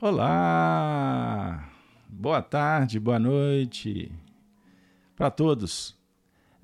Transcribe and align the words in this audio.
Olá! 0.00 1.68
Boa 2.08 2.40
tarde, 2.40 3.00
boa 3.00 3.18
noite 3.18 4.12
para 5.16 5.28
todos. 5.28 5.98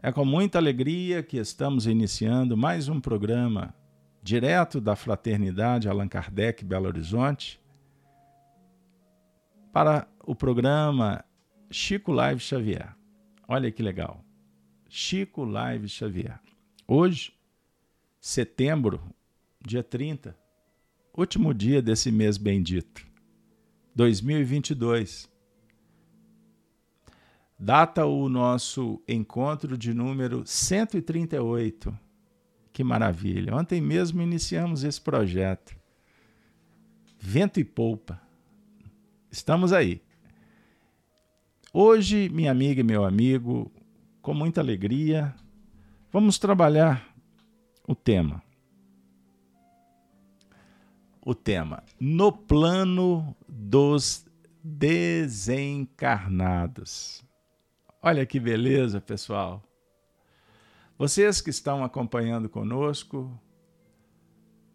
É 0.00 0.12
com 0.12 0.24
muita 0.24 0.58
alegria 0.58 1.20
que 1.20 1.36
estamos 1.36 1.88
iniciando 1.88 2.56
mais 2.56 2.88
um 2.88 3.00
programa 3.00 3.74
direto 4.22 4.80
da 4.80 4.94
Fraternidade 4.94 5.88
Allan 5.88 6.06
Kardec 6.06 6.64
Belo 6.64 6.86
Horizonte 6.86 7.60
para 9.72 10.06
o 10.24 10.36
programa 10.36 11.24
Chico 11.72 12.12
Live 12.12 12.38
Xavier. 12.38 12.94
Olha 13.48 13.68
que 13.72 13.82
legal. 13.82 14.24
Chico 14.88 15.42
Live 15.42 15.88
Xavier. 15.88 16.38
Hoje, 16.86 17.34
setembro, 18.20 19.02
dia 19.60 19.82
30, 19.82 20.38
último 21.16 21.52
dia 21.52 21.82
desse 21.82 22.12
mês 22.12 22.38
bendito. 22.38 23.12
2022. 23.94 25.30
Data 27.58 28.04
o 28.04 28.28
nosso 28.28 29.00
encontro 29.06 29.78
de 29.78 29.94
número 29.94 30.42
138. 30.44 31.96
Que 32.72 32.82
maravilha! 32.82 33.54
Ontem 33.54 33.80
mesmo 33.80 34.20
iniciamos 34.20 34.82
esse 34.82 35.00
projeto. 35.00 35.76
Vento 37.18 37.60
e 37.60 37.64
polpa. 37.64 38.20
Estamos 39.30 39.72
aí. 39.72 40.02
Hoje, 41.72 42.28
minha 42.28 42.50
amiga 42.50 42.80
e 42.80 42.84
meu 42.84 43.04
amigo, 43.04 43.72
com 44.20 44.34
muita 44.34 44.60
alegria, 44.60 45.34
vamos 46.12 46.38
trabalhar 46.38 47.14
o 47.86 47.94
tema 47.94 48.42
o 51.24 51.34
tema 51.34 51.82
No 51.98 52.30
Plano 52.30 53.34
dos 53.48 54.26
Desencarnados. 54.62 57.24
Olha 58.02 58.26
que 58.26 58.38
beleza, 58.38 59.00
pessoal. 59.00 59.62
Vocês 60.98 61.40
que 61.40 61.48
estão 61.50 61.82
acompanhando 61.82 62.48
conosco 62.48 63.36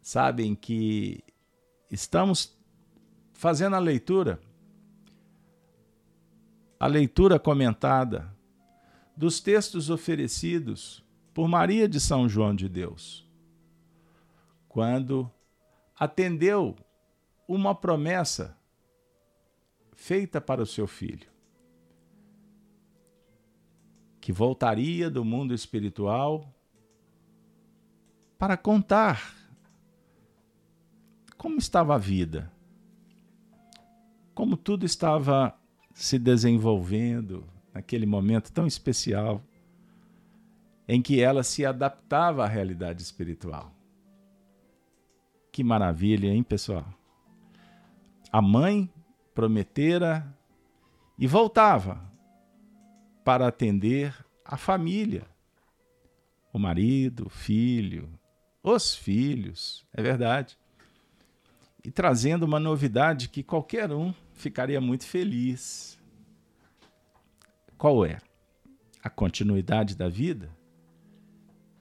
sabem 0.01 0.55
que 0.55 1.23
estamos 1.91 2.57
fazendo 3.33 3.75
a 3.75 3.79
leitura, 3.79 4.39
a 6.79 6.87
leitura 6.87 7.39
comentada 7.39 8.35
dos 9.15 9.39
textos 9.39 9.89
oferecidos 9.89 11.05
por 11.33 11.47
Maria 11.47 11.87
de 11.87 11.99
São 11.99 12.27
João 12.27 12.55
de 12.55 12.67
Deus, 12.67 13.29
quando 14.67 15.31
atendeu 15.99 16.77
uma 17.45 17.75
promessa 17.75 18.57
feita 19.91 20.39
para 20.39 20.63
o 20.63 20.65
seu 20.65 20.87
filho, 20.87 21.27
que 24.21 24.31
voltaria 24.31 25.09
do 25.09 25.25
mundo 25.25 25.53
espiritual 25.53 26.55
para 28.37 28.55
contar 28.55 29.35
como 31.37 31.57
estava 31.57 31.95
a 31.95 31.97
vida, 31.97 32.49
como 34.33 34.55
tudo 34.55 34.85
estava 34.85 35.53
se 35.93 36.17
desenvolvendo 36.17 37.45
naquele 37.73 38.05
momento 38.05 38.53
tão 38.53 38.65
especial 38.65 39.43
em 40.87 41.01
que 41.01 41.19
ela 41.19 41.43
se 41.43 41.65
adaptava 41.65 42.45
à 42.45 42.47
realidade 42.47 43.01
espiritual. 43.01 43.78
Que 45.59 45.63
maravilha, 45.65 46.29
hein, 46.29 46.41
pessoal? 46.41 46.85
A 48.31 48.41
mãe 48.41 48.89
prometera 49.35 50.25
e 51.17 51.27
voltava 51.27 52.01
para 53.25 53.45
atender 53.45 54.15
a 54.45 54.55
família, 54.55 55.27
o 56.53 56.57
marido, 56.57 57.25
o 57.25 57.29
filho, 57.29 58.09
os 58.63 58.95
filhos, 58.95 59.85
é 59.91 60.01
verdade. 60.01 60.57
E 61.83 61.91
trazendo 61.91 62.43
uma 62.43 62.57
novidade 62.57 63.27
que 63.27 63.43
qualquer 63.43 63.91
um 63.91 64.13
ficaria 64.31 64.79
muito 64.79 65.05
feliz. 65.05 65.99
Qual 67.77 68.05
é? 68.05 68.19
A 69.03 69.09
continuidade 69.09 69.93
da 69.93 70.07
vida 70.07 70.49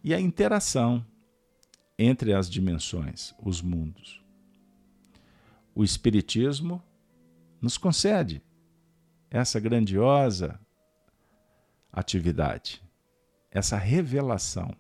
e 0.03 0.13
a 0.13 0.21
interação 0.21 1.07
entre 1.99 2.33
as 2.33 2.49
dimensões, 2.49 3.35
os 3.43 3.61
mundos. 3.61 4.23
O 5.75 5.83
Espiritismo 5.83 6.83
nos 7.61 7.77
concede 7.77 8.41
essa 9.31 9.59
grandiosa 9.59 10.59
atividade, 11.93 12.83
essa 13.51 13.77
revelação, 13.77 14.75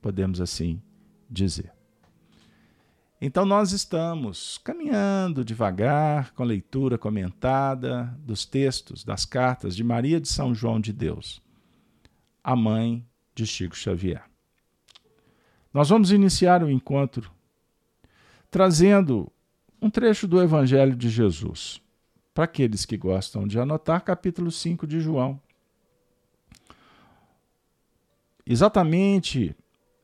podemos 0.00 0.40
assim 0.40 0.80
dizer. 1.28 1.72
Então, 3.20 3.46
nós 3.46 3.72
estamos 3.72 4.58
caminhando 4.58 5.44
devagar 5.44 6.32
com 6.34 6.42
a 6.42 6.46
leitura 6.46 6.98
comentada 6.98 8.04
dos 8.20 8.44
textos, 8.44 9.02
das 9.02 9.24
cartas 9.24 9.74
de 9.74 9.82
Maria 9.82 10.20
de 10.20 10.28
São 10.28 10.54
João 10.54 10.78
de 10.78 10.92
Deus, 10.92 11.42
a 12.44 12.54
mãe 12.54 13.06
de 13.34 13.46
Chico 13.46 13.74
Xavier. 13.74 14.35
Nós 15.76 15.90
vamos 15.90 16.10
iniciar 16.10 16.64
o 16.64 16.70
encontro 16.70 17.30
trazendo 18.50 19.30
um 19.78 19.90
trecho 19.90 20.26
do 20.26 20.40
Evangelho 20.40 20.96
de 20.96 21.10
Jesus. 21.10 21.82
Para 22.32 22.44
aqueles 22.44 22.86
que 22.86 22.96
gostam 22.96 23.46
de 23.46 23.60
anotar, 23.60 24.02
capítulo 24.02 24.50
5 24.50 24.86
de 24.86 25.00
João. 25.00 25.38
Exatamente 28.46 29.54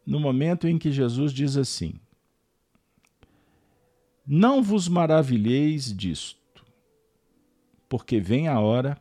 no 0.04 0.20
momento 0.20 0.68
em 0.68 0.76
que 0.76 0.92
Jesus 0.92 1.32
diz 1.32 1.56
assim: 1.56 1.94
Não 4.26 4.62
vos 4.62 4.88
maravilheis 4.88 5.90
disto, 5.96 6.66
porque 7.88 8.20
vem 8.20 8.46
a 8.46 8.60
hora 8.60 9.00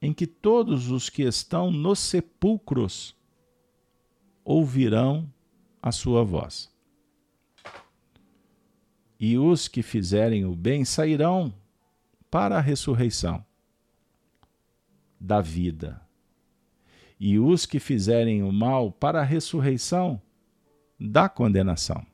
em 0.00 0.14
que 0.14 0.26
todos 0.26 0.90
os 0.90 1.10
que 1.10 1.22
estão 1.22 1.70
nos 1.70 1.98
sepulcros 1.98 3.14
ouvirão 4.42 5.30
a 5.82 5.90
sua 5.90 6.22
voz. 6.22 6.72
E 9.18 9.36
os 9.36 9.66
que 9.66 9.82
fizerem 9.82 10.44
o 10.44 10.54
bem 10.54 10.84
sairão 10.84 11.52
para 12.30 12.56
a 12.56 12.60
ressurreição 12.60 13.44
da 15.20 15.40
vida. 15.40 16.00
E 17.18 17.38
os 17.38 17.66
que 17.66 17.78
fizerem 17.78 18.42
o 18.42 18.52
mal 18.52 18.90
para 18.90 19.20
a 19.20 19.24
ressurreição 19.24 20.20
da 20.98 21.28
condenação. 21.28 22.06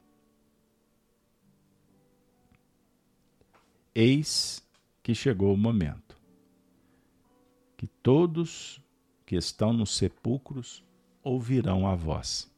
Eis 3.95 4.67
que 5.03 5.15
chegou 5.15 5.55
o 5.55 5.56
momento 5.56 6.09
que 7.77 7.87
todos 7.87 8.83
que 9.25 9.37
estão 9.37 9.73
nos 9.73 9.97
sepulcros 9.97 10.85
ouvirão 11.23 11.87
a 11.87 11.95
voz. 11.95 12.50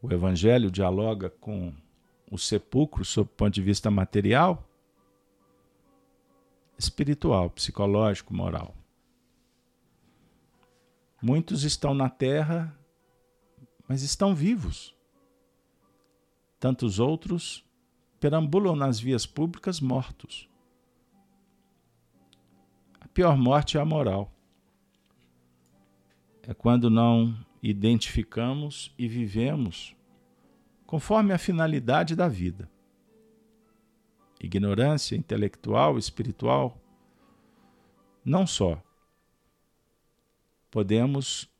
O 0.00 0.12
Evangelho 0.12 0.70
dialoga 0.70 1.28
com 1.28 1.72
o 2.30 2.38
sepulcro 2.38 3.04
sob 3.04 3.28
o 3.28 3.34
ponto 3.34 3.54
de 3.54 3.62
vista 3.62 3.90
material, 3.90 4.64
espiritual, 6.78 7.50
psicológico, 7.50 8.32
moral. 8.32 8.74
Muitos 11.20 11.64
estão 11.64 11.94
na 11.94 12.08
terra, 12.08 12.72
mas 13.88 14.02
estão 14.02 14.34
vivos. 14.34 14.94
Tantos 16.60 17.00
outros 17.00 17.64
perambulam 18.20 18.76
nas 18.76 19.00
vias 19.00 19.26
públicas 19.26 19.80
mortos. 19.80 20.48
A 23.00 23.08
pior 23.08 23.36
morte 23.36 23.76
é 23.76 23.80
a 23.80 23.84
moral. 23.84 24.30
É 26.42 26.54
quando 26.54 26.88
não 26.88 27.36
identificamos 27.62 28.94
e 28.98 29.08
vivemos 29.08 29.96
conforme 30.86 31.34
a 31.34 31.38
finalidade 31.38 32.16
da 32.16 32.28
vida. 32.28 32.70
Ignorância 34.40 35.16
intelectual, 35.16 35.98
espiritual, 35.98 36.80
não 38.24 38.46
só. 38.46 38.82
Podemos 40.70 41.50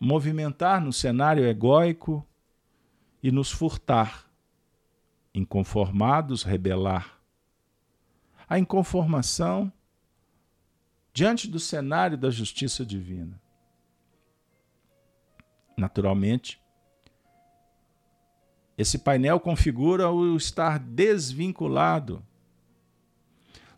movimentar 0.00 0.80
no 0.80 0.92
cenário 0.92 1.44
egóico 1.44 2.26
e 3.22 3.30
nos 3.30 3.50
furtar, 3.50 4.28
inconformados, 5.34 6.42
rebelar. 6.42 7.20
A 8.48 8.58
inconformação 8.58 9.72
diante 11.12 11.48
do 11.48 11.60
cenário 11.60 12.16
da 12.16 12.30
justiça 12.30 12.84
divina 12.84 13.40
naturalmente. 15.76 16.60
Esse 18.78 18.98
painel 18.98 19.40
configura 19.40 20.10
o 20.10 20.36
estar 20.36 20.78
desvinculado 20.78 22.22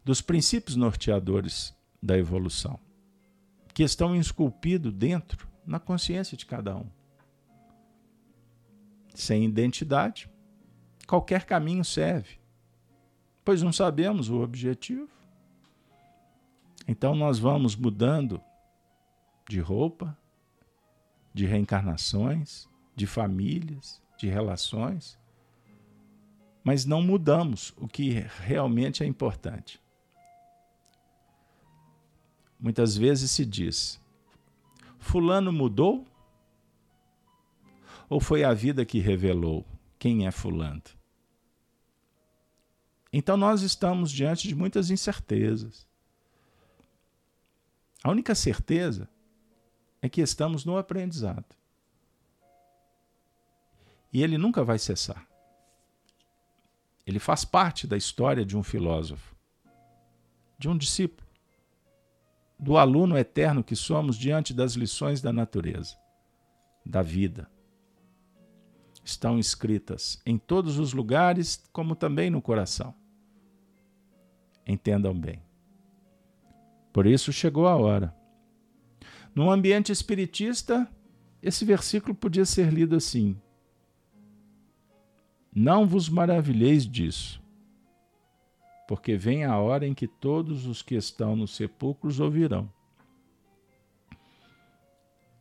dos 0.05 0.21
princípios 0.21 0.77
norteadores 0.77 1.77
da 2.03 2.17
evolução, 2.17 2.79
que 3.75 3.83
estão 3.83 4.17
esculpidos 4.17 4.93
dentro, 4.93 5.47
na 5.67 5.79
consciência 5.79 6.37
de 6.37 6.47
cada 6.47 6.75
um. 6.75 6.87
Sem 9.15 9.45
identidade, 9.45 10.31
qualquer 11.06 11.45
caminho 11.45 11.85
serve, 11.85 12.39
pois 13.45 13.62
não 13.62 13.73
sabemos 13.73 14.31
o 14.31 14.41
objetivo. 14.41 15.09
Então 16.87 17.15
nós 17.15 17.39
vamos 17.39 17.77
mudando 17.77 18.41
de 19.49 19.61
roupa, 19.61 20.17
de 21.38 21.46
reencarnações, 21.46 22.69
de 22.96 23.06
famílias, 23.06 24.02
de 24.19 24.26
relações, 24.26 25.17
mas 26.64 26.85
não 26.85 27.00
mudamos 27.00 27.73
o 27.76 27.87
que 27.87 28.26
realmente 28.40 29.05
é 29.05 29.06
importante. 29.06 29.81
Muitas 32.58 32.96
vezes 32.96 33.31
se 33.31 33.46
diz: 33.46 34.00
Fulano 34.99 35.52
mudou? 35.52 36.05
Ou 38.08 38.19
foi 38.19 38.43
a 38.43 38.52
vida 38.52 38.85
que 38.85 38.99
revelou 38.99 39.64
quem 39.96 40.26
é 40.26 40.32
Fulano? 40.32 40.82
Então 43.12 43.37
nós 43.37 43.62
estamos 43.62 44.11
diante 44.11 44.49
de 44.49 44.56
muitas 44.56 44.90
incertezas. 44.90 45.87
A 48.02 48.11
única 48.11 48.35
certeza 48.35 49.08
é 50.00 50.09
que 50.09 50.21
estamos 50.21 50.65
no 50.65 50.77
aprendizado. 50.77 51.56
E 54.12 54.23
ele 54.23 54.39
nunca 54.39 54.65
vai 54.65 54.79
cessar. 54.79 55.27
Ele 57.06 57.19
faz 57.19 57.45
parte 57.45 57.87
da 57.87 57.97
história 57.97 58.45
de 58.45 58.56
um 58.56 58.62
filósofo, 58.62 59.35
de 60.59 60.69
um 60.69 60.77
discípulo, 60.77 61.27
do 62.59 62.77
aluno 62.77 63.17
eterno 63.17 63.62
que 63.62 63.77
somos 63.77 64.17
diante 64.17 64.53
das 64.53 64.73
lições 64.73 65.21
da 65.21 65.33
natureza, 65.33 65.97
da 66.85 67.03
vida. 67.03 67.50
Estão 69.05 69.39
escritas 69.39 70.21
em 70.27 70.37
todos 70.37 70.79
os 70.79 70.93
lugares, 70.93 71.65
como 71.73 71.95
também 71.95 72.29
no 72.29 72.43
coração. 72.43 72.95
Entendam 74.67 75.19
bem. 75.19 75.43
Por 76.93 77.06
isso 77.06 77.33
chegou 77.33 77.67
a 77.67 77.77
hora. 77.77 78.18
Num 79.34 79.50
ambiente 79.50 79.92
espiritista, 79.92 80.88
esse 81.42 81.64
versículo 81.64 82.14
podia 82.14 82.44
ser 82.44 82.72
lido 82.72 82.96
assim: 82.96 83.40
não 85.54 85.86
vos 85.86 86.08
maravilheis 86.08 86.86
disso, 86.86 87.42
porque 88.86 89.16
vem 89.16 89.44
a 89.44 89.58
hora 89.58 89.86
em 89.86 89.92
que 89.92 90.06
todos 90.06 90.66
os 90.66 90.82
que 90.82 90.94
estão 90.94 91.34
nos 91.34 91.56
sepulcros 91.56 92.20
ouvirão. 92.20 92.72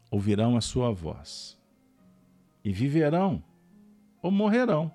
Ouvirão 0.10 0.58
a 0.58 0.62
sua 0.62 0.92
voz, 0.92 1.60
e 2.64 2.72
viverão 2.72 3.44
ou 4.22 4.32
morrerão, 4.32 4.92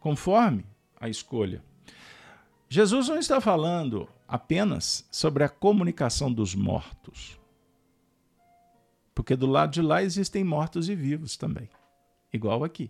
conforme 0.00 0.64
a 0.98 1.08
escolha. 1.08 1.62
Jesus 2.68 3.08
não 3.08 3.18
está 3.18 3.40
falando 3.40 4.08
apenas 4.26 5.06
sobre 5.10 5.44
a 5.44 5.48
comunicação 5.48 6.32
dos 6.32 6.54
mortos, 6.54 7.37
porque 9.18 9.34
do 9.34 9.48
lado 9.48 9.72
de 9.72 9.82
lá 9.82 10.00
existem 10.00 10.44
mortos 10.44 10.88
e 10.88 10.94
vivos 10.94 11.36
também, 11.36 11.68
igual 12.32 12.62
aqui. 12.62 12.88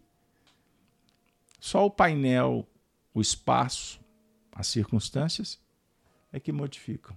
Só 1.58 1.86
o 1.86 1.90
painel, 1.90 2.68
o 3.14 3.20
espaço, 3.22 3.98
as 4.52 4.66
circunstâncias 4.66 5.58
é 6.30 6.38
que 6.38 6.52
modificam. 6.52 7.16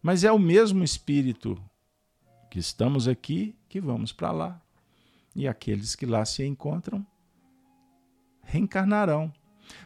Mas 0.00 0.22
é 0.22 0.30
o 0.30 0.38
mesmo 0.38 0.84
espírito 0.84 1.60
que 2.48 2.60
estamos 2.60 3.08
aqui 3.08 3.56
que 3.68 3.80
vamos 3.80 4.12
para 4.12 4.30
lá. 4.30 4.62
E 5.34 5.48
aqueles 5.48 5.96
que 5.96 6.06
lá 6.06 6.24
se 6.24 6.44
encontram 6.44 7.04
reencarnarão. 8.40 9.34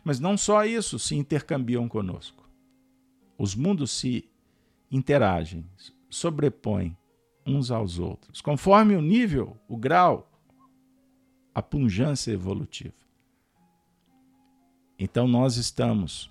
Mas 0.04 0.20
não 0.20 0.36
só 0.36 0.62
isso 0.66 0.98
se 0.98 1.14
intercambiam 1.14 1.88
conosco. 1.88 2.46
Os 3.38 3.54
mundos 3.54 3.90
se 3.90 4.30
interagem, 4.90 5.64
sobrepõem 6.10 6.94
uns 7.46 7.70
aos 7.70 7.98
outros, 7.98 8.40
conforme 8.40 8.94
o 8.94 9.02
nível, 9.02 9.56
o 9.68 9.76
grau, 9.76 10.30
a 11.54 11.62
pungência 11.62 12.32
evolutiva. 12.32 12.94
Então 14.98 15.26
nós 15.26 15.56
estamos 15.56 16.30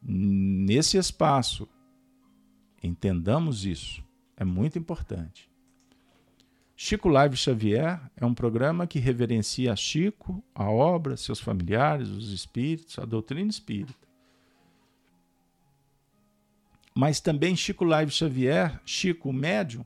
nesse 0.00 0.96
espaço. 0.96 1.68
Entendamos 2.82 3.66
isso. 3.66 4.02
É 4.36 4.44
muito 4.44 4.78
importante. 4.78 5.50
Chico 6.76 7.08
Live 7.10 7.36
Xavier 7.36 8.00
é 8.16 8.24
um 8.24 8.32
programa 8.32 8.86
que 8.86 8.98
reverencia 8.98 9.76
Chico, 9.76 10.42
a 10.54 10.70
obra, 10.70 11.14
seus 11.16 11.38
familiares, 11.38 12.08
os 12.08 12.32
espíritos, 12.32 12.98
a 12.98 13.04
doutrina 13.04 13.50
espírita. 13.50 14.08
Mas 16.94 17.20
também 17.20 17.54
Chico 17.54 17.84
Live 17.84 18.10
Xavier, 18.10 18.80
Chico 18.86 19.28
o 19.28 19.32
médium, 19.32 19.84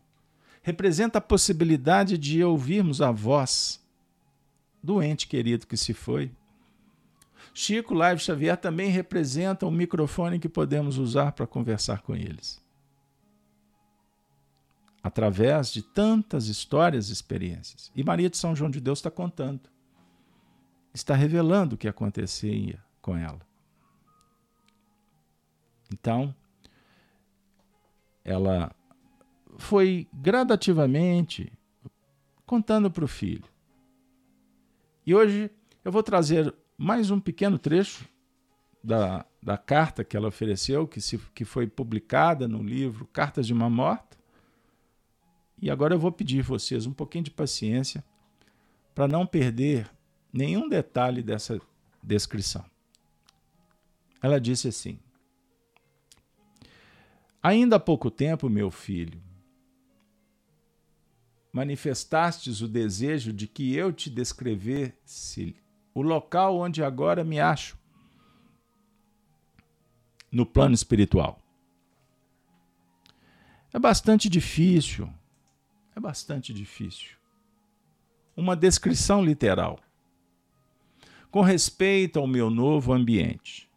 representa 0.65 1.19
a 1.19 1.21
possibilidade 1.21 2.17
de 2.17 2.43
ouvirmos 2.43 3.03
a 3.03 3.13
voz 3.13 3.85
do 4.83 5.03
ente 5.03 5.29
querido 5.29 5.67
que 5.67 5.77
se 5.77 5.93
foi, 5.93 6.33
Chico 7.53 7.93
Live 7.93 8.21
Xavier 8.21 8.57
também 8.57 8.91
representa 8.91 9.67
um 9.67 9.71
microfone 9.71 10.39
que 10.39 10.49
podemos 10.49 10.97
usar 10.97 11.33
para 11.33 11.47
conversar 11.47 12.01
com 12.01 12.17
eles. 12.17 12.65
Através 15.03 15.71
de 15.71 15.83
tantas 15.83 16.47
histórias 16.47 17.11
e 17.11 17.13
experiências. 17.13 17.93
E 17.95 18.03
Maria 18.03 18.31
de 18.31 18.39
São 18.39 18.57
João 18.57 18.71
de 18.71 18.81
Deus 18.81 19.01
está 19.01 19.11
contando. 19.11 19.69
Está 20.95 21.15
revelando 21.15 21.75
o 21.75 21.79
que 21.79 21.87
acontecia 21.87 22.83
com 23.03 23.15
ela. 23.15 23.41
Então, 25.93 26.35
ela 28.25 28.75
foi 29.57 30.09
gradativamente 30.13 31.53
contando 32.47 32.91
para 32.91 33.05
o 33.05 33.09
filho. 33.09 33.45
E 35.07 35.15
hoje 35.15 35.51
eu 35.85 35.93
vou 35.93 36.03
trazer 36.03 36.55
mais 36.77 37.11
um 37.11 37.21
pequeno 37.21 37.59
trecho 37.59 38.09
da, 38.83 39.25
da 39.43 39.57
carta 39.57 40.05
que 40.05 40.17
ela 40.17 40.29
ofereceu, 40.29 40.87
que, 40.87 41.01
se, 41.01 41.19
que 41.35 41.45
foi 41.45 41.67
publicada 41.67 42.47
no 42.47 42.63
livro 42.63 43.07
Cartas 43.07 43.47
de 43.47 43.53
uma 43.53 43.71
Morta. 43.71 44.19
E 45.61 45.71
agora 45.71 45.95
eu 45.95 45.99
vou 45.99 46.13
pedir 46.13 46.43
vocês 46.43 46.87
um 46.87 46.93
pouquinho 46.93 47.25
de 47.25 47.31
paciência 47.31 48.05
para 48.95 49.09
não 49.09 49.27
perder 49.27 49.91
nenhum 50.33 50.69
detalhe 50.69 51.23
dessa 51.23 51.61
descrição. 52.03 52.65
Ela 54.23 54.41
disse 54.41 54.69
assim: 54.69 54.99
Ainda 57.43 57.77
há 57.77 57.81
pouco 57.81 58.11
tempo, 58.11 58.49
meu 58.49 58.71
filho, 58.71 59.21
manifestastes 61.55 62.61
o 62.61 62.67
desejo 62.67 63.33
de 63.33 63.47
que 63.47 63.77
eu 63.77 63.93
te 63.93 64.11
descrevesse 64.11 65.55
o 65.95 66.03
local 66.03 66.59
onde 66.59 66.83
agora 66.83 67.23
me 67.23 67.39
acho 67.39 67.79
no 70.33 70.45
plano 70.45 70.75
espiritual. 70.75 71.39
É 73.73 73.79
bastante 73.79 74.29
difícil, 74.29 75.09
é 75.95 76.01
bastante 76.01 76.53
difícil. 76.53 77.17
Uma 78.37 78.57
descrição 78.57 79.25
literal 79.25 79.79
com 81.31 81.41
respeito 81.41 82.19
ao 82.19 82.27
meu 82.27 82.51
novo 82.51 82.93
ambiente. 82.93 83.71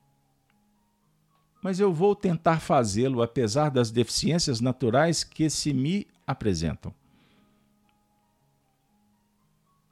Mas 1.62 1.80
eu 1.80 1.94
vou 1.94 2.16
tentar 2.16 2.60
fazê-lo 2.60 3.22
apesar 3.22 3.70
das 3.70 3.92
deficiências 3.92 4.60
naturais 4.60 5.24
que 5.24 5.48
se 5.48 5.74
me 5.74 6.08
apresentam. 6.26 6.92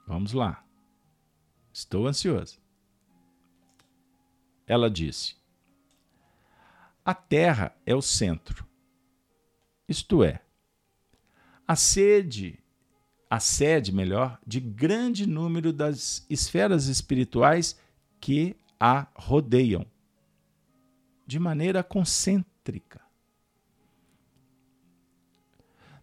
Vamos 0.05 0.33
lá. 0.33 0.63
Estou 1.73 2.07
ansioso. 2.07 2.59
Ela 4.67 4.89
disse: 4.89 5.35
A 7.03 7.13
Terra 7.13 7.75
é 7.85 7.95
o 7.95 8.01
centro. 8.01 8.65
Isto 9.87 10.23
é, 10.23 10.41
a 11.67 11.75
sede, 11.75 12.59
a 13.29 13.39
sede, 13.39 13.91
melhor, 13.91 14.39
de 14.45 14.59
grande 14.59 15.27
número 15.27 15.71
das 15.71 16.25
esferas 16.29 16.87
espirituais 16.87 17.79
que 18.19 18.55
a 18.79 19.07
rodeiam, 19.15 19.85
de 21.25 21.39
maneira 21.39 21.83
concêntrica. 21.83 23.01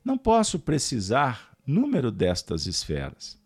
Não 0.05 0.17
posso 0.17 0.61
precisar 0.61 1.57
número 1.67 2.13
destas 2.13 2.67
esferas 2.67 3.42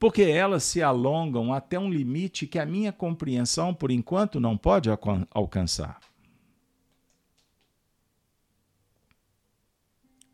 porque 0.00 0.22
elas 0.22 0.64
se 0.64 0.82
alongam 0.82 1.52
até 1.52 1.78
um 1.78 1.90
limite 1.90 2.46
que 2.46 2.58
a 2.58 2.64
minha 2.64 2.90
compreensão, 2.90 3.74
por 3.74 3.90
enquanto, 3.90 4.40
não 4.40 4.56
pode 4.56 4.88
alcançar. 5.30 6.00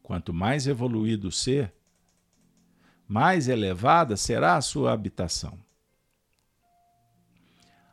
Quanto 0.05 0.33
mais 0.33 0.69
evoluído 0.69 1.33
ser, 1.33 1.75
mais 3.09 3.49
elevada 3.49 4.17
será 4.17 4.57
a 4.57 4.61
sua 4.61 4.93
habitação. 4.93 5.59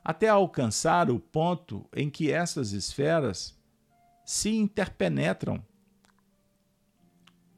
Até 0.03 0.27
alcançar 0.29 1.09
o 1.09 1.19
ponto 1.19 1.89
em 1.91 2.07
que 2.07 2.31
essas 2.31 2.71
esferas 2.71 3.59
se 4.23 4.55
interpenetram 4.55 5.65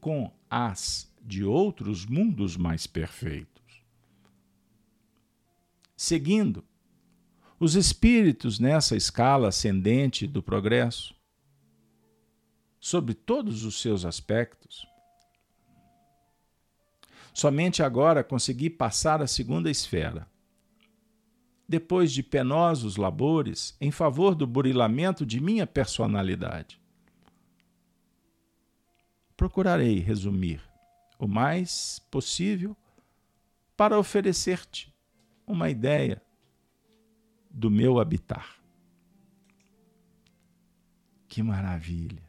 com 0.00 0.32
as 0.48 1.12
de 1.20 1.44
outros 1.44 2.06
mundos 2.06 2.56
mais 2.56 2.86
perfeitos. 2.86 3.55
Seguindo, 5.96 6.62
os 7.58 7.74
espíritos 7.74 8.58
nessa 8.58 8.94
escala 8.94 9.48
ascendente 9.48 10.26
do 10.26 10.42
progresso 10.42 11.16
sobre 12.78 13.14
todos 13.14 13.64
os 13.64 13.80
seus 13.80 14.04
aspectos. 14.04 14.86
Somente 17.32 17.82
agora 17.82 18.22
consegui 18.22 18.68
passar 18.68 19.22
à 19.22 19.26
segunda 19.26 19.70
esfera. 19.70 20.28
Depois 21.66 22.12
de 22.12 22.22
penosos 22.22 22.96
labores 22.96 23.74
em 23.80 23.90
favor 23.90 24.34
do 24.34 24.46
burilamento 24.46 25.24
de 25.24 25.40
minha 25.40 25.66
personalidade. 25.66 26.78
Procurarei 29.34 29.98
resumir 29.98 30.62
o 31.18 31.26
mais 31.26 31.98
possível 32.10 32.76
para 33.76 33.98
oferecer-te 33.98 34.94
uma 35.46 35.70
ideia 35.70 36.20
do 37.50 37.70
meu 37.70 37.98
habitar. 38.00 38.56
Que 41.28 41.42
maravilha! 41.42 42.22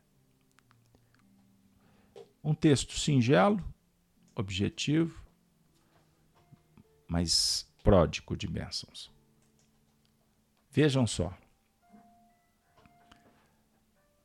Um 2.44 2.54
texto 2.54 2.94
singelo, 2.94 3.62
objetivo, 4.36 5.22
mas 7.08 7.70
pródigo 7.84 8.38
de 8.38 8.48
bênçãos. 8.48 9.12
Vejam 10.70 11.08
só. 11.08 11.36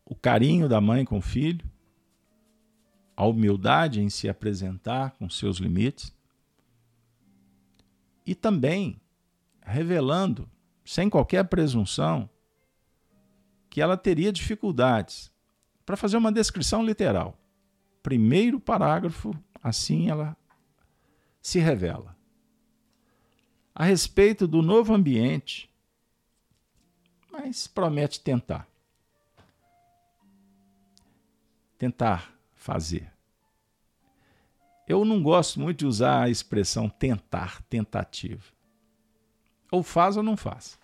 O 0.04 0.14
carinho 0.14 0.68
da 0.68 0.80
mãe 0.80 1.04
com 1.04 1.18
o 1.18 1.22
filho, 1.22 1.68
a 3.16 3.24
humildade 3.24 4.00
em 4.00 4.10
se 4.10 4.28
apresentar 4.28 5.12
com 5.12 5.28
seus 5.30 5.56
limites 5.56 6.12
e 8.26 8.34
também 8.34 9.00
revelando, 9.62 10.48
sem 10.84 11.08
qualquer 11.08 11.44
presunção, 11.44 12.28
que 13.70 13.80
ela 13.80 13.96
teria 13.96 14.32
dificuldades 14.32 15.30
para 15.86 15.96
fazer 15.96 16.16
uma 16.16 16.32
descrição 16.32 16.84
literal 16.84 17.38
primeiro 18.02 18.58
parágrafo, 18.58 19.32
assim 19.62 20.10
ela 20.10 20.36
se 21.40 21.58
revela. 21.58 22.16
A 23.74 23.84
respeito 23.84 24.46
do 24.46 24.60
novo 24.60 24.92
ambiente, 24.92 25.72
mas 27.30 27.66
promete 27.66 28.20
tentar. 28.20 28.68
Tentar 31.78 32.34
fazer. 32.54 33.11
Eu 34.86 35.04
não 35.04 35.22
gosto 35.22 35.60
muito 35.60 35.80
de 35.80 35.86
usar 35.86 36.22
a 36.22 36.30
expressão 36.30 36.88
tentar, 36.88 37.62
tentativa. 37.62 38.44
Ou 39.70 39.82
faz 39.82 40.16
ou 40.16 40.22
não 40.22 40.36
faz. 40.36 40.78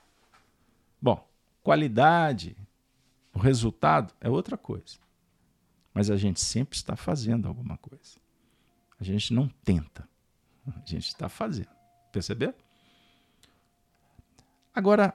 Bom, 1.00 1.28
qualidade, 1.62 2.56
o 3.34 3.38
resultado 3.38 4.14
é 4.20 4.28
outra 4.30 4.56
coisa. 4.56 4.98
Mas 5.92 6.10
a 6.10 6.16
gente 6.16 6.40
sempre 6.40 6.76
está 6.76 6.96
fazendo 6.96 7.48
alguma 7.48 7.76
coisa. 7.76 8.18
A 9.00 9.04
gente 9.04 9.32
não 9.32 9.48
tenta. 9.48 10.08
A 10.66 10.84
gente 10.84 11.08
está 11.08 11.28
fazendo. 11.28 11.70
Perceber? 12.12 12.54
Agora, 14.74 15.12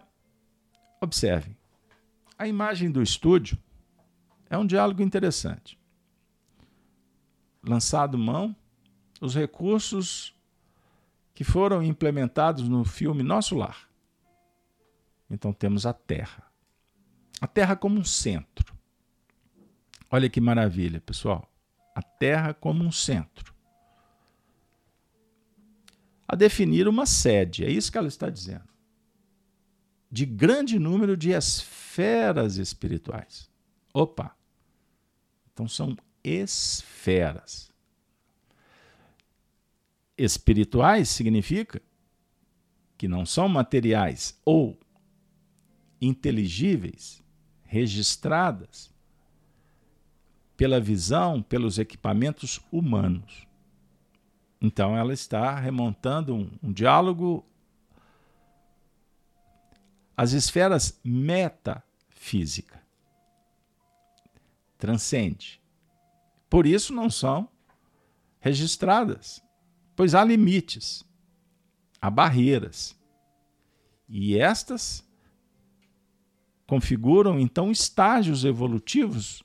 observe. 1.01 1.55
A 2.37 2.47
imagem 2.47 2.91
do 2.91 3.01
estúdio 3.01 3.57
é 4.49 4.57
um 4.57 4.65
diálogo 4.65 5.01
interessante. 5.01 5.79
Lançado 7.65 8.17
mão, 8.17 8.55
os 9.23 9.33
recursos 9.33 10.35
que 11.33 11.45
foram 11.45 11.81
implementados 11.81 12.67
no 12.67 12.83
filme 12.83 13.23
Nosso 13.23 13.55
Lar. 13.55 13.89
Então 15.29 15.53
temos 15.53 15.85
a 15.85 15.93
Terra. 15.93 16.43
A 17.39 17.47
Terra 17.47 17.75
como 17.75 17.97
um 17.97 18.03
centro. 18.03 18.75
Olha 20.11 20.29
que 20.29 20.41
maravilha, 20.41 20.99
pessoal. 20.99 21.49
A 21.95 22.01
Terra 22.01 22.53
como 22.53 22.83
um 22.83 22.91
centro. 22.91 23.53
A 26.27 26.35
definir 26.35 26.87
uma 26.87 27.05
sede, 27.05 27.63
é 27.63 27.69
isso 27.69 27.91
que 27.91 27.97
ela 27.97 28.07
está 28.07 28.29
dizendo. 28.29 28.67
De 30.11 30.25
grande 30.25 30.77
número 30.77 31.15
de 31.15 31.31
esferas 31.31 32.57
espirituais. 32.57 33.49
Opa! 33.93 34.35
Então 35.51 35.67
são 35.67 35.95
esferas. 36.23 37.72
Espirituais 40.17 41.09
significa 41.09 41.81
que 42.97 43.07
não 43.07 43.25
são 43.25 43.49
materiais 43.49 44.39
ou 44.45 44.79
inteligíveis, 45.99 47.23
registradas, 47.63 48.93
pela 50.55 50.79
visão, 50.79 51.41
pelos 51.41 51.79
equipamentos 51.79 52.59
humanos. 52.71 53.47
Então 54.61 54.95
ela 54.95 55.11
está 55.11 55.59
remontando 55.59 56.35
um, 56.35 56.49
um 56.61 56.71
diálogo 56.71 57.45
às 60.15 60.31
esferas 60.31 60.99
metafísica. 61.03 62.81
Transcende. 64.77 65.61
Por 66.49 66.67
isso 66.67 66.93
não 66.93 67.09
são 67.09 67.49
registradas, 68.39 69.43
pois 69.95 70.15
há 70.15 70.23
limites, 70.23 71.03
há 72.01 72.09
barreiras. 72.09 72.97
E 74.07 74.37
estas 74.37 75.03
configuram 76.67 77.39
então 77.39 77.71
estágios 77.71 78.45
evolutivos 78.45 79.43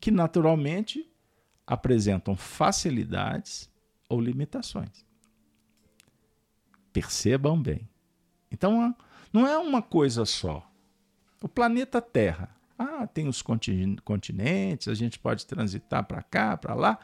que 0.00 0.10
naturalmente 0.10 1.08
apresentam 1.66 2.36
facilidades 2.36 3.70
ou 4.08 4.20
limitações. 4.20 5.06
Percebam 6.92 7.60
bem. 7.60 7.88
Então, 8.50 8.94
não 9.32 9.46
é 9.46 9.56
uma 9.56 9.80
coisa 9.80 10.24
só. 10.24 10.68
O 11.40 11.48
planeta 11.48 12.02
Terra. 12.02 12.54
Ah, 12.78 13.06
tem 13.06 13.28
os 13.28 13.42
continentes, 13.42 14.88
a 14.88 14.94
gente 14.94 15.18
pode 15.18 15.46
transitar 15.46 16.04
para 16.04 16.22
cá, 16.22 16.56
para 16.56 16.74
lá. 16.74 16.98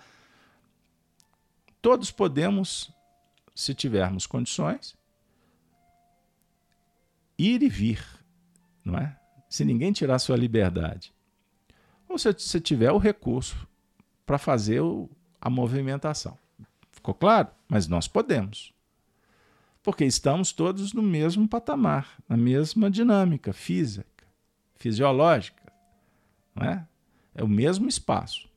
Todos 1.80 2.10
podemos, 2.10 2.92
se 3.54 3.74
tivermos 3.74 4.26
condições, 4.26 4.96
ir 7.38 7.62
e 7.62 7.68
vir, 7.68 8.04
não 8.84 8.98
é? 8.98 9.18
Se 9.48 9.64
ninguém 9.64 9.92
tirar 9.92 10.18
sua 10.18 10.36
liberdade 10.36 11.12
ou 12.08 12.18
se 12.18 12.32
você 12.32 12.60
tiver 12.60 12.90
o 12.90 12.98
recurso 12.98 13.68
para 14.24 14.38
fazer 14.38 14.80
o, 14.80 15.08
a 15.40 15.50
movimentação. 15.50 16.36
Ficou 16.90 17.14
claro? 17.14 17.48
Mas 17.68 17.86
nós 17.86 18.08
podemos. 18.08 18.72
Porque 19.82 20.04
estamos 20.04 20.52
todos 20.52 20.92
no 20.92 21.02
mesmo 21.02 21.46
patamar, 21.46 22.18
na 22.28 22.36
mesma 22.36 22.90
dinâmica 22.90 23.52
física, 23.52 24.26
fisiológica. 24.74 25.62
Não 26.54 26.66
é? 26.66 26.86
é 27.34 27.44
o 27.44 27.48
mesmo 27.48 27.88
espaço. 27.88 28.48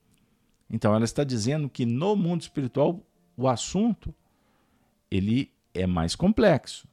Então 0.69 0.95
ela 0.95 1.05
está 1.05 1.23
dizendo 1.23 1.69
que 1.69 1.85
no 1.85 2.15
mundo 2.15 2.41
espiritual 2.41 3.05
o 3.35 3.47
assunto 3.47 4.13
ele 5.09 5.51
é 5.73 5.85
mais 5.85 6.15
complexo. 6.15 6.87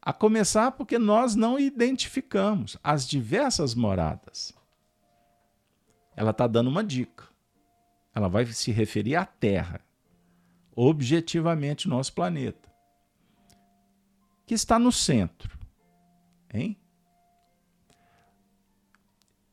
A 0.00 0.12
começar 0.12 0.72
porque 0.72 0.98
nós 0.98 1.34
não 1.34 1.58
identificamos 1.58 2.76
as 2.82 3.06
diversas 3.06 3.74
moradas 3.74 4.58
ela 6.18 6.32
está 6.32 6.48
dando 6.48 6.66
uma 6.66 6.82
dica. 6.82 7.28
Ela 8.12 8.26
vai 8.26 8.44
se 8.46 8.72
referir 8.72 9.14
à 9.14 9.24
Terra, 9.24 9.80
objetivamente 10.74 11.88
nosso 11.88 12.12
planeta, 12.12 12.68
que 14.44 14.52
está 14.52 14.80
no 14.80 14.90
centro. 14.90 15.56
Hein? 16.52 16.76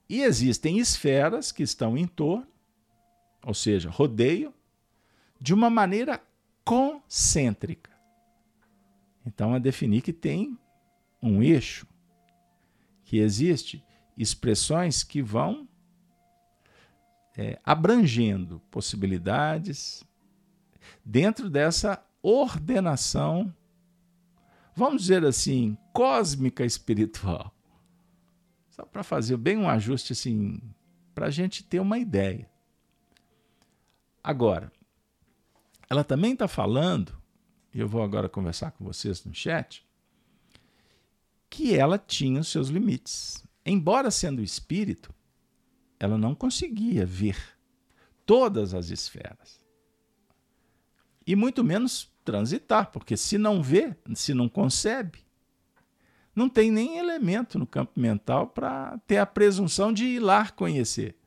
E 0.09 0.23
existem 0.23 0.79
esferas 0.79 1.51
que 1.51 1.61
estão 1.61 1.95
em 1.95 2.07
torno, 2.07 2.47
ou 3.45 3.53
seja, 3.53 3.91
rodeiam, 3.91 4.51
de 5.39 5.53
uma 5.53 5.69
maneira 5.69 6.21
concêntrica. 6.63 7.91
Então, 9.25 9.53
a 9.53 9.59
definir 9.59 10.01
que 10.01 10.13
tem 10.13 10.57
um 11.21 11.41
eixo, 11.41 11.87
que 13.03 13.17
existe 13.17 13.83
expressões 14.17 15.03
que 15.03 15.21
vão 15.21 15.67
é, 17.37 17.59
abrangendo 17.63 18.59
possibilidades 18.71 20.03
dentro 21.03 21.49
dessa 21.49 22.03
ordenação, 22.21 23.53
vamos 24.75 25.03
dizer 25.03 25.25
assim, 25.25 25.77
cósmica 25.93 26.65
espiritual. 26.65 27.53
Só 28.69 28.85
para 28.85 29.03
fazer 29.03 29.37
bem 29.37 29.57
um 29.57 29.69
ajuste 29.69 30.13
assim, 30.13 30.59
para 31.13 31.27
a 31.27 31.31
gente 31.31 31.63
ter 31.63 31.79
uma 31.79 31.97
ideia. 31.97 32.49
Agora, 34.23 34.71
ela 35.89 36.03
também 36.03 36.33
está 36.33 36.47
falando, 36.47 37.15
e 37.73 37.79
eu 37.79 37.87
vou 37.87 38.01
agora 38.01 38.29
conversar 38.29 38.71
com 38.71 38.83
vocês 38.83 39.23
no 39.23 39.33
chat, 39.33 39.85
que 41.49 41.75
ela 41.75 41.97
tinha 41.97 42.39
os 42.39 42.47
seus 42.47 42.69
limites. 42.69 43.43
Embora 43.65 44.11
sendo 44.11 44.41
espírito, 44.41 45.13
ela 45.99 46.17
não 46.17 46.35
conseguia 46.35 47.05
ver 47.05 47.37
todas 48.25 48.73
as 48.73 48.89
esferas. 48.89 49.59
E 51.25 51.35
muito 51.35 51.63
menos 51.63 52.11
transitar, 52.23 52.91
porque 52.91 53.17
se 53.17 53.37
não 53.37 53.61
vê, 53.61 53.95
se 54.15 54.33
não 54.33 54.49
concebe, 54.49 55.19
não 56.35 56.49
tem 56.49 56.69
nem 56.69 56.97
elemento 56.97 57.57
no 57.57 57.65
campo 57.65 57.99
mental 57.99 58.47
para 58.47 58.97
ter 59.07 59.17
a 59.17 59.25
presunção 59.25 59.93
de 59.93 60.05
ir 60.05 60.19
lá 60.19 60.49
conhecer. 60.49 61.17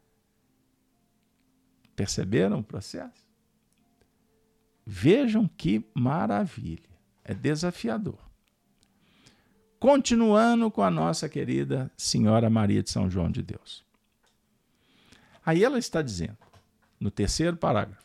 Perceberam 1.97 2.61
o 2.61 2.65
processo? 2.65 3.28
Vejam 4.91 5.47
que 5.47 5.85
maravilha. 5.93 6.89
É 7.23 7.35
desafiador. 7.35 8.19
Continuando 9.79 10.71
com 10.71 10.81
a 10.81 10.91
nossa 10.91 11.29
querida 11.29 11.93
Senhora 11.95 12.49
Maria 12.49 12.83
de 12.83 12.89
São 12.89 13.11
João 13.11 13.31
de 13.31 13.43
Deus. 13.43 13.85
Aí 15.45 15.63
ela 15.63 15.79
está 15.79 16.01
dizendo, 16.01 16.39
no 16.99 17.11
terceiro 17.11 17.55
parágrafo: 17.55 18.03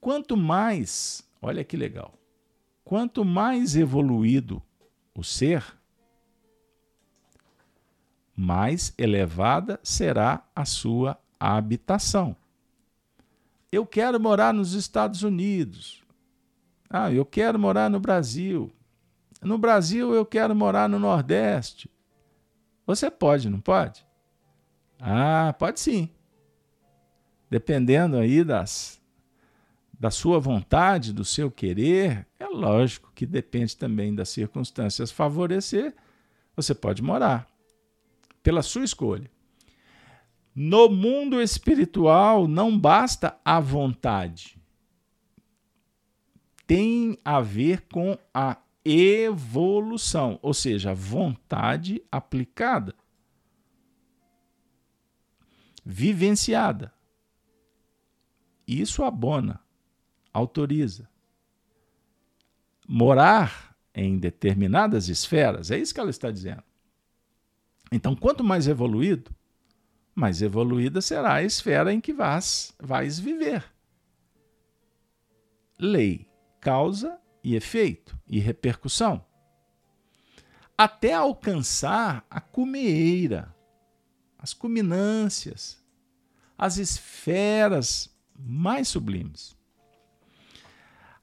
quanto 0.00 0.36
mais, 0.36 1.24
olha 1.40 1.62
que 1.62 1.76
legal, 1.76 2.12
quanto 2.84 3.24
mais 3.24 3.76
evoluído 3.76 4.60
o 5.14 5.22
ser, 5.22 5.64
mais 8.34 8.92
elevada 8.98 9.78
será 9.80 10.44
a 10.56 10.64
sua 10.64 11.16
habitação. 11.38 12.34
Eu 13.72 13.86
quero 13.86 14.20
morar 14.20 14.52
nos 14.52 14.74
Estados 14.74 15.22
Unidos. 15.22 16.04
Ah, 16.90 17.10
eu 17.10 17.24
quero 17.24 17.58
morar 17.58 17.88
no 17.88 17.98
Brasil. 17.98 18.70
No 19.40 19.56
Brasil 19.56 20.14
eu 20.14 20.26
quero 20.26 20.54
morar 20.54 20.90
no 20.90 20.98
Nordeste. 20.98 21.90
Você 22.86 23.10
pode, 23.10 23.48
não 23.48 23.60
pode? 23.60 24.06
Ah, 25.00 25.54
pode 25.58 25.80
sim. 25.80 26.10
Dependendo 27.48 28.18
aí 28.18 28.44
das, 28.44 29.00
da 29.98 30.10
sua 30.10 30.38
vontade, 30.38 31.10
do 31.10 31.24
seu 31.24 31.50
querer, 31.50 32.26
é 32.38 32.46
lógico 32.46 33.10
que 33.14 33.24
depende 33.24 33.74
também 33.74 34.14
das 34.14 34.28
circunstâncias 34.28 35.10
favorecer, 35.10 35.94
você 36.54 36.74
pode 36.74 37.02
morar 37.02 37.46
pela 38.42 38.62
sua 38.62 38.84
escolha. 38.84 39.30
No 40.54 40.88
mundo 40.88 41.40
espiritual 41.40 42.46
não 42.46 42.78
basta 42.78 43.38
a 43.44 43.58
vontade. 43.58 44.58
Tem 46.66 47.18
a 47.24 47.40
ver 47.40 47.82
com 47.88 48.18
a 48.32 48.58
evolução, 48.84 50.38
ou 50.42 50.52
seja, 50.52 50.94
vontade 50.94 52.02
aplicada 52.10 52.94
vivenciada. 55.84 56.92
Isso 58.66 59.02
abona, 59.02 59.60
autoriza. 60.32 61.08
Morar 62.86 63.76
em 63.94 64.18
determinadas 64.18 65.08
esferas, 65.08 65.70
é 65.70 65.78
isso 65.78 65.94
que 65.94 66.00
ela 66.00 66.10
está 66.10 66.30
dizendo. 66.30 66.62
Então, 67.90 68.14
quanto 68.16 68.42
mais 68.42 68.66
evoluído, 68.66 69.34
mais 70.14 70.42
evoluída 70.42 71.00
será 71.00 71.34
a 71.34 71.42
esfera 71.42 71.92
em 71.92 72.00
que 72.00 72.12
vais, 72.12 72.74
vais 72.78 73.18
viver. 73.18 73.64
Lei, 75.78 76.28
causa 76.60 77.18
e 77.42 77.56
efeito 77.56 78.16
e 78.26 78.38
repercussão. 78.38 79.24
Até 80.76 81.12
alcançar 81.12 82.24
a 82.30 82.40
cumeira, 82.40 83.54
as 84.38 84.52
culminâncias, 84.52 85.82
as 86.56 86.76
esferas 86.76 88.14
mais 88.38 88.88
sublimes. 88.88 89.56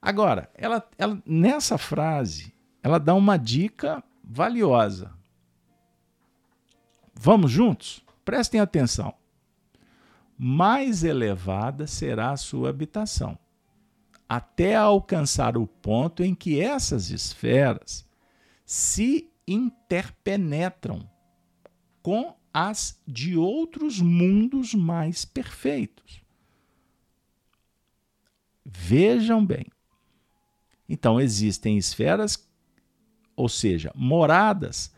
Agora, 0.00 0.50
ela, 0.54 0.88
ela, 0.96 1.22
nessa 1.26 1.76
frase, 1.76 2.54
ela 2.82 2.98
dá 2.98 3.14
uma 3.14 3.36
dica 3.36 4.02
valiosa. 4.24 5.12
Vamos 7.14 7.50
juntos? 7.50 8.02
Prestem 8.30 8.60
atenção. 8.60 9.12
Mais 10.38 11.02
elevada 11.02 11.88
será 11.88 12.30
a 12.30 12.36
sua 12.36 12.70
habitação, 12.70 13.36
até 14.28 14.76
alcançar 14.76 15.58
o 15.58 15.66
ponto 15.66 16.22
em 16.22 16.32
que 16.32 16.60
essas 16.60 17.10
esferas 17.10 18.08
se 18.64 19.28
interpenetram 19.48 21.10
com 22.00 22.36
as 22.54 23.02
de 23.04 23.36
outros 23.36 24.00
mundos 24.00 24.74
mais 24.74 25.24
perfeitos. 25.24 26.22
Vejam 28.64 29.44
bem. 29.44 29.66
Então, 30.88 31.20
existem 31.20 31.76
esferas, 31.76 32.48
ou 33.34 33.48
seja, 33.48 33.90
moradas, 33.92 34.94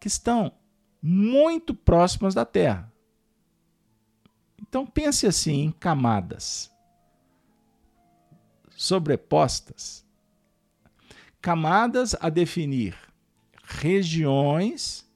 que 0.00 0.06
estão 0.06 0.52
muito 1.08 1.74
próximas 1.74 2.34
da 2.34 2.44
Terra. 2.44 2.92
Então, 4.60 4.86
pense 4.86 5.26
assim 5.26 5.62
em 5.62 5.70
camadas 5.70 6.74
sobrepostas 8.76 10.04
camadas 11.40 12.16
a 12.20 12.28
definir 12.28 12.96
regiões 13.62 15.08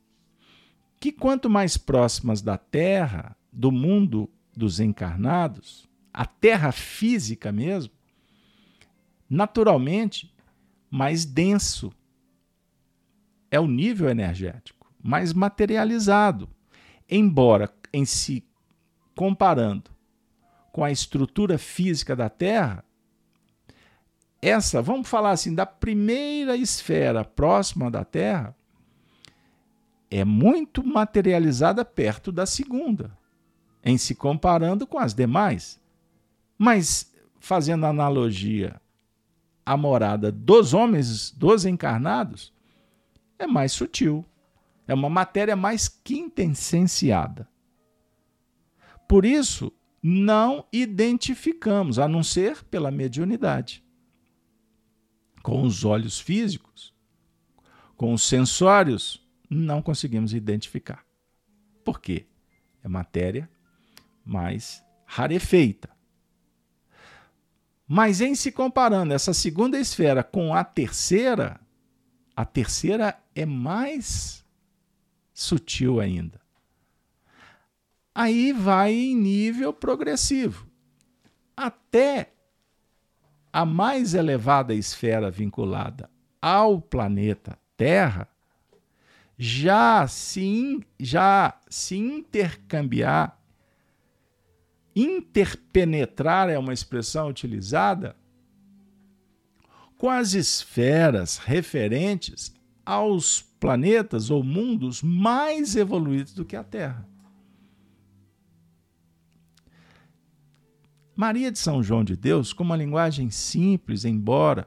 que 1.00 1.10
quanto 1.10 1.50
mais 1.50 1.76
próximas 1.76 2.40
da 2.40 2.56
Terra, 2.56 3.36
do 3.52 3.72
mundo 3.72 4.30
dos 4.56 4.78
encarnados, 4.78 5.88
a 6.12 6.24
Terra 6.24 6.70
física 6.70 7.50
mesmo, 7.50 7.92
naturalmente 9.28 10.32
mais 10.88 11.24
denso 11.24 11.92
é 13.50 13.58
o 13.58 13.66
nível 13.66 14.08
energético, 14.08 14.79
mais 15.02 15.32
materializado, 15.32 16.48
embora 17.08 17.72
em 17.92 18.04
si 18.04 18.44
comparando 19.14 19.90
com 20.72 20.84
a 20.84 20.90
estrutura 20.90 21.58
física 21.58 22.14
da 22.14 22.28
Terra, 22.28 22.84
essa, 24.40 24.80
vamos 24.80 25.08
falar 25.08 25.32
assim, 25.32 25.54
da 25.54 25.66
primeira 25.66 26.56
esfera 26.56 27.24
próxima 27.24 27.90
da 27.90 28.04
Terra, 28.04 28.56
é 30.10 30.24
muito 30.24 30.84
materializada 30.84 31.84
perto 31.84 32.32
da 32.32 32.46
segunda, 32.46 33.16
em 33.84 33.96
se 33.98 34.14
comparando 34.14 34.86
com 34.86 34.98
as 34.98 35.14
demais. 35.14 35.78
Mas, 36.58 37.12
fazendo 37.38 37.86
analogia 37.86 38.80
à 39.64 39.76
morada 39.76 40.32
dos 40.32 40.74
homens, 40.74 41.30
dos 41.30 41.64
encarnados, 41.64 42.52
é 43.38 43.46
mais 43.46 43.72
sutil. 43.72 44.24
É 44.90 44.94
uma 44.94 45.08
matéria 45.08 45.54
mais 45.54 45.86
quintessenciada. 45.86 47.48
Por 49.06 49.24
isso, 49.24 49.72
não 50.02 50.66
identificamos, 50.72 51.96
a 51.96 52.08
não 52.08 52.24
ser 52.24 52.64
pela 52.64 52.90
mediunidade. 52.90 53.84
Com 55.44 55.62
os 55.62 55.84
olhos 55.84 56.18
físicos, 56.18 56.92
com 57.96 58.12
os 58.12 58.24
sensórios 58.24 59.24
não 59.48 59.80
conseguimos 59.80 60.34
identificar. 60.34 61.06
Por 61.84 62.00
quê? 62.00 62.26
É 62.82 62.88
matéria 62.88 63.48
mais 64.24 64.82
rarefeita. 65.06 65.88
Mas 67.86 68.20
em 68.20 68.34
se 68.34 68.50
comparando 68.50 69.14
essa 69.14 69.32
segunda 69.32 69.78
esfera 69.78 70.24
com 70.24 70.52
a 70.52 70.64
terceira, 70.64 71.60
a 72.34 72.44
terceira 72.44 73.16
é 73.36 73.46
mais 73.46 74.39
sutil 75.40 76.00
ainda. 76.00 76.40
Aí 78.14 78.52
vai 78.52 78.92
em 78.92 79.16
nível 79.16 79.72
progressivo, 79.72 80.66
até 81.56 82.32
a 83.52 83.64
mais 83.64 84.14
elevada 84.14 84.74
esfera 84.74 85.30
vinculada 85.30 86.10
ao 86.42 86.80
planeta 86.80 87.58
Terra 87.76 88.28
já 89.38 90.06
se, 90.06 90.84
já 90.98 91.58
se 91.70 91.96
intercambiar, 91.96 93.40
interpenetrar 94.94 96.50
é 96.50 96.58
uma 96.58 96.74
expressão 96.74 97.28
utilizada, 97.28 98.14
com 99.96 100.10
as 100.10 100.34
esferas 100.34 101.38
referentes 101.38 102.54
aos 102.84 103.49
planetas 103.60 104.30
ou 104.30 104.42
mundos 104.42 105.02
mais 105.02 105.76
evoluídos 105.76 106.32
do 106.32 106.46
que 106.46 106.56
a 106.56 106.64
Terra. 106.64 107.06
Maria 111.14 111.52
de 111.52 111.58
São 111.58 111.82
João 111.82 112.02
de 112.02 112.16
Deus, 112.16 112.54
com 112.54 112.64
uma 112.64 112.76
linguagem 112.76 113.30
simples, 113.30 114.06
embora 114.06 114.66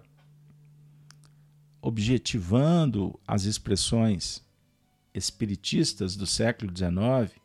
objetivando 1.82 3.20
as 3.28 3.46
expressões 3.46 4.46
espiritistas 5.14 6.16
do 6.16 6.28
século 6.28 6.72
XIX, 6.72 7.36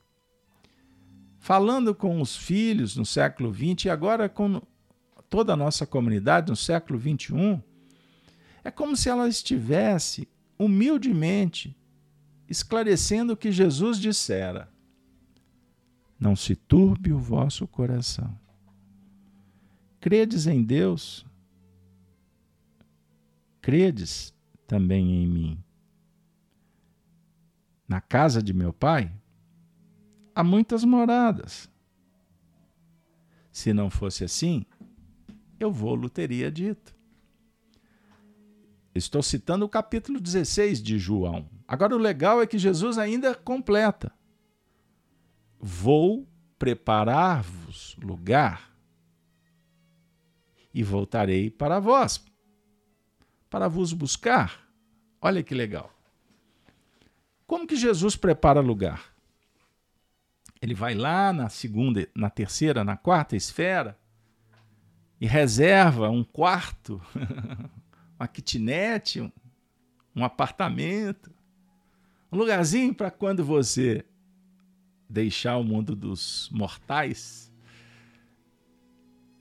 falando 1.38 1.94
com 1.94 2.20
os 2.20 2.36
filhos 2.36 2.94
no 2.94 3.06
século 3.06 3.52
XX 3.52 3.86
e 3.86 3.90
agora 3.90 4.28
com 4.28 4.60
toda 5.30 5.54
a 5.54 5.56
nossa 5.56 5.86
comunidade 5.86 6.50
no 6.50 6.56
século 6.56 7.00
XXI, 7.00 7.62
é 8.62 8.70
como 8.70 8.94
se 8.94 9.08
ela 9.08 9.26
estivesse 9.26 10.28
humildemente 10.58 11.76
esclarecendo 12.48 13.32
o 13.32 13.36
que 13.36 13.52
Jesus 13.52 13.98
dissera: 13.98 14.68
Não 16.18 16.34
se 16.34 16.56
turbe 16.56 17.12
o 17.12 17.18
vosso 17.18 17.66
coração. 17.66 18.38
Credes 20.00 20.46
em 20.46 20.62
Deus, 20.62 21.26
credes 23.60 24.34
também 24.66 25.22
em 25.22 25.26
mim 25.26 25.64
na 27.88 28.02
casa 28.02 28.42
de 28.42 28.52
meu 28.52 28.72
pai, 28.72 29.10
há 30.34 30.44
muitas 30.44 30.84
moradas. 30.84 31.70
Se 33.50 33.72
não 33.72 33.88
fosse 33.88 34.22
assim, 34.22 34.66
eu 35.58 35.72
vou-lo 35.72 36.10
teria 36.10 36.52
dito. 36.52 36.94
Estou 38.98 39.22
citando 39.22 39.64
o 39.64 39.68
capítulo 39.68 40.20
16 40.20 40.82
de 40.82 40.98
João. 40.98 41.48
Agora, 41.66 41.94
o 41.94 41.98
legal 41.98 42.42
é 42.42 42.46
que 42.46 42.58
Jesus 42.58 42.98
ainda 42.98 43.34
completa: 43.34 44.12
Vou 45.60 46.28
preparar-vos 46.58 47.96
lugar 48.02 48.72
e 50.74 50.82
voltarei 50.82 51.50
para 51.50 51.80
vós, 51.80 52.24
para 53.48 53.68
vos 53.68 53.92
buscar. 53.92 54.68
Olha 55.20 55.42
que 55.42 55.54
legal. 55.54 55.92
Como 57.46 57.66
que 57.66 57.76
Jesus 57.76 58.14
prepara 58.14 58.60
lugar? 58.60 59.14
Ele 60.60 60.74
vai 60.74 60.94
lá 60.94 61.32
na 61.32 61.48
segunda, 61.48 62.08
na 62.14 62.28
terceira, 62.28 62.84
na 62.84 62.96
quarta 62.96 63.36
esfera 63.36 63.98
e 65.20 65.26
reserva 65.26 66.10
um 66.10 66.22
quarto, 66.22 67.00
uma 68.18 68.26
kitnet, 68.26 69.20
um, 70.14 70.24
apartamento, 70.24 71.32
um 72.32 72.36
lugarzinho 72.36 72.94
para 72.94 73.10
quando 73.10 73.44
você 73.44 74.04
deixar 75.08 75.56
o 75.56 75.64
mundo 75.64 75.94
dos 75.94 76.50
mortais 76.52 77.50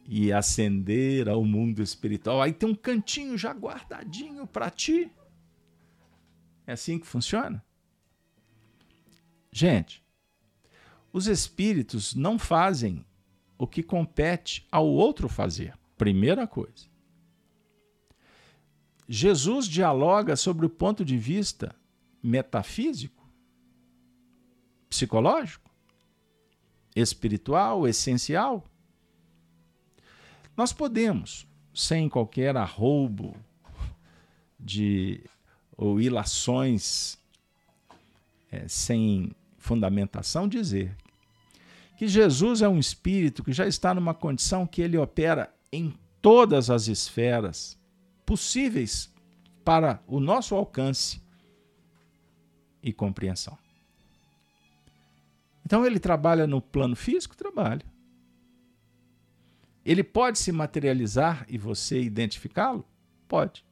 e 0.06 0.32
ascender 0.32 1.28
ao 1.28 1.44
mundo 1.44 1.82
espiritual. 1.82 2.42
Aí 2.42 2.54
tem 2.54 2.70
um 2.70 2.76
cantinho 2.76 3.38
já 3.38 3.52
guardadinho 3.52 4.48
para 4.48 4.70
ti. 4.70 5.12
É 6.66 6.74
assim 6.74 7.00
que 7.00 7.08
funciona? 7.08 7.64
Gente, 9.52 10.04
os 11.12 11.28
espíritos 11.28 12.14
não 12.14 12.38
fazem 12.38 13.04
o 13.58 13.66
que 13.66 13.82
compete 13.82 14.68
ao 14.72 14.86
outro 14.86 15.28
fazer. 15.28 15.74
Primeira 15.98 16.46
coisa. 16.46 16.86
Jesus 19.08 19.68
dialoga 19.68 20.36
sobre 20.36 20.66
o 20.66 20.70
ponto 20.70 21.06
de 21.06 21.18
vista 21.18 21.74
metafísico, 22.22 23.26
psicológico, 24.90 25.70
espiritual, 26.96 27.88
essencial. 27.88 28.66
Nós 30.56 30.74
podemos, 30.74 31.48
sem 31.74 32.10
qualquer 32.10 32.58
arroubo 32.58 33.36
de 34.60 35.24
ou 35.78 36.02
ilações, 36.02 37.20
é, 38.52 38.68
sem 38.68 39.32
fundamentação 39.58 40.48
dizer 40.48 40.96
que 41.96 42.08
Jesus 42.08 42.62
é 42.62 42.68
um 42.68 42.80
espírito 42.80 43.44
que 43.44 43.54
já 43.54 43.68
está 43.68 43.94
numa 43.94 44.14
condição 44.14 44.66
que 44.66 44.82
ele 44.82 44.98
opera 44.98 45.54
em 45.72 45.94
todas 46.22 46.70
as 46.70 46.88
esferas 46.88 47.77
possíveis 48.28 49.10
para 49.64 50.04
o 50.06 50.20
nosso 50.20 50.54
alcance 50.54 51.24
e 52.84 52.92
compreensão. 52.92 53.58
Então 55.66 55.86
ele 55.86 55.98
trabalha 55.98 56.46
no 56.46 56.62
plano 56.62 56.96
físico? 56.96 57.38
Trabalha. 57.38 57.86
Ele 59.86 60.04
pode 60.04 60.40
se 60.40 60.52
materializar 60.52 61.46
e 61.48 61.58
você 61.58 62.02
identificá-lo? 62.02 62.86
Pode. 63.30 63.66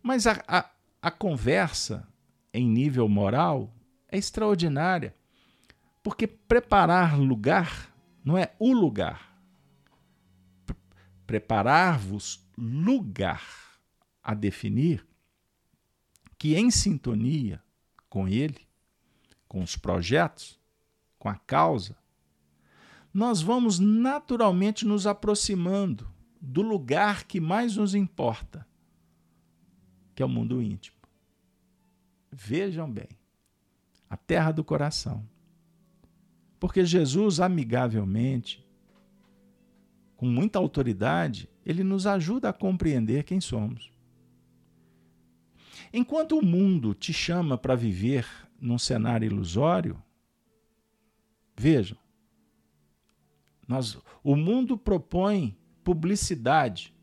Mas 0.00 0.28
a, 0.28 0.40
a, 0.46 0.70
a 1.02 1.10
conversa 1.10 2.06
em 2.54 2.68
nível 2.68 3.08
moral 3.08 3.74
é 4.08 4.16
extraordinária. 4.16 5.16
Porque 6.00 6.28
preparar 6.28 7.18
lugar 7.18 7.92
não 8.24 8.38
é 8.38 8.52
o 8.58 8.72
lugar. 8.72 9.36
Preparar-vos 11.26 12.47
lugar 12.58 13.42
a 14.22 14.34
definir 14.34 15.06
que 16.36 16.54
em 16.54 16.70
sintonia 16.70 17.62
com 18.08 18.28
ele, 18.28 18.66
com 19.46 19.62
os 19.62 19.76
projetos, 19.76 20.58
com 21.18 21.28
a 21.28 21.34
causa, 21.34 21.96
nós 23.12 23.40
vamos 23.40 23.78
naturalmente 23.78 24.86
nos 24.86 25.06
aproximando 25.06 26.08
do 26.40 26.62
lugar 26.62 27.24
que 27.24 27.40
mais 27.40 27.76
nos 27.76 27.94
importa, 27.94 28.66
que 30.14 30.22
é 30.22 30.26
o 30.26 30.28
mundo 30.28 30.62
íntimo. 30.62 30.96
Vejam 32.30 32.90
bem 32.90 33.08
a 34.08 34.16
terra 34.16 34.52
do 34.52 34.62
coração. 34.64 35.26
Porque 36.60 36.84
Jesus, 36.84 37.40
amigavelmente, 37.40 38.66
com 40.16 40.26
muita 40.26 40.58
autoridade, 40.58 41.48
ele 41.68 41.84
nos 41.84 42.06
ajuda 42.06 42.48
a 42.48 42.52
compreender 42.52 43.24
quem 43.24 43.42
somos. 43.42 43.92
Enquanto 45.92 46.38
o 46.38 46.42
mundo 46.42 46.94
te 46.94 47.12
chama 47.12 47.58
para 47.58 47.74
viver 47.74 48.26
num 48.58 48.78
cenário 48.78 49.26
ilusório, 49.26 50.02
vejam, 51.54 51.98
nós, 53.66 53.98
o 54.24 54.34
mundo 54.34 54.78
propõe 54.78 55.58
publicidade 55.84 56.94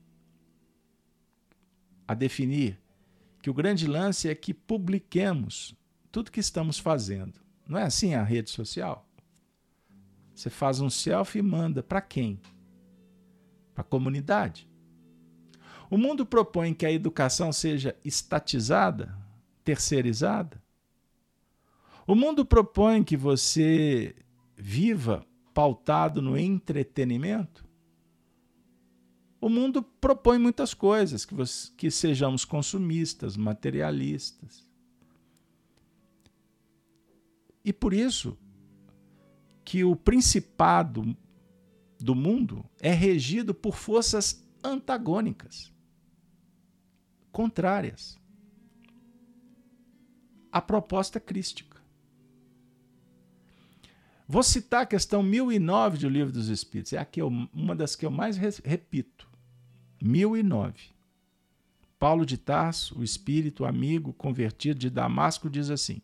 a 2.08 2.16
definir 2.16 2.82
que 3.44 3.52
o 3.52 3.54
grande 3.54 3.86
lance 3.86 4.28
é 4.28 4.34
que 4.34 4.52
publiquemos 4.52 5.76
tudo 6.12 6.32
que 6.32 6.40
estamos 6.40 6.80
fazendo. 6.80 7.40
Não 7.68 7.78
é 7.78 7.84
assim 7.84 8.16
a 8.16 8.24
rede 8.24 8.50
social? 8.50 9.08
Você 10.34 10.50
faz 10.50 10.80
um 10.80 10.90
selfie 10.90 11.38
e 11.38 11.44
manda 11.44 11.84
para 11.84 12.02
quem? 12.02 12.42
Para 13.76 13.84
a 13.84 13.88
comunidade. 13.88 14.68
O 15.90 15.98
mundo 15.98 16.26
propõe 16.26 16.74
que 16.74 16.86
a 16.86 16.92
educação 16.92 17.54
seja 17.54 17.96
estatizada, 18.04 19.16
terceirizada. 19.64 20.60
O 22.08 22.16
mundo 22.16 22.44
propõe 22.44 23.04
que 23.04 23.16
você 23.16 24.16
viva 24.56 25.26
pautado 25.54 26.22
no 26.22 26.38
entretenimento. 26.38 27.66
O 29.40 29.50
mundo 29.50 29.84
propõe 29.84 30.40
muitas 30.40 30.74
coisas, 30.74 31.24
que, 31.24 31.34
você, 31.36 31.72
que 31.78 31.92
sejamos 31.92 32.44
consumistas, 32.44 33.38
materialistas. 33.38 34.68
E 37.64 37.72
por 37.72 37.94
isso 37.94 38.38
que 39.64 39.84
o 39.84 39.96
principado 39.96 41.16
do 42.00 42.16
mundo 42.16 42.66
é 42.80 42.92
regido 42.92 43.54
por 43.54 43.76
forças 43.76 44.44
antagônicas, 44.64 45.72
contrárias 47.32 48.20
à 50.52 50.62
proposta 50.62 51.20
crística. 51.20 51.76
Vou 54.28 54.42
citar 54.42 54.82
a 54.82 54.86
questão 54.88 55.22
1009 55.22 56.00
do 56.00 56.10
Livro 56.10 56.34
dos 56.34 56.50
Espíritos, 56.50 56.94
é 56.94 56.98
aqui 56.98 57.22
uma 57.22 57.76
das 57.76 57.96
que 57.96 58.06
eu 58.06 58.12
mais 58.12 58.38
repito. 58.38 59.30
1009. 60.02 60.96
Paulo 62.00 62.26
de 62.26 62.38
Tarso, 62.38 63.00
o 63.00 63.04
espírito 63.04 63.66
amigo 63.66 64.14
convertido 64.14 64.80
de 64.80 64.90
Damasco, 64.90 65.50
diz 65.50 65.70
assim: 65.70 66.02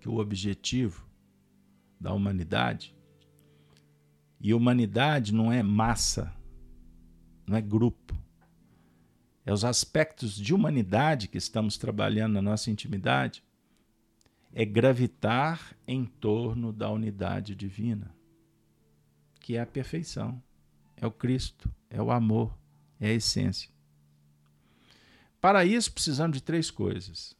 que 0.00 0.08
o 0.08 0.18
objetivo 0.18 1.06
da 1.98 2.12
humanidade, 2.12 2.94
e 4.40 4.54
humanidade 4.54 5.34
não 5.34 5.52
é 5.52 5.62
massa, 5.62 6.34
não 7.46 7.56
é 7.56 7.60
grupo, 7.60 8.16
é 9.44 9.52
os 9.52 9.64
aspectos 9.64 10.34
de 10.34 10.54
humanidade 10.54 11.28
que 11.28 11.36
estamos 11.36 11.76
trabalhando 11.76 12.34
na 12.34 12.42
nossa 12.42 12.70
intimidade, 12.70 13.44
é 14.52 14.64
gravitar 14.64 15.76
em 15.86 16.04
torno 16.04 16.72
da 16.72 16.90
unidade 16.90 17.54
divina, 17.54 18.14
que 19.38 19.56
é 19.56 19.60
a 19.60 19.66
perfeição, 19.66 20.42
é 20.96 21.06
o 21.06 21.10
Cristo, 21.10 21.70
é 21.88 22.00
o 22.00 22.10
amor, 22.10 22.56
é 22.98 23.08
a 23.08 23.14
essência. 23.14 23.70
Para 25.40 25.64
isso, 25.64 25.92
precisamos 25.92 26.36
de 26.36 26.42
três 26.42 26.70
coisas: 26.70 27.34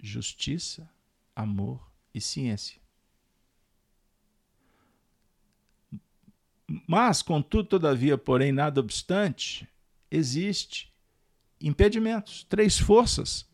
justiça, 0.00 0.88
amor 1.34 1.90
e 2.12 2.20
ciência. 2.20 2.83
Mas, 6.86 7.22
contudo, 7.22 7.68
todavia, 7.68 8.16
porém, 8.16 8.52
nada 8.52 8.80
obstante, 8.80 9.68
existe 10.10 10.92
impedimentos, 11.60 12.44
três 12.44 12.78
forças 12.78 13.46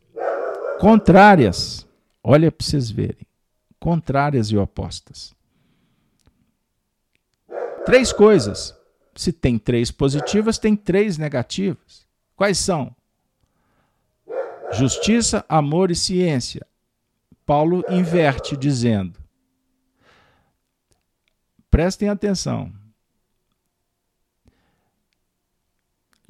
contrárias. 0.79 1.87
Olha 2.23 2.51
para 2.51 2.65
vocês 2.65 2.91
verem, 2.91 3.27
contrárias 3.79 4.51
e 4.51 4.57
opostas. 4.57 5.35
Três 7.85 8.13
coisas. 8.13 8.77
Se 9.15 9.33
tem 9.33 9.59
três 9.59 9.91
positivas, 9.91 10.59
tem 10.59 10.77
três 10.77 11.19
negativas. 11.19 12.07
Quais 12.37 12.59
são? 12.59 12.95
Justiça, 14.73 15.45
amor 15.49 15.91
e 15.91 15.97
ciência. 15.97 16.67
Paulo 17.45 17.85
inverte 17.91 18.57
dizendo: 18.57 19.19
prestem 21.71 22.09
atenção. 22.09 22.73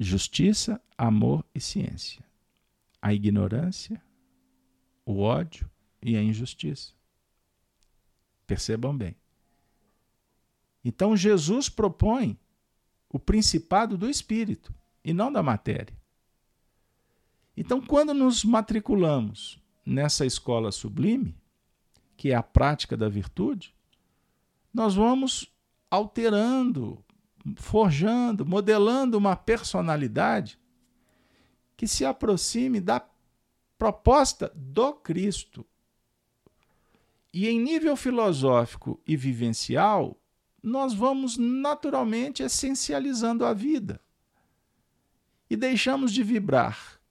Justiça, 0.03 0.81
amor 0.97 1.45
e 1.53 1.59
ciência. 1.59 2.25
A 2.99 3.13
ignorância, 3.13 4.01
o 5.05 5.19
ódio 5.19 5.69
e 6.01 6.17
a 6.17 6.23
injustiça. 6.23 6.91
Percebam 8.47 8.97
bem. 8.97 9.15
Então 10.83 11.15
Jesus 11.15 11.69
propõe 11.69 12.35
o 13.09 13.19
principado 13.19 13.95
do 13.95 14.09
espírito 14.09 14.73
e 15.03 15.13
não 15.13 15.31
da 15.31 15.43
matéria. 15.43 15.95
Então, 17.55 17.79
quando 17.79 18.11
nos 18.11 18.43
matriculamos 18.43 19.61
nessa 19.85 20.25
escola 20.25 20.71
sublime, 20.71 21.37
que 22.17 22.31
é 22.31 22.35
a 22.35 22.41
prática 22.41 22.97
da 22.97 23.07
virtude, 23.07 23.75
nós 24.73 24.95
vamos 24.95 25.53
alterando, 25.91 27.05
forjando, 27.55 28.45
modelando 28.45 29.17
uma 29.17 29.35
personalidade 29.35 30.59
que 31.75 31.87
se 31.87 32.05
aproxime 32.05 32.79
da 32.79 33.03
proposta 33.77 34.51
do 34.55 34.93
Cristo. 34.93 35.65
E 37.33 37.47
em 37.47 37.59
nível 37.59 37.95
filosófico 37.95 39.01
e 39.07 39.15
vivencial, 39.17 40.21
nós 40.61 40.93
vamos 40.93 41.37
naturalmente 41.37 42.43
essencializando 42.43 43.45
a 43.45 43.53
vida 43.53 43.99
e 45.49 45.55
deixamos 45.55 46.13
de 46.13 46.23
vibrar 46.23 47.01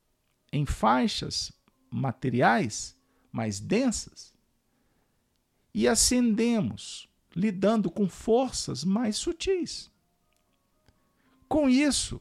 em 0.52 0.64
faixas 0.64 1.52
materiais 1.90 2.96
mais 3.32 3.58
densas 3.58 4.32
e 5.74 5.86
ascendemos, 5.86 7.08
lidando 7.34 7.90
com 7.90 8.08
forças 8.08 8.84
mais 8.84 9.16
sutis. 9.16 9.90
Com 11.50 11.68
isso, 11.68 12.18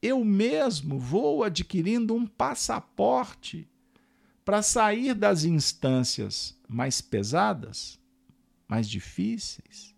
eu 0.00 0.24
mesmo 0.24 0.98
vou 0.98 1.44
adquirindo 1.44 2.14
um 2.14 2.26
passaporte 2.26 3.68
para 4.42 4.62
sair 4.62 5.14
das 5.14 5.44
instâncias 5.44 6.58
mais 6.66 7.02
pesadas, 7.02 8.00
mais 8.66 8.88
difíceis, 8.88 9.94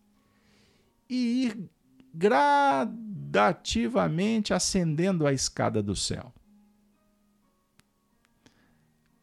e 1.09 1.45
ir 1.45 1.71
gradativamente 2.13 4.53
ascendendo 4.53 5.29
a 5.29 5.33
escada 5.33 5.81
do 5.81 5.95
céu. 5.95 6.35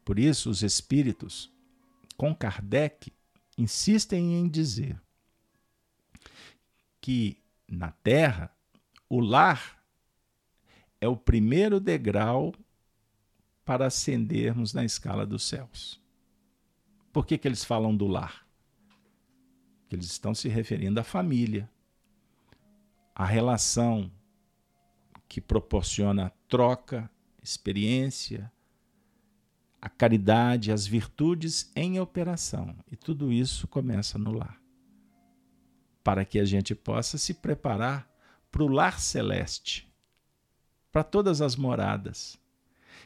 Por 0.02 0.18
isso, 0.18 0.48
os 0.48 0.62
espíritos, 0.62 1.52
com 2.16 2.34
Kardec, 2.34 3.12
insistem 3.58 4.36
em 4.36 4.48
dizer 4.48 4.98
que 6.98 7.36
na 7.68 7.90
Terra 7.90 8.50
o 9.10 9.18
lar 9.18 9.82
é 11.00 11.08
o 11.08 11.16
primeiro 11.16 11.80
degrau 11.80 12.54
para 13.64 13.86
ascendermos 13.86 14.72
na 14.72 14.84
escala 14.84 15.26
dos 15.26 15.42
céus. 15.42 16.00
Por 17.12 17.26
que, 17.26 17.36
que 17.36 17.48
eles 17.48 17.64
falam 17.64 17.96
do 17.96 18.06
lar? 18.06 18.46
Porque 19.80 19.96
eles 19.96 20.06
estão 20.06 20.32
se 20.32 20.48
referindo 20.48 21.00
à 21.00 21.02
família, 21.02 21.68
à 23.12 23.24
relação 23.24 24.10
que 25.28 25.40
proporciona 25.40 26.30
troca, 26.48 27.10
experiência, 27.42 28.50
a 29.82 29.88
caridade, 29.88 30.70
as 30.70 30.86
virtudes 30.86 31.72
em 31.74 31.98
operação. 31.98 32.76
E 32.90 32.94
tudo 32.96 33.32
isso 33.32 33.66
começa 33.66 34.18
no 34.18 34.32
lar. 34.32 34.60
Para 36.04 36.24
que 36.24 36.38
a 36.38 36.44
gente 36.44 36.74
possa 36.74 37.18
se 37.18 37.34
preparar 37.34 38.09
para 38.50 38.62
o 38.62 38.68
lar 38.68 39.00
celeste, 39.00 39.90
para 40.90 41.04
todas 41.04 41.40
as 41.40 41.56
moradas, 41.56 42.38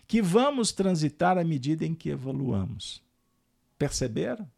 que 0.06 0.20
vamos 0.22 0.72
transitar 0.72 1.38
à 1.38 1.44
medida 1.44 1.84
em 1.84 1.94
que 1.94 2.08
evoluamos. 2.08 3.02
Perceberam? 3.78 4.50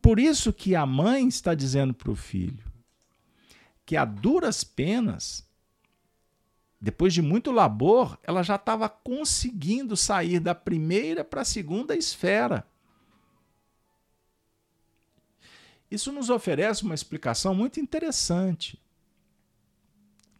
Por 0.00 0.18
isso 0.18 0.52
que 0.52 0.74
a 0.74 0.84
mãe 0.84 1.28
está 1.28 1.54
dizendo 1.54 1.94
para 1.94 2.10
o 2.10 2.16
filho 2.16 2.64
que 3.84 3.96
a 3.96 4.04
duras 4.04 4.64
penas 4.64 5.46
depois 6.82 7.14
de 7.14 7.22
muito 7.22 7.52
labor, 7.52 8.18
ela 8.24 8.42
já 8.42 8.56
estava 8.56 8.88
conseguindo 8.88 9.96
sair 9.96 10.40
da 10.40 10.52
primeira 10.52 11.22
para 11.22 11.42
a 11.42 11.44
segunda 11.44 11.94
esfera. 11.94 12.66
Isso 15.88 16.10
nos 16.10 16.28
oferece 16.28 16.82
uma 16.82 16.94
explicação 16.96 17.54
muito 17.54 17.78
interessante. 17.78 18.82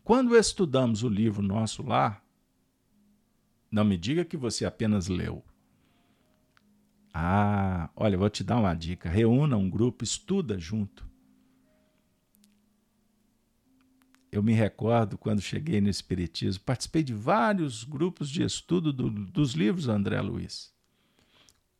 Quando 0.05 0.37
estudamos 0.37 1.03
o 1.03 1.09
livro 1.09 1.43
Nosso 1.43 1.83
Lar, 1.83 2.25
não 3.71 3.85
me 3.85 3.97
diga 3.97 4.25
que 4.25 4.37
você 4.37 4.65
apenas 4.65 5.09
leu. 5.09 5.45
Ah, 7.15 7.91
olha, 7.95 8.19
vou 8.19 8.29
te 8.29 8.43
dar 8.43 8.59
uma 8.59 8.75
dica. 8.75 9.09
Reúna 9.09 9.57
um 9.57 9.71
grupo, 9.71 10.03
estuda 10.03 10.59
junto. 10.59 11.11
eu 14.33 14.43
me 14.43 14.55
recordo 14.55 15.19
quando 15.19 15.43
cheguei 15.43 15.79
no 15.79 15.91
Espiritismo, 15.91 16.65
participei 16.65 17.03
de 17.03 17.13
vários 17.13 17.85
grupos 17.85 18.31
de 18.31 18.43
estudo 18.43 18.91
do, 18.91 19.11
dos 19.11 19.53
livros 19.53 19.89
André 19.89 20.19
Luiz. 20.23 20.73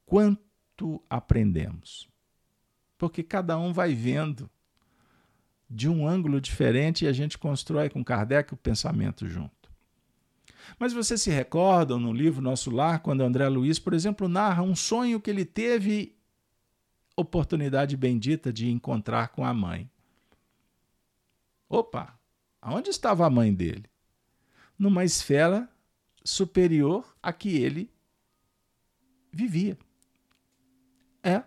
Quanto 0.05 1.03
aprendemos? 1.09 2.07
Porque 2.99 3.23
cada 3.23 3.59
um 3.59 3.73
vai 3.73 3.95
vendo 3.95 4.51
de 5.73 5.89
um 5.89 6.07
ângulo 6.07 6.41
diferente 6.41 7.05
e 7.05 7.09
a 7.09 7.13
gente 7.13 7.39
constrói 7.39 7.89
com 7.89 8.05
Kardec 8.05 8.53
o 8.53 8.57
pensamento 8.57 9.27
junto. 9.27 9.71
Mas 10.79 10.93
vocês 10.93 11.21
se 11.23 11.31
recordam 11.31 11.99
no 11.99 12.13
livro 12.13 12.43
Nosso 12.43 12.71
Lar, 12.71 13.01
quando 13.01 13.23
André 13.23 13.49
Luiz, 13.49 13.79
por 13.79 13.95
exemplo, 13.95 14.29
narra 14.29 14.63
um 14.63 14.77
sonho 14.77 15.21
que 15.21 15.31
ele 15.31 15.45
teve 15.45 16.17
oportunidade 17.17 17.97
bendita 17.97 18.53
de 18.53 18.71
encontrar 18.71 19.29
com 19.29 19.45
a 19.45 19.53
mãe. 19.53 19.91
Opa, 21.69 22.19
Aonde 22.63 22.91
estava 22.91 23.27
a 23.27 23.31
mãe 23.31 23.53
dele? 23.53 23.91
Numa 24.79 25.05
esfera 25.05 25.69
superior 26.25 27.17
a 27.21 27.33
que 27.33 27.57
ele 27.61 27.93
vivia. 29.33 29.77
É. 31.25 31.43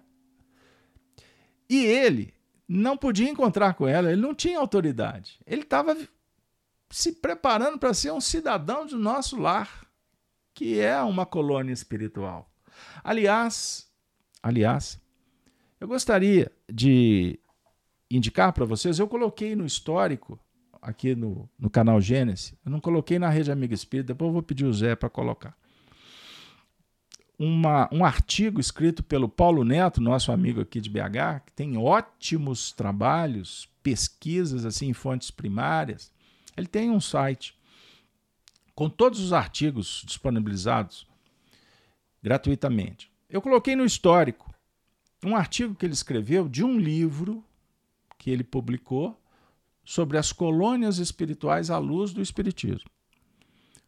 E 1.69 1.77
ele 1.77 2.33
não 2.67 2.97
podia 2.97 3.29
encontrar 3.29 3.73
com 3.73 3.87
ela, 3.87 4.11
ele 4.11 4.21
não 4.21 4.33
tinha 4.33 4.59
autoridade. 4.59 5.39
Ele 5.45 5.61
estava 5.61 5.95
se 6.89 7.11
preparando 7.13 7.77
para 7.77 7.93
ser 7.93 8.11
um 8.11 8.21
cidadão 8.21 8.85
do 8.85 8.97
nosso 8.97 9.39
lar, 9.39 9.87
que 10.53 10.79
é 10.79 11.01
uma 11.01 11.25
colônia 11.25 11.73
espiritual. 11.73 12.49
Aliás, 13.03 13.87
aliás, 14.41 14.99
eu 15.79 15.87
gostaria 15.87 16.51
de 16.71 17.39
indicar 18.09 18.53
para 18.53 18.65
vocês, 18.65 18.97
eu 18.99 19.07
coloquei 19.07 19.55
no 19.55 19.65
histórico 19.65 20.39
aqui 20.81 21.15
no, 21.15 21.49
no 21.57 21.69
canal 21.69 21.99
Gênesis. 21.99 22.53
Eu 22.63 22.71
não 22.71 22.79
coloquei 22.79 23.19
na 23.19 23.29
rede 23.29 23.51
Amiga 23.51 23.73
Espírita, 23.73 24.13
depois 24.13 24.29
eu 24.29 24.33
vou 24.33 24.43
pedir 24.43 24.65
o 24.65 24.73
Zé 24.73 24.95
para 24.95 25.09
colocar. 25.09 25.57
Uma, 27.37 27.89
um 27.91 28.05
artigo 28.05 28.61
escrito 28.61 29.03
pelo 29.03 29.27
Paulo 29.27 29.65
Neto, 29.65 29.99
nosso 29.99 30.31
amigo 30.31 30.61
aqui 30.61 30.79
de 30.79 30.89
BH, 30.89 31.41
que 31.45 31.51
tem 31.53 31.77
ótimos 31.77 32.71
trabalhos, 32.71 33.69
pesquisas 33.83 34.65
assim 34.65 34.87
em 34.87 34.93
fontes 34.93 35.29
primárias. 35.29 36.11
Ele 36.55 36.67
tem 36.67 36.89
um 36.89 37.01
site 37.01 37.57
com 38.73 38.89
todos 38.89 39.19
os 39.19 39.33
artigos 39.33 40.03
disponibilizados 40.05 41.07
gratuitamente. 42.23 43.11
Eu 43.29 43.41
coloquei 43.41 43.75
no 43.75 43.85
histórico 43.85 44.53
um 45.23 45.35
artigo 45.35 45.75
que 45.75 45.85
ele 45.85 45.93
escreveu 45.93 46.47
de 46.47 46.63
um 46.63 46.77
livro 46.79 47.43
que 48.17 48.29
ele 48.29 48.43
publicou 48.43 49.19
sobre 49.83 50.17
as 50.17 50.31
colônias 50.31 50.97
espirituais 50.97 51.69
à 51.69 51.77
luz 51.77 52.11
do 52.13 52.21
Espiritismo. 52.21 52.89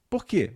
Por 0.09 0.25
quê? 0.25 0.53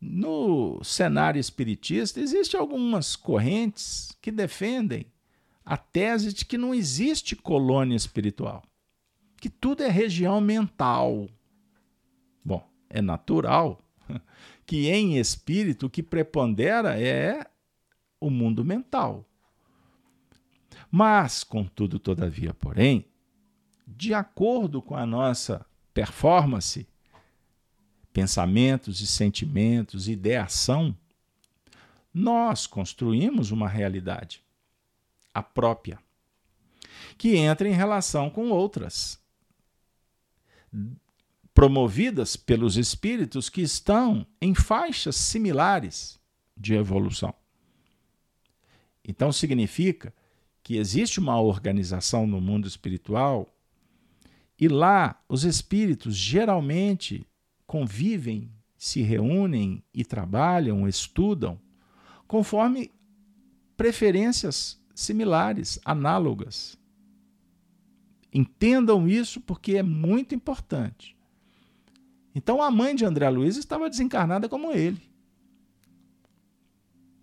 No 0.00 0.82
cenário 0.84 1.40
espiritista, 1.40 2.20
existem 2.20 2.60
algumas 2.60 3.16
correntes 3.16 4.16
que 4.20 4.30
defendem 4.30 5.06
a 5.64 5.76
tese 5.76 6.32
de 6.32 6.44
que 6.44 6.58
não 6.58 6.74
existe 6.74 7.34
colônia 7.34 7.96
espiritual, 7.96 8.62
que 9.38 9.48
tudo 9.50 9.82
é 9.82 9.88
região 9.88 10.40
mental. 10.40 11.28
Bom, 12.44 12.68
é 12.88 13.02
natural 13.02 13.82
que 14.64 14.88
em 14.88 15.18
espírito 15.18 15.86
o 15.86 15.90
que 15.90 16.02
prepondera 16.02 17.00
é 17.00 17.46
o 18.20 18.30
mundo 18.30 18.64
mental. 18.64 19.28
Mas, 20.90 21.42
contudo, 21.42 21.98
todavia, 21.98 22.54
porém, 22.54 23.06
de 23.86 24.14
acordo 24.14 24.80
com 24.80 24.94
a 24.94 25.06
nossa 25.06 25.66
performance, 25.92 26.86
pensamentos 28.16 29.02
e 29.02 29.06
sentimentos, 29.06 30.08
ideação, 30.08 30.96
nós 32.14 32.66
construímos 32.66 33.50
uma 33.50 33.68
realidade, 33.68 34.42
a 35.34 35.42
própria, 35.42 35.98
que 37.18 37.36
entra 37.36 37.68
em 37.68 37.74
relação 37.74 38.30
com 38.30 38.48
outras, 38.48 39.20
promovidas 41.52 42.36
pelos 42.36 42.78
espíritos 42.78 43.50
que 43.50 43.60
estão 43.60 44.26
em 44.40 44.54
faixas 44.54 45.16
similares 45.16 46.18
de 46.56 46.72
evolução. 46.72 47.34
Então 49.04 49.30
significa 49.30 50.10
que 50.62 50.78
existe 50.78 51.20
uma 51.20 51.38
organização 51.38 52.26
no 52.26 52.40
mundo 52.40 52.66
espiritual 52.66 53.46
e 54.58 54.68
lá 54.68 55.22
os 55.28 55.44
espíritos 55.44 56.16
geralmente 56.16 57.26
convivem, 57.66 58.50
se 58.76 59.02
reúnem 59.02 59.82
e 59.92 60.04
trabalham, 60.04 60.88
estudam, 60.88 61.58
conforme 62.26 62.90
preferências 63.76 64.80
similares, 64.94 65.78
análogas. 65.84 66.78
Entendam 68.32 69.08
isso 69.08 69.40
porque 69.40 69.76
é 69.76 69.82
muito 69.82 70.34
importante. 70.34 71.16
Então 72.34 72.62
a 72.62 72.70
mãe 72.70 72.94
de 72.94 73.04
André 73.04 73.28
Luiz 73.30 73.56
estava 73.56 73.88
desencarnada 73.88 74.48
como 74.48 74.72
ele. 74.72 75.00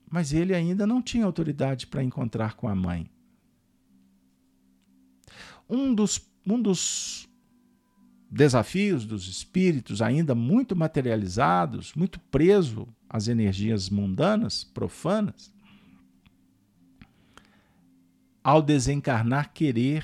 Mas 0.09 0.33
ele 0.33 0.53
ainda 0.53 0.85
não 0.85 1.01
tinha 1.01 1.25
autoridade 1.25 1.87
para 1.87 2.03
encontrar 2.03 2.55
com 2.55 2.67
a 2.67 2.75
mãe. 2.75 3.09
Um 5.69 5.93
dos 5.93 6.19
um 6.45 6.61
dos 6.61 7.27
desafios 8.33 9.05
dos 9.05 9.27
espíritos 9.27 10.01
ainda 10.01 10.33
muito 10.33 10.75
materializados, 10.75 11.93
muito 11.93 12.19
preso 12.19 12.87
às 13.07 13.27
energias 13.27 13.91
mundanas, 13.91 14.63
profanas, 14.63 15.53
ao 18.43 18.59
desencarnar, 18.59 19.53
querer, 19.53 20.03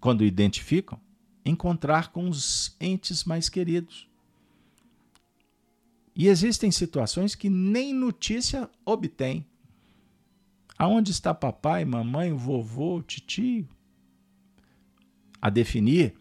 quando 0.00 0.24
identificam, 0.24 1.00
encontrar 1.44 2.08
com 2.08 2.28
os 2.28 2.76
entes 2.80 3.22
mais 3.22 3.48
queridos. 3.48 4.08
E 6.14 6.26
existem 6.26 6.72
situações 6.72 7.36
que 7.36 7.48
nem 7.48 7.94
notícia 7.94 8.68
obtém. 8.84 9.46
Aonde 10.76 11.12
está 11.12 11.32
papai, 11.32 11.84
mamãe, 11.84 12.32
vovô, 12.32 13.00
titio? 13.00 13.68
a 15.40 15.50
definir 15.50 16.14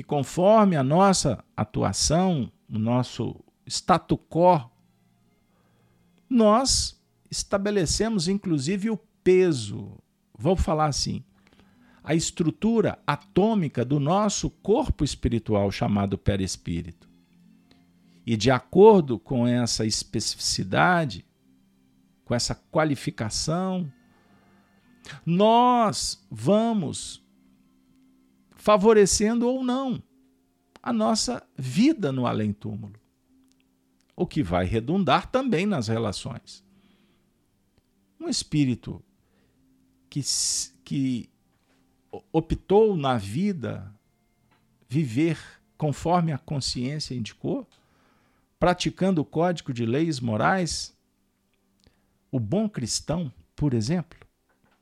que, 0.00 0.02
conforme 0.02 0.76
a 0.76 0.82
nossa 0.82 1.44
atuação, 1.54 2.50
o 2.72 2.78
nosso 2.78 3.36
statu 3.66 4.16
quo, 4.16 4.70
nós 6.28 6.98
estabelecemos 7.30 8.26
inclusive 8.26 8.88
o 8.88 8.96
peso, 9.22 9.98
vou 10.32 10.56
falar 10.56 10.86
assim, 10.86 11.22
a 12.02 12.14
estrutura 12.14 12.98
atômica 13.06 13.84
do 13.84 14.00
nosso 14.00 14.48
corpo 14.48 15.04
espiritual 15.04 15.70
chamado 15.70 16.16
perispírito. 16.16 17.06
E 18.24 18.38
de 18.38 18.50
acordo 18.50 19.18
com 19.18 19.46
essa 19.46 19.84
especificidade, 19.84 21.26
com 22.24 22.34
essa 22.34 22.54
qualificação, 22.54 23.92
nós 25.26 26.26
vamos 26.30 27.22
favorecendo 28.60 29.48
ou 29.48 29.64
não 29.64 30.02
a 30.82 30.92
nossa 30.92 31.42
vida 31.56 32.12
no 32.12 32.26
além-túmulo, 32.26 32.94
o 34.14 34.26
que 34.26 34.42
vai 34.42 34.66
redundar 34.66 35.30
também 35.30 35.64
nas 35.64 35.88
relações. 35.88 36.62
Um 38.20 38.28
espírito 38.28 39.02
que, 40.10 40.20
que 40.84 41.30
optou 42.30 42.96
na 42.96 43.16
vida 43.16 43.94
viver 44.86 45.38
conforme 45.78 46.30
a 46.30 46.38
consciência 46.38 47.14
indicou, 47.14 47.66
praticando 48.58 49.22
o 49.22 49.24
código 49.24 49.72
de 49.72 49.86
leis 49.86 50.20
morais, 50.20 50.94
o 52.30 52.38
bom 52.38 52.68
cristão, 52.68 53.32
por 53.56 53.72
exemplo, 53.72 54.18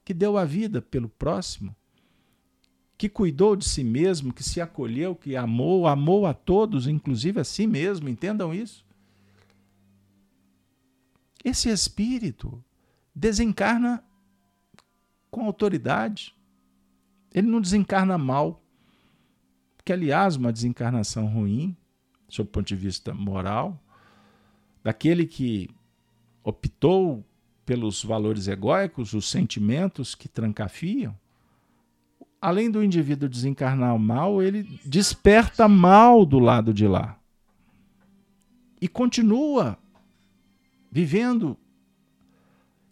que 0.05 0.13
deu 0.13 0.37
a 0.37 0.45
vida 0.45 0.83
pelo 0.83 1.09
próximo, 1.09 1.77
que 2.99 3.09
cuidou 3.09 3.55
de 3.55 3.65
si 3.65 3.85
mesmo, 3.85 4.33
que 4.33 4.43
se 4.43 4.61
acolheu, 4.61 5.15
que 5.15 5.37
amou, 5.37 5.87
amou 5.87 6.27
a 6.27 6.35
todos, 6.35 6.89
inclusive 6.89 7.39
a 7.39 7.45
si 7.45 7.65
mesmo, 7.65 8.09
entendam 8.09 8.53
isso. 8.53 8.85
Esse 11.45 11.69
espírito 11.69 12.63
desencarna 13.15 14.03
com 15.31 15.45
autoridade. 15.45 16.35
Ele 17.33 17.47
não 17.47 17.61
desencarna 17.61 18.19
mal. 18.19 18.61
Que, 19.85 19.93
aliás, 19.93 20.35
uma 20.35 20.53
desencarnação 20.53 21.27
ruim, 21.27 21.77
sob 22.29 22.49
o 22.49 22.53
ponto 22.53 22.67
de 22.67 22.77
vista 22.77 23.15
moral, 23.15 23.81
daquele 24.83 25.25
que 25.25 25.71
optou 26.43 27.25
pelos 27.65 28.03
valores 28.03 28.49
egóicos, 28.49 29.15
os 29.15 29.31
sentimentos 29.31 30.17
que 30.17 30.29
trancafiam, 30.29 31.17
além 32.41 32.71
do 32.71 32.83
indivíduo 32.83 33.29
desencarnar 33.29 33.99
mal, 33.99 34.43
ele 34.43 34.63
desperta 34.85 35.69
mal 35.69 36.25
do 36.25 36.39
lado 36.39 36.73
de 36.73 36.87
lá. 36.87 37.19
E 38.81 38.87
continua 38.87 39.79
vivendo, 40.91 41.57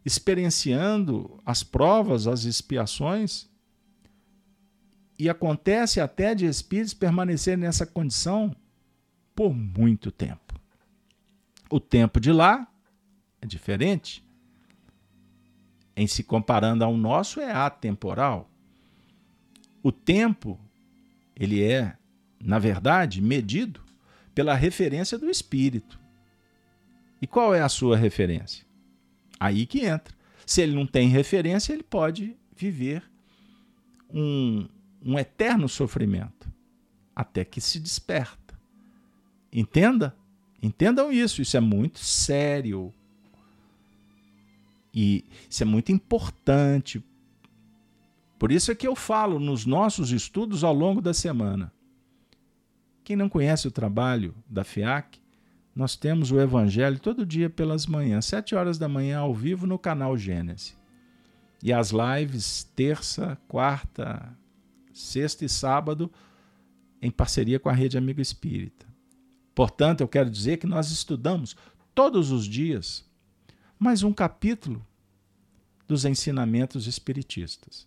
experienciando 0.04 1.40
as 1.44 1.62
provas, 1.62 2.26
as 2.26 2.44
expiações. 2.44 3.48
E 5.18 5.30
acontece 5.30 6.00
até 6.00 6.34
de 6.34 6.44
espíritos 6.44 6.92
permanecerem 6.92 7.60
nessa 7.60 7.86
condição 7.86 8.54
por 9.34 9.54
muito 9.54 10.10
tempo. 10.10 10.54
O 11.70 11.80
tempo 11.80 12.20
de 12.20 12.32
lá 12.32 12.66
é 13.40 13.46
diferente. 13.46 14.24
Em 15.96 16.06
se 16.06 16.22
comparando 16.22 16.84
ao 16.84 16.96
nosso, 16.96 17.40
é 17.40 17.50
atemporal. 17.50 18.50
O 19.86 19.92
tempo, 19.92 20.58
ele 21.36 21.62
é, 21.62 21.96
na 22.40 22.58
verdade, 22.58 23.22
medido 23.22 23.80
pela 24.34 24.52
referência 24.52 25.16
do 25.16 25.30
espírito. 25.30 25.96
E 27.22 27.26
qual 27.28 27.54
é 27.54 27.60
a 27.62 27.68
sua 27.68 27.96
referência? 27.96 28.66
Aí 29.38 29.64
que 29.64 29.86
entra. 29.86 30.12
Se 30.44 30.60
ele 30.60 30.74
não 30.74 30.88
tem 30.88 31.06
referência, 31.06 31.72
ele 31.72 31.84
pode 31.84 32.36
viver 32.56 33.00
um, 34.12 34.68
um 35.00 35.16
eterno 35.16 35.68
sofrimento 35.68 36.52
até 37.14 37.44
que 37.44 37.60
se 37.60 37.78
desperta. 37.78 38.58
Entenda? 39.52 40.16
Entendam 40.60 41.12
isso, 41.12 41.40
isso 41.40 41.56
é 41.56 41.60
muito 41.60 42.00
sério. 42.00 42.92
E 44.92 45.24
isso 45.48 45.62
é 45.62 45.66
muito 45.66 45.92
importante 45.92 47.00
por 48.38 48.52
isso 48.52 48.70
é 48.70 48.74
que 48.74 48.86
eu 48.86 48.94
falo 48.94 49.38
nos 49.38 49.64
nossos 49.64 50.10
estudos 50.10 50.62
ao 50.62 50.74
longo 50.74 51.00
da 51.00 51.14
semana. 51.14 51.72
Quem 53.02 53.16
não 53.16 53.28
conhece 53.28 53.66
o 53.66 53.70
trabalho 53.70 54.34
da 54.48 54.64
FIAC, 54.64 55.20
nós 55.74 55.94
temos 55.94 56.30
o 56.30 56.40
Evangelho 56.40 56.98
todo 56.98 57.24
dia 57.24 57.48
pelas 57.48 57.86
manhãs, 57.86 58.24
sete 58.24 58.54
horas 58.54 58.78
da 58.78 58.88
manhã, 58.88 59.18
ao 59.18 59.34
vivo, 59.34 59.66
no 59.66 59.78
canal 59.78 60.16
Gênesis. 60.16 60.76
E 61.62 61.72
as 61.72 61.90
lives, 61.90 62.64
terça, 62.74 63.38
quarta, 63.46 64.36
sexta 64.92 65.44
e 65.44 65.48
sábado, 65.48 66.10
em 67.00 67.10
parceria 67.10 67.60
com 67.60 67.68
a 67.68 67.72
Rede 67.72 67.96
Amigo 67.96 68.20
Espírita. 68.20 68.86
Portanto, 69.54 70.00
eu 70.00 70.08
quero 70.08 70.30
dizer 70.30 70.58
que 70.58 70.66
nós 70.66 70.90
estudamos 70.90 71.56
todos 71.94 72.30
os 72.30 72.44
dias 72.44 73.04
mais 73.78 74.02
um 74.02 74.12
capítulo 74.12 74.84
dos 75.86 76.04
ensinamentos 76.04 76.86
espiritistas. 76.86 77.86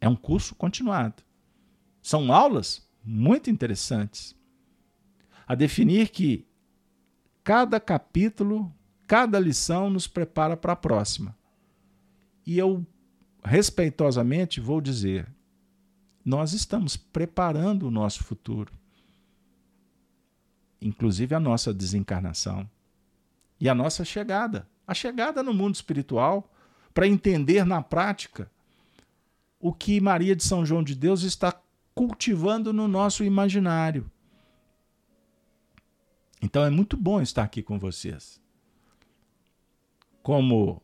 É 0.00 0.08
um 0.08 0.16
curso 0.16 0.54
continuado. 0.54 1.22
São 2.00 2.32
aulas 2.32 2.88
muito 3.04 3.50
interessantes 3.50 4.34
a 5.46 5.54
definir 5.54 6.08
que 6.08 6.46
cada 7.42 7.80
capítulo, 7.80 8.72
cada 9.06 9.38
lição 9.38 9.90
nos 9.90 10.06
prepara 10.06 10.56
para 10.56 10.72
a 10.72 10.76
próxima. 10.76 11.36
E 12.46 12.56
eu 12.56 12.86
respeitosamente 13.44 14.60
vou 14.60 14.80
dizer: 14.80 15.28
nós 16.24 16.52
estamos 16.52 16.96
preparando 16.96 17.86
o 17.86 17.90
nosso 17.90 18.22
futuro, 18.24 18.72
inclusive 20.80 21.34
a 21.34 21.40
nossa 21.40 21.74
desencarnação 21.74 22.68
e 23.58 23.68
a 23.68 23.74
nossa 23.74 24.04
chegada, 24.04 24.68
a 24.86 24.94
chegada 24.94 25.42
no 25.42 25.52
mundo 25.52 25.74
espiritual, 25.74 26.50
para 26.94 27.06
entender 27.06 27.64
na 27.64 27.82
prática 27.82 28.50
o 29.60 29.72
que 29.72 30.00
Maria 30.00 30.34
de 30.34 30.42
São 30.42 30.64
João 30.64 30.82
de 30.82 30.94
Deus 30.94 31.22
está 31.22 31.52
cultivando 31.94 32.72
no 32.72 32.88
nosso 32.88 33.22
imaginário. 33.22 34.10
Então 36.40 36.64
é 36.64 36.70
muito 36.70 36.96
bom 36.96 37.20
estar 37.20 37.42
aqui 37.42 37.62
com 37.62 37.78
vocês. 37.78 38.40
Como 40.22 40.80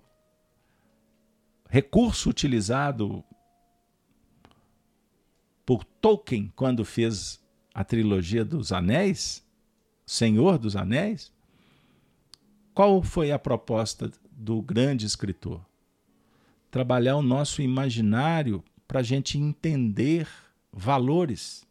recurso 1.71 2.29
utilizado 2.29 3.25
por 5.65 5.83
Tolkien 5.83 6.53
quando 6.55 6.85
fez 6.85 7.43
a 7.73 7.83
trilogia 7.83 8.45
dos 8.45 8.71
Anéis, 8.73 9.45
Senhor 10.05 10.59
dos 10.59 10.77
Anéis, 10.77 11.33
qual 12.75 13.03
foi 13.03 13.33
a 13.33 13.39
proposta 13.39 14.13
do 14.31 14.61
grande 14.61 15.07
escritor? 15.07 15.65
Trabalhar 16.71 17.17
o 17.17 17.23
nosso 17.23 17.63
imaginário 17.63 18.63
para 18.87 19.01
a 19.01 19.03
gente 19.03 19.39
entender 19.39 20.29
valores, 20.73 21.67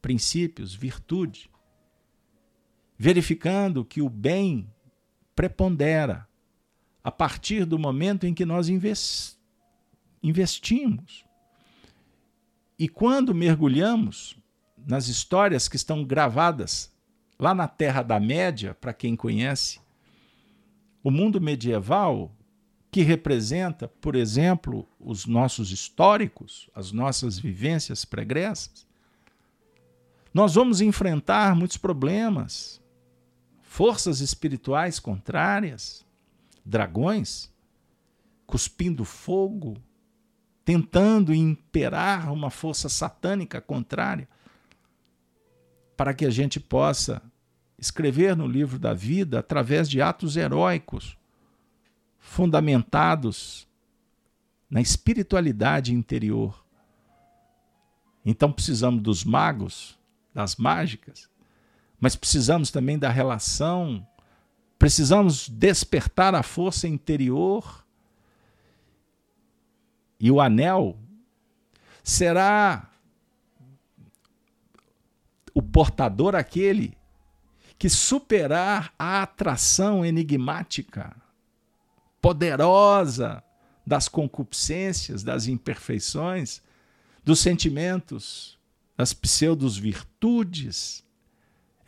princípios, 0.00 0.74
virtude 0.74 1.50
verificando 3.02 3.82
que 3.82 4.02
o 4.02 4.10
bem 4.10 4.70
prepondera 5.34 6.28
a 7.02 7.10
partir 7.10 7.64
do 7.64 7.78
momento 7.78 8.26
em 8.26 8.34
que 8.34 8.44
nós 8.44 8.68
investimos. 10.22 11.24
E 12.78 12.86
quando 12.90 13.34
mergulhamos 13.34 14.36
nas 14.76 15.08
histórias 15.08 15.66
que 15.66 15.76
estão 15.76 16.04
gravadas 16.04 16.92
lá 17.38 17.54
na 17.54 17.66
Terra 17.66 18.02
da 18.02 18.20
Média, 18.20 18.74
para 18.74 18.92
quem 18.92 19.16
conhece, 19.16 19.80
o 21.02 21.10
mundo 21.10 21.40
medieval, 21.40 22.36
que 22.90 23.02
representa, 23.02 23.86
por 23.86 24.16
exemplo, 24.16 24.86
os 24.98 25.26
nossos 25.26 25.70
históricos, 25.70 26.68
as 26.74 26.90
nossas 26.90 27.38
vivências 27.38 28.04
pregressas, 28.04 28.86
nós 30.34 30.54
vamos 30.54 30.80
enfrentar 30.80 31.54
muitos 31.54 31.76
problemas, 31.76 32.80
forças 33.62 34.20
espirituais 34.20 34.98
contrárias, 34.98 36.04
dragões, 36.64 37.50
cuspindo 38.46 39.04
fogo, 39.04 39.76
tentando 40.64 41.32
imperar 41.32 42.32
uma 42.32 42.50
força 42.50 42.88
satânica 42.88 43.60
contrária, 43.60 44.28
para 45.96 46.12
que 46.14 46.24
a 46.24 46.30
gente 46.30 46.58
possa 46.58 47.22
escrever 47.78 48.36
no 48.36 48.46
livro 48.46 48.78
da 48.78 48.92
vida 48.92 49.38
através 49.38 49.88
de 49.88 50.02
atos 50.02 50.36
heróicos, 50.36 51.16
fundamentados 52.20 53.66
na 54.70 54.80
espiritualidade 54.80 55.92
interior. 55.92 56.64
Então 58.24 58.52
precisamos 58.52 59.02
dos 59.02 59.24
magos, 59.24 59.98
das 60.32 60.54
mágicas, 60.54 61.28
mas 61.98 62.14
precisamos 62.14 62.70
também 62.70 62.98
da 62.98 63.08
relação, 63.08 64.06
precisamos 64.78 65.48
despertar 65.48 66.34
a 66.34 66.42
força 66.42 66.86
interior. 66.86 67.84
E 70.20 70.30
o 70.30 70.40
anel 70.40 70.98
será 72.04 72.90
o 75.54 75.62
portador 75.62 76.36
aquele 76.36 76.96
que 77.78 77.88
superar 77.88 78.92
a 78.98 79.22
atração 79.22 80.04
enigmática, 80.04 81.16
poderosa 82.20 83.42
das 83.86 84.08
concupiscências, 84.08 85.22
das 85.22 85.46
imperfeições, 85.46 86.62
dos 87.24 87.40
sentimentos, 87.40 88.58
das 88.96 89.12
pseudos 89.12 89.76
virtudes 89.76 91.04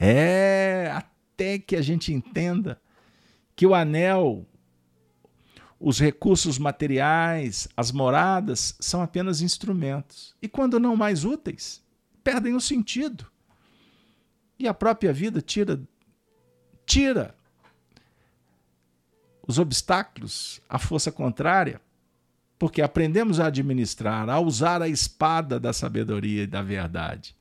é, 0.04 0.90
até 0.92 1.60
que 1.60 1.76
a 1.76 1.80
gente 1.80 2.12
entenda 2.12 2.82
que 3.54 3.64
o 3.64 3.72
anel, 3.72 4.44
os 5.78 6.00
recursos 6.00 6.58
materiais, 6.58 7.68
as 7.76 7.92
moradas 7.92 8.74
são 8.80 9.00
apenas 9.00 9.40
instrumentos. 9.40 10.34
E 10.42 10.48
quando 10.48 10.80
não 10.80 10.96
mais 10.96 11.24
úteis, 11.24 11.84
perdem 12.24 12.54
o 12.54 12.60
sentido. 12.60 13.30
E 14.58 14.66
a 14.66 14.74
própria 14.74 15.12
vida 15.12 15.40
tira 15.40 15.80
tira 16.84 17.32
os 19.46 19.58
obstáculos, 19.58 20.60
a 20.68 20.78
força 20.78 21.10
contrária, 21.10 21.80
porque 22.58 22.80
aprendemos 22.80 23.40
a 23.40 23.46
administrar, 23.46 24.28
a 24.28 24.38
usar 24.38 24.82
a 24.82 24.88
espada 24.88 25.58
da 25.58 25.72
sabedoria 25.72 26.44
e 26.44 26.46
da 26.46 26.62
verdade. 26.62 27.34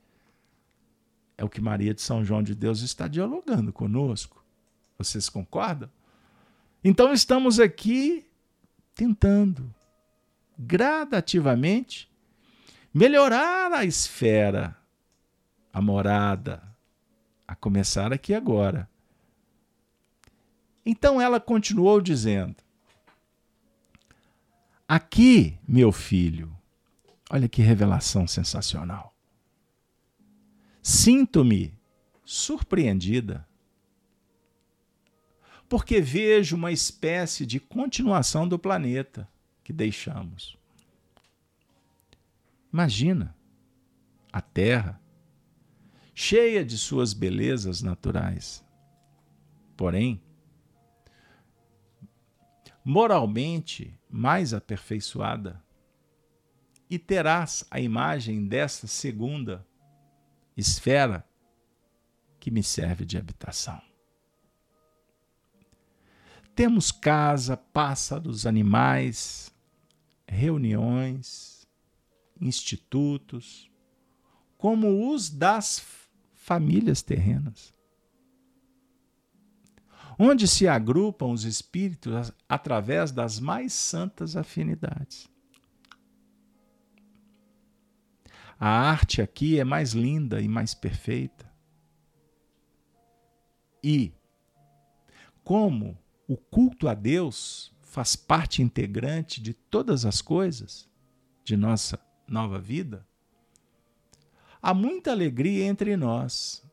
É 1.37 1.43
o 1.43 1.49
que 1.49 1.61
Maria 1.61 1.93
de 1.93 2.01
São 2.01 2.23
João 2.23 2.41
de 2.41 2.55
Deus 2.55 2.81
está 2.81 3.07
dialogando 3.07 3.71
conosco. 3.71 4.43
Vocês 4.97 5.29
concordam? 5.29 5.89
Então 6.83 7.13
estamos 7.13 7.59
aqui 7.59 8.25
tentando 8.95 9.73
gradativamente 10.57 12.09
melhorar 12.93 13.71
a 13.71 13.85
esfera, 13.85 14.75
a 15.73 15.81
morada, 15.81 16.61
a 17.47 17.55
começar 17.55 18.11
aqui 18.11 18.33
agora. 18.33 18.89
Então 20.85 21.21
ela 21.21 21.39
continuou 21.39 22.01
dizendo: 22.01 22.55
Aqui, 24.87 25.57
meu 25.67 25.91
filho, 25.91 26.55
olha 27.29 27.47
que 27.47 27.61
revelação 27.61 28.27
sensacional. 28.27 29.15
Sinto-me 30.81 31.73
surpreendida, 32.25 33.47
porque 35.69 36.01
vejo 36.01 36.55
uma 36.55 36.71
espécie 36.71 37.45
de 37.45 37.59
continuação 37.59 38.47
do 38.47 38.59
planeta 38.59 39.29
que 39.63 39.71
deixamos. 39.71 40.57
Imagina 42.73 43.35
a 44.31 44.41
Terra, 44.41 45.01
cheia 46.13 46.65
de 46.65 46.77
suas 46.77 47.13
belezas 47.13 47.81
naturais, 47.81 48.63
porém, 49.77 50.21
moralmente 52.83 53.97
mais 54.09 54.53
aperfeiçoada, 54.53 55.63
e 56.89 56.99
terás 56.99 57.65
a 57.71 57.79
imagem 57.79 58.45
dessa 58.45 58.85
segunda 58.85 59.65
esfera 60.57 61.25
que 62.39 62.51
me 62.51 62.61
serve 62.61 63.05
de 63.05 63.17
habitação. 63.17 63.81
Temos 66.53 66.91
casa, 66.91 67.55
pássaros, 67.55 68.45
animais, 68.45 69.55
reuniões, 70.27 71.65
institutos, 72.39 73.71
como 74.57 75.13
os 75.13 75.29
das 75.29 75.83
famílias 76.33 77.01
terrenas, 77.01 77.73
onde 80.23 80.47
se 80.47 80.67
agrupam 80.67 81.31
os 81.31 81.45
espíritos 81.45 82.31
através 82.47 83.11
das 83.11 83.39
mais 83.39 83.73
santas 83.73 84.35
afinidades. 84.35 85.27
A 88.59 88.69
arte 88.69 89.19
aqui 89.19 89.59
é 89.59 89.63
mais 89.63 89.93
linda 89.93 90.39
e 90.39 90.47
mais 90.47 90.75
perfeita. 90.75 91.51
E 93.83 94.13
como 95.43 95.97
o 96.27 96.37
culto 96.37 96.87
a 96.87 96.93
Deus 96.93 97.75
faz 97.81 98.15
parte 98.15 98.61
integrante 98.61 99.41
de 99.41 99.55
todas 99.55 100.05
as 100.05 100.21
coisas 100.21 100.87
de 101.43 101.57
nossa 101.57 101.99
nova 102.27 102.59
vida, 102.59 103.07
há 104.61 104.71
muita 104.71 105.09
alegria 105.09 105.65
entre 105.65 105.97
nós. 105.97 106.63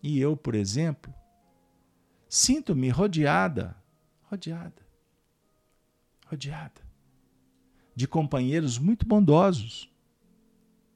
E 0.00 0.20
eu, 0.20 0.36
por 0.36 0.54
exemplo, 0.54 1.12
sinto-me 2.30 2.88
rodeada, 2.90 3.76
rodeada, 4.22 4.86
rodeada 6.26 6.80
de 7.92 8.06
companheiros 8.06 8.78
muito 8.78 9.04
bondosos, 9.04 9.92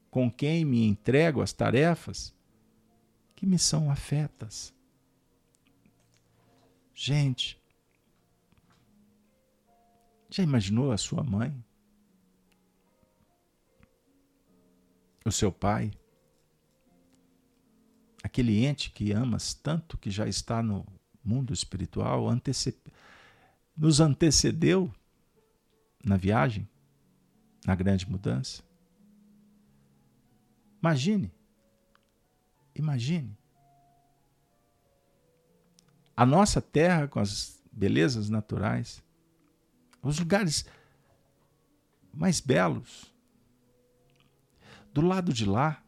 com 0.09 0.31
quem 0.31 0.63
me 0.63 0.87
entrego 0.87 1.41
as 1.41 1.51
tarefas 1.51 2.33
que 3.35 3.45
me 3.45 3.59
são 3.59 3.91
afetas. 3.91 4.73
Gente, 6.93 7.61
já 10.29 10.41
imaginou 10.41 10.93
a 10.93 10.97
sua 10.97 11.21
mãe? 11.21 11.53
O 15.25 15.31
seu 15.33 15.51
pai? 15.51 15.91
Aquele 18.23 18.65
ente 18.65 18.89
que 18.89 19.11
amas 19.11 19.53
tanto, 19.53 19.97
que 19.97 20.09
já 20.09 20.27
está 20.27 20.63
no 20.63 20.94
mundo 21.27 21.53
espiritual, 21.53 22.25
nos 23.75 23.99
antecedeu 23.99 24.93
na 26.03 26.17
viagem, 26.17 26.67
na 27.65 27.75
grande 27.75 28.09
mudança? 28.09 28.63
Imagine, 30.81 31.31
imagine. 32.75 33.37
A 36.15 36.25
nossa 36.25 36.61
terra 36.61 37.07
com 37.07 37.19
as 37.19 37.61
belezas 37.71 38.29
naturais, 38.29 39.03
os 40.01 40.19
lugares 40.19 40.65
mais 42.13 42.39
belos. 42.39 43.13
Do 44.93 45.01
lado 45.01 45.33
de 45.33 45.45
lá, 45.45 45.83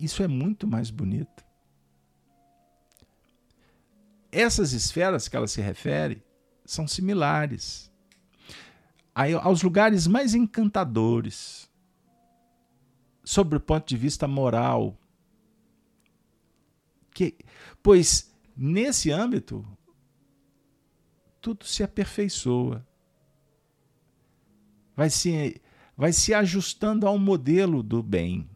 isso 0.00 0.22
é 0.22 0.28
muito 0.28 0.66
mais 0.66 0.90
bonito. 0.90 1.44
Essas 4.40 4.72
esferas 4.72 5.26
que 5.26 5.36
ela 5.36 5.48
se 5.48 5.60
refere 5.60 6.22
são 6.64 6.86
similares 6.86 7.90
aos 9.42 9.62
lugares 9.62 10.06
mais 10.06 10.32
encantadores, 10.32 11.68
sobre 13.24 13.58
o 13.58 13.60
ponto 13.60 13.88
de 13.88 13.96
vista 13.96 14.28
moral. 14.28 14.96
Que, 17.12 17.36
pois 17.82 18.32
nesse 18.56 19.10
âmbito 19.10 19.66
tudo 21.40 21.64
se 21.64 21.82
aperfeiçoa. 21.82 22.86
Vai 24.94 25.10
se, 25.10 25.60
vai 25.96 26.12
se 26.12 26.32
ajustando 26.32 27.08
ao 27.08 27.18
modelo 27.18 27.82
do 27.82 28.04
bem, 28.04 28.48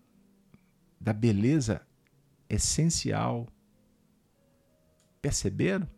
da 1.01 1.13
beleza 1.13 1.85
essencial. 2.49 3.49
Perceberam? 5.23 5.89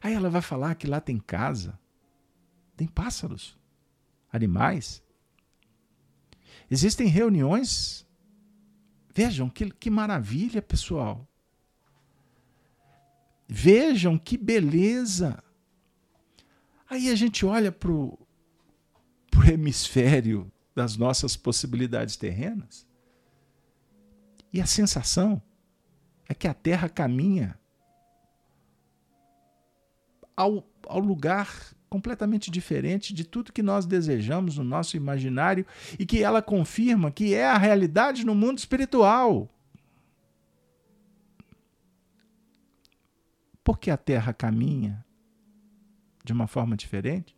Aí 0.00 0.14
ela 0.14 0.30
vai 0.30 0.40
falar 0.40 0.76
que 0.76 0.86
lá 0.86 1.00
tem 1.00 1.18
casa, 1.18 1.78
tem 2.76 2.86
pássaros, 2.86 3.58
animais. 4.32 5.02
Existem 6.70 7.08
reuniões. 7.08 8.06
Vejam 9.12 9.50
que, 9.50 9.70
que 9.70 9.90
maravilha, 9.90 10.62
pessoal. 10.62 11.26
Vejam 13.48 14.18
que 14.18 14.36
beleza! 14.36 15.42
Aí 16.88 17.10
a 17.10 17.14
gente 17.16 17.44
olha 17.44 17.72
para 17.72 17.90
o 17.90 18.18
hemisfério 19.50 20.52
das 20.74 20.96
nossas 20.96 21.36
possibilidades 21.36 22.16
terrenas 22.16 22.86
e 24.52 24.60
a 24.60 24.66
sensação 24.66 25.42
é 26.28 26.34
que 26.34 26.48
a 26.48 26.54
Terra 26.54 26.88
caminha 26.88 27.58
ao, 30.36 30.66
ao 30.86 30.98
lugar 30.98 31.48
completamente 31.88 32.50
diferente 32.50 33.14
de 33.14 33.24
tudo 33.24 33.52
que 33.52 33.62
nós 33.62 33.86
desejamos 33.86 34.58
no 34.58 34.64
nosso 34.64 34.96
imaginário 34.96 35.64
e 35.98 36.04
que 36.04 36.22
ela 36.22 36.42
confirma 36.42 37.10
que 37.10 37.34
é 37.34 37.46
a 37.46 37.56
realidade 37.56 38.24
no 38.24 38.34
mundo 38.34 38.58
espiritual. 38.58 39.48
Por 43.62 43.78
que 43.78 43.90
a 43.90 43.96
Terra 43.96 44.32
caminha 44.32 45.04
de 46.24 46.32
uma 46.32 46.46
forma 46.46 46.76
diferente? 46.76 47.34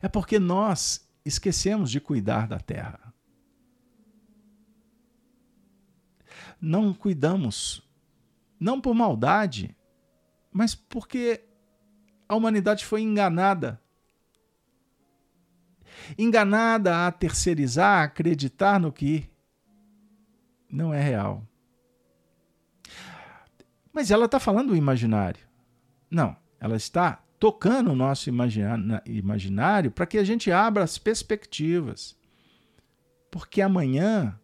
É 0.00 0.08
porque 0.08 0.38
nós 0.38 1.08
esquecemos 1.24 1.90
de 1.90 2.00
cuidar 2.00 2.48
da 2.48 2.58
Terra. 2.58 3.09
Não 6.60 6.92
cuidamos, 6.92 7.82
não 8.58 8.80
por 8.80 8.94
maldade, 8.94 9.74
mas 10.52 10.74
porque 10.74 11.42
a 12.28 12.36
humanidade 12.36 12.84
foi 12.84 13.00
enganada. 13.00 13.80
Enganada 16.18 17.06
a 17.06 17.12
terceirizar, 17.12 18.00
a 18.00 18.04
acreditar 18.04 18.78
no 18.78 18.92
que 18.92 19.28
não 20.70 20.94
é 20.94 21.00
real. 21.02 21.46
Mas 23.92 24.10
ela 24.10 24.26
está 24.26 24.38
falando 24.38 24.68
do 24.68 24.76
imaginário. 24.76 25.40
Não, 26.10 26.36
ela 26.60 26.76
está 26.76 27.22
tocando 27.38 27.90
o 27.90 27.96
nosso 27.96 28.30
imaginário 28.30 29.90
para 29.90 30.06
que 30.06 30.18
a 30.18 30.24
gente 30.24 30.52
abra 30.52 30.84
as 30.84 30.98
perspectivas. 30.98 32.16
Porque 33.30 33.60
amanhã, 33.60 34.38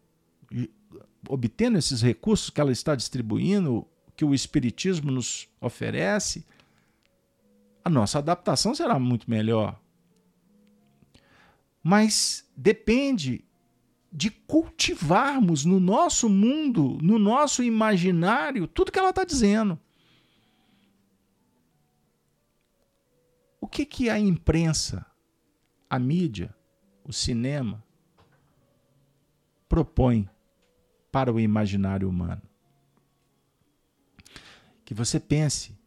obtendo 1.29 1.77
esses 1.77 2.01
recursos 2.01 2.49
que 2.49 2.61
ela 2.61 2.71
está 2.71 2.95
distribuindo, 2.95 3.87
que 4.15 4.25
o 4.25 4.33
Espiritismo 4.33 5.11
nos 5.11 5.47
oferece, 5.61 6.45
a 7.83 7.89
nossa 7.89 8.19
adaptação 8.19 8.73
será 8.75 8.99
muito 8.99 9.29
melhor. 9.29 9.79
Mas 11.81 12.49
depende 12.55 13.45
de 14.11 14.29
cultivarmos 14.31 15.63
no 15.63 15.79
nosso 15.79 16.27
mundo, 16.27 16.97
no 17.01 17.19
nosso 17.19 17.63
imaginário, 17.63 18.67
tudo 18.67 18.91
que 18.91 18.99
ela 18.99 19.11
está 19.11 19.23
dizendo. 19.23 19.79
O 23.61 23.67
que, 23.67 23.85
que 23.85 24.09
a 24.09 24.19
imprensa, 24.19 25.05
a 25.89 25.99
mídia, 25.99 26.55
o 27.03 27.13
cinema 27.13 27.83
propõe 29.69 30.29
para 31.11 31.31
o 31.31 31.39
imaginário 31.39 32.09
humano? 32.09 32.41
Que 34.83 34.93
você 34.93 35.19
pense 35.19 35.77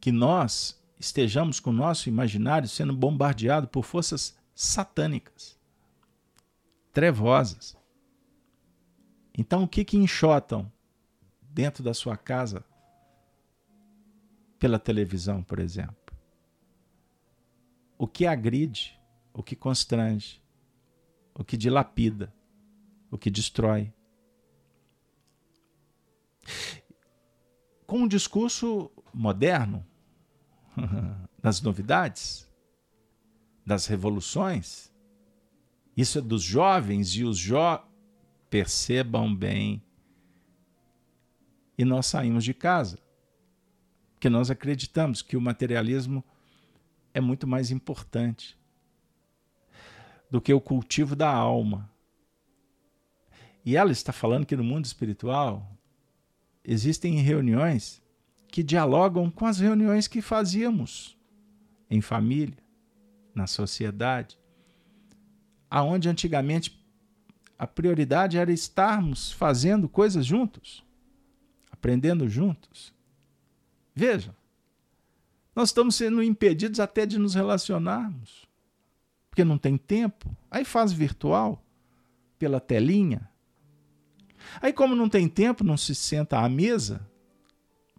que 0.00 0.10
nós 0.10 0.80
estejamos 0.98 1.60
com 1.60 1.70
o 1.70 1.74
nosso 1.74 2.08
imaginário 2.08 2.68
sendo 2.68 2.94
bombardeado 2.94 3.68
por 3.68 3.84
forças 3.84 4.36
satânicas 4.54 5.58
trevosas. 6.92 7.76
Então, 9.36 9.62
o 9.62 9.68
que 9.68 9.84
que 9.84 9.96
enxotam 9.96 10.70
dentro 11.40 11.82
da 11.82 11.94
sua 11.94 12.16
casa 12.16 12.64
pela 14.58 14.78
televisão, 14.78 15.42
por 15.42 15.58
exemplo? 15.58 15.96
O 17.96 18.06
que 18.06 18.26
agride, 18.26 18.98
o 19.32 19.42
que 19.42 19.54
constrange, 19.54 20.42
o 21.34 21.44
que 21.44 21.56
dilapida, 21.56 22.32
o 23.10 23.18
que 23.18 23.30
destrói. 23.30 23.92
Com 27.86 28.02
um 28.02 28.08
discurso 28.08 28.90
moderno 29.12 29.84
das 31.42 31.60
novidades, 31.60 32.48
das 33.66 33.86
revoluções, 33.86 34.92
isso 35.96 36.18
é 36.18 36.22
dos 36.22 36.42
jovens 36.42 37.14
e 37.16 37.24
os 37.24 37.36
jovens 37.36 37.90
percebam 38.50 39.34
bem. 39.34 39.82
E 41.78 41.84
nós 41.84 42.06
saímos 42.06 42.44
de 42.44 42.52
casa. 42.52 42.98
Porque 44.12 44.28
nós 44.28 44.50
acreditamos 44.50 45.22
que 45.22 45.36
o 45.36 45.40
materialismo 45.40 46.22
é 47.14 47.20
muito 47.20 47.46
mais 47.46 47.70
importante 47.70 48.58
do 50.30 50.40
que 50.40 50.52
o 50.52 50.60
cultivo 50.60 51.16
da 51.16 51.30
alma. 51.32 51.90
E 53.70 53.76
ela 53.76 53.92
está 53.92 54.12
falando 54.12 54.44
que 54.44 54.56
no 54.56 54.64
mundo 54.64 54.84
espiritual 54.84 55.78
existem 56.64 57.20
reuniões 57.20 58.02
que 58.48 58.64
dialogam 58.64 59.30
com 59.30 59.46
as 59.46 59.60
reuniões 59.60 60.08
que 60.08 60.20
fazíamos 60.20 61.16
em 61.88 62.00
família, 62.00 62.58
na 63.32 63.46
sociedade 63.46 64.36
aonde 65.70 66.08
antigamente 66.08 66.84
a 67.56 67.64
prioridade 67.64 68.36
era 68.36 68.50
estarmos 68.50 69.30
fazendo 69.30 69.88
coisas 69.88 70.26
juntos, 70.26 70.84
aprendendo 71.70 72.28
juntos. 72.28 72.92
Veja, 73.94 74.34
nós 75.54 75.68
estamos 75.68 75.94
sendo 75.94 76.20
impedidos 76.24 76.80
até 76.80 77.06
de 77.06 77.20
nos 77.20 77.36
relacionarmos, 77.36 78.48
porque 79.30 79.44
não 79.44 79.56
tem 79.56 79.78
tempo. 79.78 80.36
Aí 80.50 80.64
faz 80.64 80.92
virtual, 80.92 81.64
pela 82.36 82.58
telinha. 82.58 83.29
Aí, 84.60 84.72
como 84.72 84.94
não 84.94 85.08
tem 85.08 85.28
tempo, 85.28 85.64
não 85.64 85.76
se 85.76 85.94
senta 85.94 86.38
à 86.38 86.48
mesa 86.48 87.06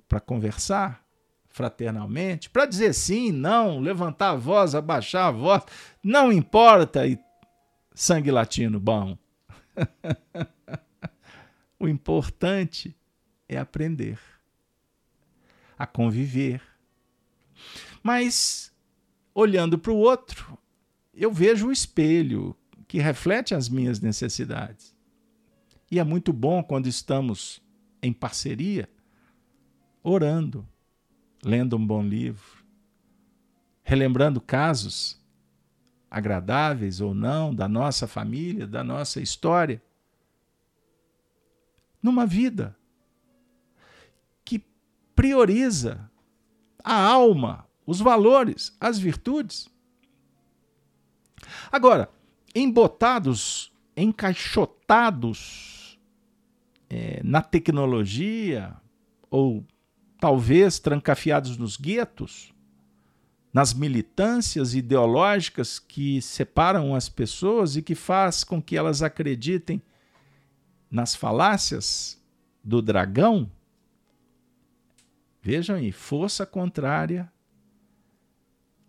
para 0.08 0.20
conversar 0.20 1.04
fraternalmente, 1.50 2.50
para 2.50 2.66
dizer 2.66 2.94
sim, 2.94 3.32
não, 3.32 3.80
levantar 3.80 4.32
a 4.32 4.36
voz, 4.36 4.74
abaixar 4.74 5.28
a 5.28 5.32
voz, 5.32 5.64
não 6.02 6.32
importa, 6.32 7.06
e 7.06 7.20
sangue 7.94 8.32
latino 8.32 8.80
bom. 8.80 9.18
o 11.80 11.88
importante 11.88 12.96
é 13.48 13.58
aprender 13.58 14.20
a 15.78 15.86
conviver. 15.86 16.62
Mas, 18.04 18.72
olhando 19.34 19.78
para 19.78 19.92
o 19.92 19.98
outro, 19.98 20.58
eu 21.14 21.32
vejo 21.32 21.68
o 21.68 21.72
espelho 21.72 22.56
que 22.88 23.00
reflete 23.00 23.56
as 23.56 23.68
minhas 23.68 24.00
necessidades. 24.00 24.91
E 25.92 26.00
é 26.00 26.04
muito 26.06 26.32
bom 26.32 26.64
quando 26.64 26.88
estamos 26.88 27.62
em 28.02 28.14
parceria, 28.14 28.90
orando, 30.02 30.66
lendo 31.44 31.76
um 31.76 31.86
bom 31.86 32.02
livro, 32.02 32.64
relembrando 33.84 34.40
casos 34.40 35.22
agradáveis 36.10 37.02
ou 37.02 37.14
não 37.14 37.54
da 37.54 37.68
nossa 37.68 38.08
família, 38.08 38.66
da 38.66 38.86
nossa 38.86 39.20
história. 39.20 39.84
Numa 42.02 42.26
vida 42.26 42.74
que 44.46 44.66
prioriza 45.14 46.10
a 46.82 46.96
alma, 46.96 47.68
os 47.86 48.00
valores, 48.00 48.76
as 48.80 48.98
virtudes. 48.98 49.70
Agora, 51.70 52.10
embotados, 52.56 53.74
encaixotados 53.96 55.81
é, 56.94 57.22
na 57.24 57.42
tecnologia, 57.42 58.76
ou 59.30 59.66
talvez 60.20 60.78
trancafiados 60.78 61.56
nos 61.56 61.78
guetos, 61.78 62.54
nas 63.54 63.74
militâncias 63.74 64.76
ideológicas 64.76 65.80
que 65.80 66.22
separam 66.22 66.94
as 66.94 67.08
pessoas 67.08 67.78
e 67.78 67.82
que 67.82 67.96
faz 67.96 68.44
com 68.44 68.62
que 68.62 68.76
elas 68.76 69.02
acreditem 69.02 69.82
nas 70.90 71.16
falácias 71.16 72.22
do 72.62 72.82
dragão. 72.82 73.50
Vejam 75.42 75.78
aí, 75.78 75.94
força 75.94 76.46
contrária, 76.46 77.32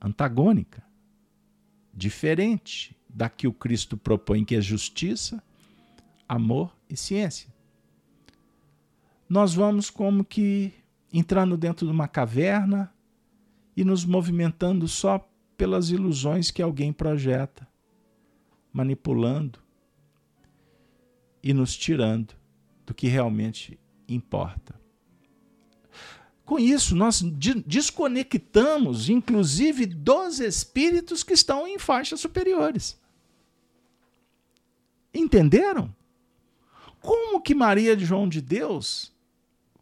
antagônica, 0.00 0.82
diferente 1.94 2.96
da 3.08 3.28
que 3.28 3.46
o 3.46 3.52
Cristo 3.52 3.96
propõe, 3.96 4.44
que 4.44 4.56
é 4.56 4.60
justiça, 4.60 5.40
amor 6.28 6.76
e 6.90 6.96
ciência. 6.96 7.51
Nós 9.32 9.54
vamos 9.54 9.88
como 9.88 10.26
que 10.26 10.74
entrando 11.10 11.56
dentro 11.56 11.86
de 11.86 11.90
uma 11.90 12.06
caverna 12.06 12.92
e 13.74 13.82
nos 13.82 14.04
movimentando 14.04 14.86
só 14.86 15.26
pelas 15.56 15.88
ilusões 15.88 16.50
que 16.50 16.60
alguém 16.60 16.92
projeta, 16.92 17.66
manipulando 18.70 19.58
e 21.42 21.54
nos 21.54 21.74
tirando 21.74 22.34
do 22.84 22.92
que 22.92 23.08
realmente 23.08 23.80
importa. 24.06 24.78
Com 26.44 26.58
isso, 26.58 26.94
nós 26.94 27.22
desconectamos, 27.64 29.08
inclusive, 29.08 29.86
dos 29.86 30.40
espíritos 30.40 31.22
que 31.22 31.32
estão 31.32 31.66
em 31.66 31.78
faixas 31.78 32.20
superiores. 32.20 33.00
Entenderam? 35.14 35.90
Como 37.00 37.40
que 37.40 37.54
Maria 37.54 37.96
de 37.96 38.04
João 38.04 38.28
de 38.28 38.42
Deus 38.42 39.11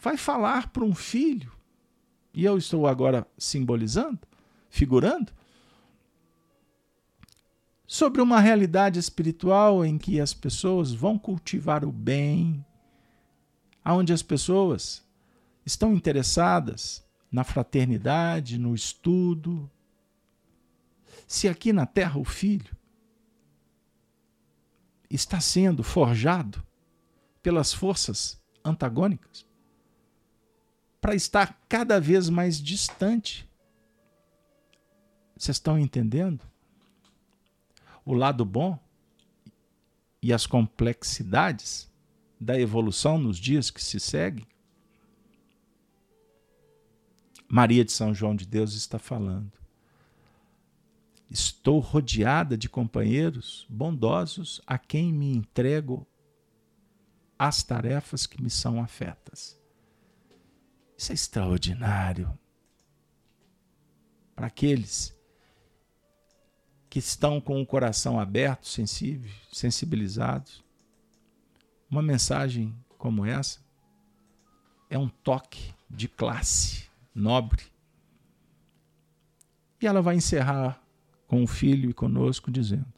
vai 0.00 0.16
falar 0.16 0.68
para 0.68 0.82
um 0.82 0.94
filho, 0.94 1.52
e 2.32 2.44
eu 2.44 2.56
estou 2.56 2.86
agora 2.86 3.26
simbolizando, 3.36 4.20
figurando, 4.70 5.30
sobre 7.86 8.22
uma 8.22 8.40
realidade 8.40 8.98
espiritual 8.98 9.84
em 9.84 9.98
que 9.98 10.18
as 10.20 10.32
pessoas 10.32 10.92
vão 10.92 11.18
cultivar 11.18 11.84
o 11.84 11.92
bem, 11.92 12.64
aonde 13.84 14.12
as 14.12 14.22
pessoas 14.22 15.06
estão 15.66 15.92
interessadas 15.92 17.04
na 17.30 17.44
fraternidade, 17.44 18.58
no 18.58 18.74
estudo. 18.74 19.70
Se 21.26 21.48
aqui 21.48 21.72
na 21.72 21.84
terra 21.84 22.18
o 22.18 22.24
filho 22.24 22.74
está 25.10 25.40
sendo 25.40 25.82
forjado 25.82 26.64
pelas 27.42 27.72
forças 27.72 28.40
antagônicas 28.64 29.49
para 31.00 31.14
estar 31.14 31.58
cada 31.68 32.00
vez 32.00 32.28
mais 32.28 32.60
distante. 32.60 33.48
Vocês 35.36 35.56
estão 35.56 35.78
entendendo? 35.78 36.44
O 38.04 38.12
lado 38.12 38.44
bom 38.44 38.78
e 40.22 40.32
as 40.32 40.46
complexidades 40.46 41.90
da 42.40 42.58
evolução 42.58 43.18
nos 43.18 43.38
dias 43.38 43.70
que 43.70 43.82
se 43.82 43.98
seguem? 43.98 44.46
Maria 47.48 47.84
de 47.84 47.92
São 47.92 48.14
João 48.14 48.36
de 48.36 48.46
Deus 48.46 48.74
está 48.74 48.98
falando. 48.98 49.52
Estou 51.30 51.78
rodeada 51.78 52.56
de 52.56 52.68
companheiros 52.68 53.66
bondosos 53.68 54.60
a 54.66 54.78
quem 54.78 55.12
me 55.12 55.34
entrego 55.34 56.06
as 57.38 57.62
tarefas 57.62 58.26
que 58.26 58.42
me 58.42 58.50
são 58.50 58.82
afetas. 58.82 59.59
Isso 61.00 61.12
é 61.12 61.14
extraordinário. 61.14 62.38
Para 64.36 64.48
aqueles 64.48 65.16
que 66.90 66.98
estão 66.98 67.40
com 67.40 67.58
o 67.62 67.64
coração 67.64 68.20
aberto, 68.20 68.68
sensível, 68.68 69.32
sensibilizados, 69.50 70.62
uma 71.90 72.02
mensagem 72.02 72.76
como 72.98 73.24
essa 73.24 73.60
é 74.90 74.98
um 74.98 75.08
toque 75.08 75.72
de 75.88 76.06
classe 76.06 76.90
nobre. 77.14 77.64
E 79.80 79.86
ela 79.86 80.02
vai 80.02 80.16
encerrar 80.16 80.82
com 81.26 81.42
o 81.42 81.46
filho 81.46 81.88
e 81.88 81.94
conosco, 81.94 82.50
dizendo: 82.50 82.92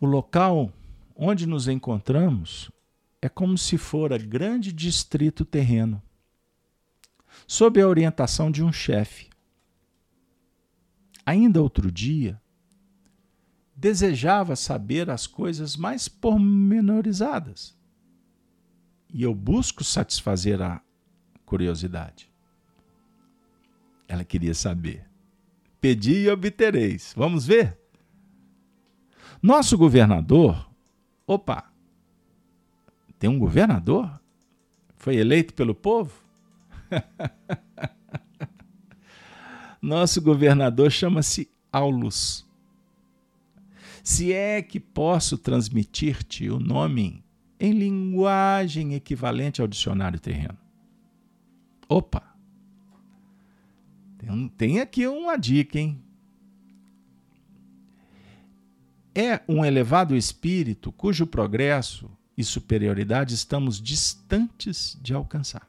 O 0.00 0.06
local 0.06 0.72
onde 1.16 1.48
nos 1.48 1.66
encontramos 1.66 2.70
é 3.20 3.28
como 3.28 3.56
se 3.56 3.78
fora 3.78 4.18
grande 4.18 4.72
distrito 4.72 5.44
terreno, 5.44 6.02
sob 7.46 7.80
a 7.80 7.88
orientação 7.88 8.50
de 8.50 8.62
um 8.62 8.72
chefe. 8.72 9.28
Ainda 11.24 11.62
outro 11.62 11.90
dia, 11.90 12.40
desejava 13.74 14.56
saber 14.56 15.10
as 15.10 15.26
coisas 15.26 15.76
mais 15.76 16.08
pormenorizadas. 16.08 17.76
E 19.12 19.22
eu 19.22 19.34
busco 19.34 19.84
satisfazer 19.84 20.62
a 20.62 20.80
curiosidade. 21.44 22.30
Ela 24.08 24.24
queria 24.24 24.54
saber. 24.54 25.08
Pedi 25.80 26.24
e 26.24 26.30
obtereis. 26.30 27.12
Vamos 27.16 27.46
ver? 27.46 27.78
Nosso 29.42 29.76
governador, 29.76 30.70
opa, 31.26 31.72
tem 33.18 33.30
um 33.30 33.38
governador? 33.38 34.20
Foi 34.96 35.16
eleito 35.16 35.54
pelo 35.54 35.74
povo? 35.74 36.12
Nosso 39.80 40.20
governador 40.20 40.90
chama-se 40.90 41.50
Aulus. 41.72 42.44
Se 44.02 44.32
é 44.32 44.62
que 44.62 44.78
posso 44.78 45.36
transmitir-te 45.36 46.48
o 46.48 46.58
nome 46.58 47.24
em 47.58 47.72
linguagem 47.72 48.94
equivalente 48.94 49.60
ao 49.60 49.68
dicionário 49.68 50.20
terreno. 50.20 50.58
Opa! 51.88 52.22
Tem, 54.18 54.48
tem 54.48 54.80
aqui 54.80 55.06
uma 55.06 55.36
dica, 55.36 55.78
hein? 55.78 56.02
É 59.14 59.40
um 59.48 59.64
elevado 59.64 60.14
espírito 60.14 60.92
cujo 60.92 61.26
progresso 61.26 62.10
e 62.36 62.44
superioridade 62.44 63.34
estamos 63.34 63.80
distantes 63.80 64.98
de 65.00 65.14
alcançar. 65.14 65.68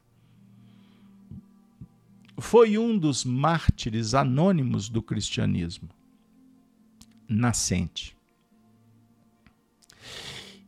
Foi 2.36 2.78
um 2.78 2.96
dos 2.96 3.24
mártires 3.24 4.14
anônimos 4.14 4.88
do 4.88 5.02
cristianismo, 5.02 5.88
nascente. 7.26 8.16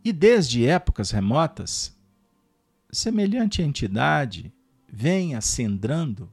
E 0.04 0.12
desde 0.12 0.66
épocas 0.66 1.10
remotas, 1.10 1.94
semelhante 2.90 3.62
entidade 3.62 4.52
vem 4.88 5.34
acendrando 5.34 6.28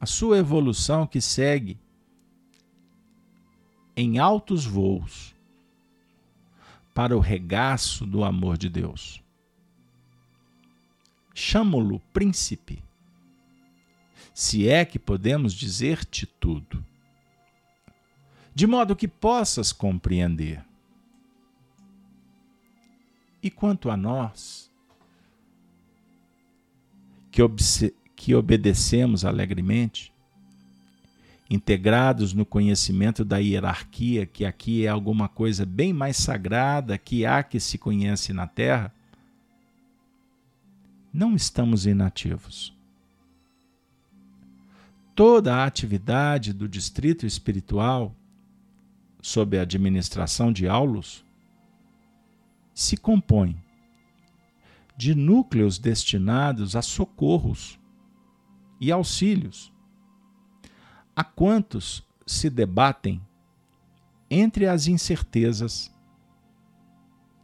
a 0.00 0.06
sua 0.06 0.38
evolução 0.38 1.06
que 1.06 1.20
segue 1.20 1.78
em 3.96 4.18
altos 4.18 4.64
voos 4.64 5.34
para 6.98 7.16
o 7.16 7.20
regaço 7.20 8.04
do 8.04 8.24
amor 8.24 8.58
de 8.58 8.68
Deus. 8.68 9.22
Chamo-lo 11.32 12.00
príncipe, 12.12 12.82
se 14.34 14.68
é 14.68 14.84
que 14.84 14.98
podemos 14.98 15.54
dizer-te 15.54 16.26
tudo, 16.26 16.84
de 18.52 18.66
modo 18.66 18.96
que 18.96 19.06
possas 19.06 19.72
compreender. 19.72 20.66
E 23.40 23.48
quanto 23.48 23.90
a 23.90 23.96
nós, 23.96 24.68
que, 28.16 28.34
obedecemos 28.34 29.24
alegremente, 29.24 30.12
integrados 31.50 32.34
no 32.34 32.44
conhecimento 32.44 33.24
da 33.24 33.38
hierarquia, 33.38 34.26
que 34.26 34.44
aqui 34.44 34.84
é 34.84 34.88
alguma 34.88 35.28
coisa 35.28 35.64
bem 35.64 35.92
mais 35.92 36.16
sagrada 36.16 36.98
que 36.98 37.24
há 37.24 37.42
que 37.42 37.58
se 37.58 37.78
conhece 37.78 38.32
na 38.32 38.46
Terra, 38.46 38.92
não 41.12 41.34
estamos 41.34 41.86
inativos. 41.86 42.76
Toda 45.14 45.56
a 45.56 45.64
atividade 45.64 46.52
do 46.52 46.68
distrito 46.68 47.26
espiritual, 47.26 48.14
sob 49.20 49.58
a 49.58 49.62
administração 49.62 50.52
de 50.52 50.68
Aulus, 50.68 51.24
se 52.74 52.96
compõe 52.96 53.60
de 54.96 55.14
núcleos 55.14 55.78
destinados 55.78 56.76
a 56.76 56.82
socorros 56.82 57.80
e 58.80 58.92
auxílios 58.92 59.72
a 61.18 61.24
quantos 61.24 62.06
se 62.24 62.48
debatem 62.48 63.20
entre 64.30 64.68
as 64.68 64.86
incertezas 64.86 65.92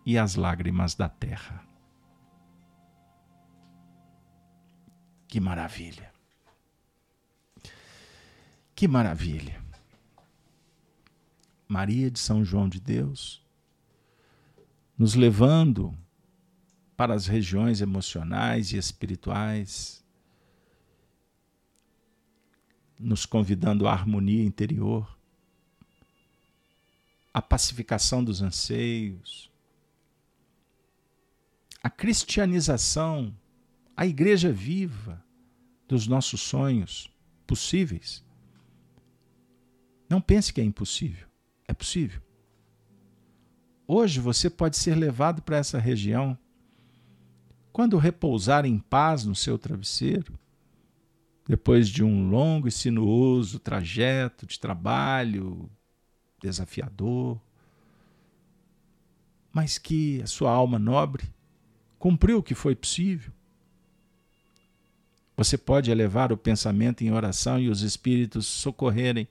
e 0.07 0.17
as 0.17 0.37
lágrimas 0.37 0.95
da 0.95 1.09
terra. 1.09 1.67
Que 5.27 5.41
maravilha! 5.41 6.13
Que 8.77 8.87
maravilha! 8.87 9.61
Maria 11.67 12.13
de 12.13 12.21
São 12.21 12.45
João 12.45 12.69
de 12.69 12.79
Deus, 12.79 13.45
nos 14.97 15.17
levando 15.17 15.93
para 16.97 17.13
as 17.13 17.27
regiões 17.27 17.81
emocionais 17.81 18.71
e 18.71 18.77
espirituais 18.77 20.04
nos 22.99 23.27
convidando 23.27 23.87
à 23.87 23.93
harmonia 23.93 24.45
interior, 24.45 25.19
à 27.33 27.43
pacificação 27.43 28.23
dos 28.23 28.41
anseios, 28.41 29.51
à 31.83 31.91
cristianização, 31.91 33.35
à 33.97 34.07
igreja 34.07 34.53
viva 34.53 35.23
dos 35.87 36.07
nossos 36.07 36.41
sonhos 36.41 37.11
possíveis. 37.47 38.25
Não 40.09 40.21
pense 40.21 40.53
que 40.53 40.61
é 40.61 40.65
impossível, 40.65 41.27
é 41.67 41.75
possível. 41.75 42.23
Hoje 43.87 44.21
você 44.21 44.49
pode 44.49 44.77
ser 44.77 44.95
levado 44.95 45.43
para 45.43 45.59
essa 45.59 45.79
região 45.79 46.39
quando 47.73 47.99
repousar 47.99 48.65
em 48.65 48.79
paz 48.79 49.25
no 49.25 49.35
seu 49.35 49.59
travesseiro 49.59 50.39
depois 51.47 51.89
de 51.89 52.03
um 52.03 52.31
longo 52.31 52.67
e 52.67 52.73
sinuoso 52.73 53.59
trajeto 53.59 54.47
de 54.47 54.59
trabalho 54.59 55.71
desafiador, 56.41 57.41
mas 59.53 59.79
que 59.79 60.21
a 60.23 60.27
sua 60.27 60.51
alma 60.51 60.79
nobre 60.79 61.25
cumpriu 61.99 62.39
o 62.39 62.43
que 62.43 62.55
foi 62.55 62.75
possível. 62.75 63.33
Você 65.37 65.59
pode 65.59 65.91
elevar 65.91 66.33
o 66.33 66.37
pensamento 66.37 67.03
em 67.03 67.13
oração 67.13 67.59
e 67.59 67.69
os 67.69 67.83
espíritos 67.83 68.47
socorrerem, 68.47 69.29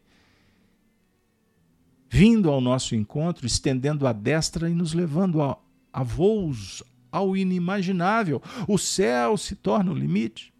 vindo 2.10 2.50
ao 2.50 2.62
nosso 2.62 2.96
encontro, 2.96 3.46
estendendo 3.46 4.06
a 4.06 4.14
destra 4.14 4.70
e 4.70 4.74
nos 4.74 4.94
levando 4.94 5.42
a, 5.42 5.58
a 5.92 6.04
voos 6.04 6.84
ao 7.12 7.36
inimaginável. 7.36 8.42
O 8.68 8.78
céu 8.78 9.38
se 9.38 9.56
torna 9.56 9.92
o 9.92 9.96
limite. 9.96 10.53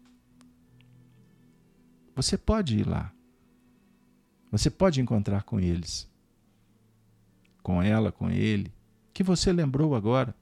Você 2.14 2.38
pode 2.38 2.78
ir 2.78 2.86
lá. 2.86 3.12
Você 4.50 4.70
pode 4.70 5.00
encontrar 5.00 5.42
com 5.42 5.58
eles. 5.58 6.08
Com 7.62 7.82
ela, 7.82 8.12
com 8.12 8.30
ele. 8.30 8.72
Que 9.12 9.22
você 9.22 9.52
lembrou 9.52 9.94
agora. 9.94 10.34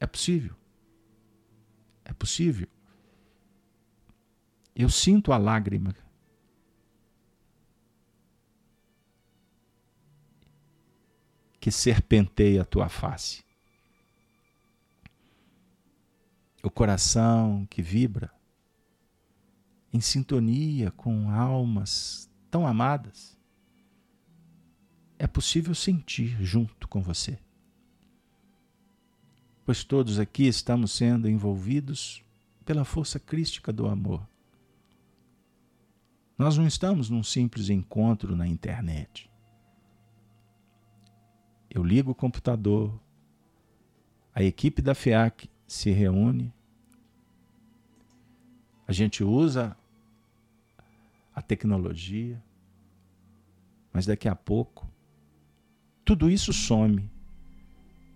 É 0.00 0.06
possível. 0.06 0.54
É 2.04 2.12
possível. 2.14 2.66
Eu 4.74 4.88
sinto 4.88 5.32
a 5.32 5.36
lágrima. 5.36 5.94
Que 11.60 11.70
serpenteia 11.70 12.62
a 12.62 12.64
tua 12.64 12.88
face. 12.88 13.44
O 16.62 16.70
coração 16.70 17.66
que 17.66 17.82
vibra 17.82 18.37
em 19.92 20.00
sintonia 20.00 20.90
com 20.90 21.30
almas 21.30 22.30
tão 22.50 22.66
amadas, 22.66 23.38
é 25.18 25.26
possível 25.26 25.74
sentir 25.74 26.36
junto 26.42 26.86
com 26.88 27.02
você. 27.02 27.38
Pois 29.64 29.84
todos 29.84 30.18
aqui 30.18 30.46
estamos 30.46 30.92
sendo 30.92 31.28
envolvidos 31.28 32.22
pela 32.64 32.84
força 32.84 33.18
crística 33.18 33.72
do 33.72 33.86
amor. 33.86 34.26
Nós 36.36 36.56
não 36.56 36.66
estamos 36.66 37.10
num 37.10 37.22
simples 37.22 37.68
encontro 37.68 38.36
na 38.36 38.46
internet. 38.46 39.28
Eu 41.68 41.82
ligo 41.82 42.12
o 42.12 42.14
computador, 42.14 42.98
a 44.34 44.42
equipe 44.42 44.80
da 44.80 44.94
FEAC 44.94 45.50
se 45.66 45.90
reúne 45.90 46.54
a 48.88 48.92
gente 48.92 49.22
usa 49.22 49.76
a 51.34 51.42
tecnologia, 51.42 52.42
mas 53.92 54.06
daqui 54.06 54.26
a 54.26 54.34
pouco 54.34 54.90
tudo 56.06 56.30
isso 56.30 56.54
some. 56.54 57.06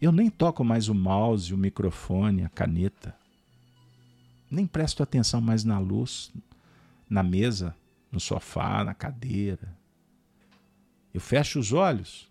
Eu 0.01 0.11
nem 0.11 0.31
toco 0.31 0.65
mais 0.65 0.89
o 0.89 0.95
mouse, 0.95 1.53
o 1.53 1.59
microfone, 1.59 2.43
a 2.43 2.49
caneta. 2.49 3.15
Nem 4.51 4.67
presto 4.67 5.03
atenção 5.03 5.43
mais 5.43 5.63
na 5.63 5.79
luz, 5.79 6.33
na 7.09 7.23
mesa, 7.23 7.77
no 8.11 8.19
sofá, 8.19 8.83
na 8.83 8.95
cadeira. 8.95 9.77
Eu 11.13 11.21
fecho 11.21 11.59
os 11.59 11.75
olhos 11.75 12.31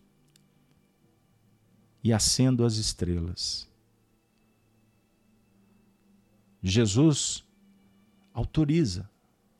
e 2.04 2.12
acendo 2.12 2.66
as 2.66 2.78
estrelas. 2.78 3.70
Jesus 6.64 7.46
autoriza 8.34 9.09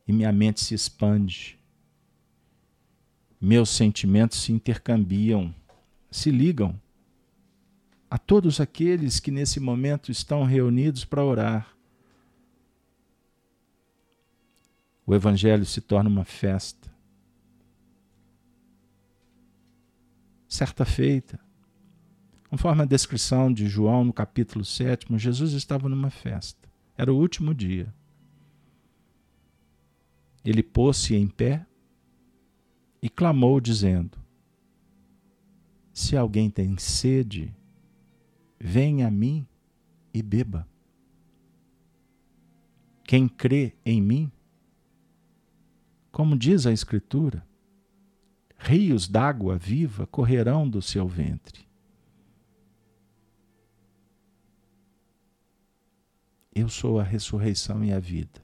e 0.06 0.12
minha 0.12 0.32
mente 0.32 0.60
se 0.60 0.74
expande. 0.74 1.58
Meus 3.40 3.70
sentimentos 3.70 4.40
se 4.42 4.52
intercambiam, 4.52 5.54
se 6.10 6.30
ligam 6.30 6.80
a 8.08 8.18
todos 8.18 8.60
aqueles 8.60 9.18
que 9.18 9.30
nesse 9.30 9.58
momento 9.58 10.10
estão 10.10 10.44
reunidos 10.44 11.04
para 11.04 11.24
orar. 11.24 11.74
O 15.06 15.14
Evangelho 15.14 15.64
se 15.64 15.80
torna 15.80 16.08
uma 16.08 16.24
festa. 16.24 16.92
Certa 20.46 20.84
feita, 20.84 21.40
conforme 22.50 22.82
a 22.82 22.84
descrição 22.84 23.50
de 23.50 23.66
João 23.66 24.04
no 24.04 24.12
capítulo 24.12 24.64
7, 24.64 25.06
Jesus 25.18 25.54
estava 25.54 25.88
numa 25.88 26.10
festa. 26.10 26.68
Era 26.96 27.12
o 27.12 27.16
último 27.16 27.54
dia. 27.54 27.92
Ele 30.44 30.62
pôs-se 30.62 31.14
em 31.14 31.28
pé 31.28 31.66
e 33.00 33.08
clamou, 33.08 33.60
dizendo: 33.60 34.18
Se 35.92 36.16
alguém 36.16 36.50
tem 36.50 36.76
sede, 36.78 37.54
venha 38.58 39.08
a 39.08 39.10
mim 39.10 39.46
e 40.12 40.22
beba. 40.22 40.68
Quem 43.04 43.28
crê 43.28 43.74
em 43.84 44.00
mim, 44.00 44.32
como 46.10 46.36
diz 46.36 46.66
a 46.66 46.72
Escritura, 46.72 47.46
rios 48.56 49.08
d'água 49.08 49.58
viva 49.58 50.06
correrão 50.06 50.68
do 50.68 50.80
seu 50.80 51.06
ventre. 51.06 51.66
Eu 56.54 56.68
sou 56.68 57.00
a 57.00 57.02
ressurreição 57.02 57.82
e 57.82 57.92
a 57.92 57.98
vida. 57.98 58.41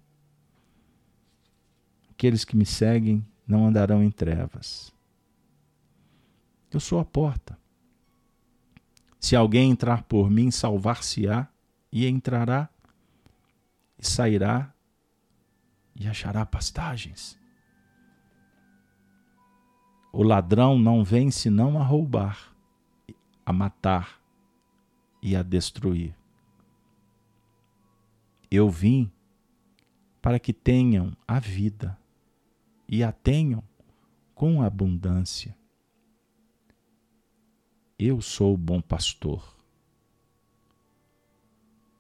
Aqueles 2.19 2.45
que 2.45 2.57
me 2.57 2.67
seguem 2.67 3.25
não 3.47 3.65
andarão 3.65 4.03
em 4.03 4.11
trevas. 4.11 4.93
Eu 6.69 6.81
sou 6.81 6.99
a 6.99 7.05
porta. 7.05 7.57
Se 9.21 9.37
alguém 9.37 9.71
entrar 9.71 10.03
por 10.03 10.29
mim, 10.29 10.51
salvar-se-á 10.51 11.47
e 11.93 12.09
entrará 12.09 12.69
e 13.97 14.05
sairá 14.05 14.75
e 15.95 16.09
achará 16.09 16.45
pastagens. 16.45 17.39
O 20.13 20.25
ladrão 20.25 20.77
não 20.77 21.05
vem 21.05 21.31
senão 21.31 21.81
a 21.81 21.85
roubar, 21.85 22.53
a 23.47 23.53
matar 23.53 24.21
e 25.23 25.37
a 25.37 25.43
destruir. 25.45 26.17
Eu 28.51 28.69
vim 28.69 29.09
para 30.21 30.41
que 30.41 30.53
tenham 30.53 31.17
a 31.25 31.39
vida 31.39 31.97
e 32.89 33.05
a 33.05 33.13
tenham 33.13 33.63
com 34.35 34.63
abundância. 34.63 35.55
Eu 37.99 38.21
sou 38.23 38.55
o 38.55 38.57
bom 38.57 38.81
pastor. 38.81 39.57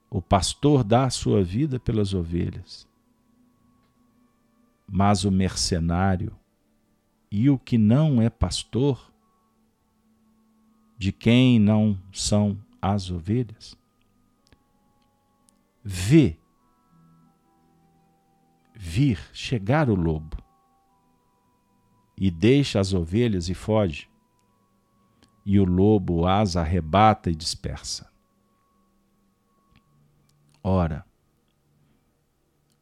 O 0.08 0.22
pastor 0.22 0.82
dá 0.82 1.04
a 1.04 1.10
sua 1.10 1.44
vida 1.44 1.78
pelas 1.78 2.14
ovelhas. 2.14 2.88
Mas 4.86 5.24
o 5.24 5.30
mercenário 5.30 6.34
e 7.30 7.50
o 7.50 7.58
que 7.58 7.76
não 7.76 8.22
é 8.22 8.30
pastor, 8.30 9.12
de 10.96 11.12
quem 11.12 11.58
não 11.58 12.00
são 12.10 12.58
as 12.80 13.10
ovelhas, 13.10 13.76
vê 15.84 16.38
vir 18.74 19.18
chegar 19.34 19.90
o 19.90 19.94
lobo 19.94 20.37
e 22.20 22.30
deixa 22.30 22.80
as 22.80 22.92
ovelhas 22.92 23.48
e 23.48 23.54
foge, 23.54 24.10
e 25.46 25.60
o 25.60 25.64
lobo 25.64 26.26
as 26.26 26.56
arrebata 26.56 27.30
e 27.30 27.34
dispersa. 27.34 28.10
Ora, 30.62 31.06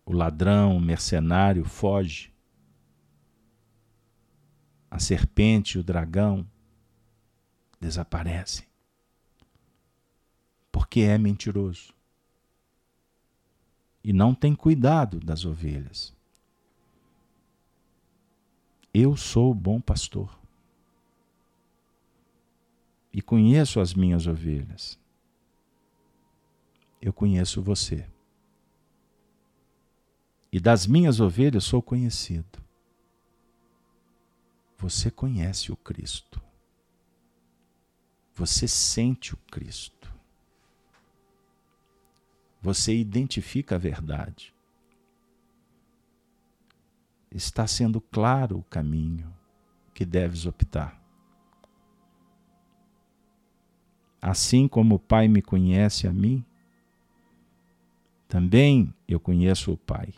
o 0.07 0.13
ladrão, 0.13 0.77
o 0.77 0.81
mercenário 0.81 1.65
foge, 1.65 2.33
a 4.91 4.99
serpente 4.99 5.77
e 5.77 5.81
o 5.81 5.85
dragão 5.85 6.49
desaparecem, 7.79 8.67
porque 10.73 11.01
é 11.01 11.19
mentiroso 11.19 11.95
e 14.03 14.13
não 14.13 14.35
tem 14.35 14.55
cuidado 14.55 15.21
das 15.21 15.45
ovelhas. 15.45 16.16
Eu 18.99 19.15
sou 19.15 19.51
o 19.51 19.55
bom 19.55 19.79
pastor 19.79 20.41
e 23.13 23.21
conheço 23.21 23.79
as 23.79 23.93
minhas 23.93 24.27
ovelhas. 24.27 24.99
Eu 26.99 27.13
conheço 27.13 27.61
você. 27.61 28.09
E 30.51 30.59
das 30.59 30.87
minhas 30.87 31.21
ovelhas 31.21 31.65
sou 31.65 31.83
conhecido. 31.83 32.65
Você 34.79 35.11
conhece 35.11 35.71
o 35.71 35.77
Cristo. 35.77 36.41
Você 38.35 38.67
sente 38.67 39.35
o 39.35 39.37
Cristo 39.51 39.97
você 42.67 42.97
identifica 42.97 43.77
a 43.77 43.79
verdade. 43.79 44.53
Está 47.31 47.67
sendo 47.67 48.01
claro 48.01 48.59
o 48.59 48.63
caminho 48.63 49.33
que 49.93 50.05
deves 50.05 50.47
optar. 50.47 51.01
Assim 54.21 54.67
como 54.67 54.97
o 54.97 54.99
Pai 54.99 55.29
me 55.29 55.41
conhece 55.41 56.07
a 56.07 56.13
mim, 56.13 56.45
também 58.29 58.93
eu 59.07 59.21
conheço 59.21 59.73
o 59.73 59.77
Pai. 59.77 60.13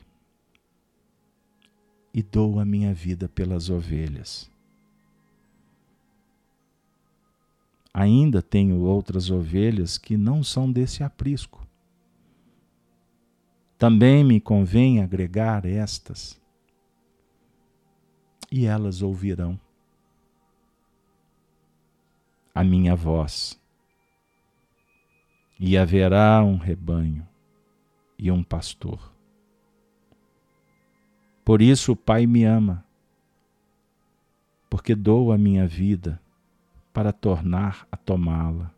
E 2.13 2.23
dou 2.23 2.59
a 2.59 2.65
minha 2.65 2.95
vida 2.95 3.29
pelas 3.29 3.69
ovelhas. 3.69 4.51
Ainda 7.93 8.41
tenho 8.41 8.81
outras 8.81 9.31
ovelhas 9.31 9.99
que 9.99 10.17
não 10.17 10.43
são 10.43 10.71
desse 10.71 11.03
aprisco. 11.03 11.67
Também 13.77 14.25
me 14.25 14.41
convém 14.41 15.01
agregar 15.03 15.65
estas, 15.65 16.38
e 18.51 18.67
elas 18.67 19.03
ouvirão 19.03 19.59
a 22.55 22.65
minha 22.65 22.97
voz, 22.97 23.61
e 25.61 25.79
haverá 25.79 26.43
um 26.43 26.57
rebanho 26.57 27.27
e 28.19 28.33
um 28.33 28.43
pastor. 28.43 29.13
Por 31.45 31.63
isso 31.63 31.93
o 31.93 31.97
Pai 31.97 32.27
me 32.27 32.45
ama, 32.45 32.85
porque 34.69 34.95
dou 34.95 35.31
a 35.31 35.39
minha 35.39 35.67
vida 35.67 36.21
para 36.93 37.13
tornar 37.13 37.87
a 37.93 37.97
tomá-la. 37.97 38.75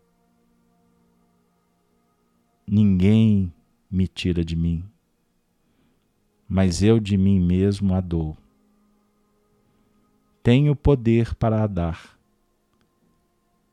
Ninguém 2.66 3.52
me 3.90 4.06
tira 4.06 4.44
de 4.44 4.54
mim, 4.54 4.84
mas 6.46 6.82
eu 6.82 7.00
de 7.00 7.16
mim 7.16 7.40
mesmo 7.40 7.94
a 7.94 8.00
dou. 8.00 8.36
Tenho 10.42 10.74
poder 10.74 11.34
para 11.34 11.62
a 11.62 11.66
dar 11.66 12.18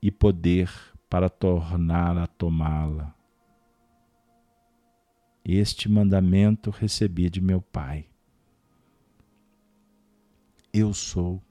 e 0.01 0.11
poder 0.11 0.70
para 1.09 1.30
tornar 1.30 2.18
a 2.18 2.28
tomá-la. 2.28 3.15
Este 5.43 5.89
mandamento 5.89 6.70
recebi 6.70 7.30
de 7.30 7.39
meu 7.39 7.61
Pai. 7.61 8.09
Eu 10.74 10.93
sou 10.93 11.41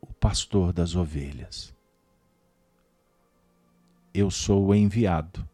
o 0.00 0.12
pastor 0.14 0.72
das 0.72 0.94
ovelhas. 0.94 1.74
Eu 4.14 4.30
sou 4.30 4.66
o 4.66 4.74
enviado 4.74 5.46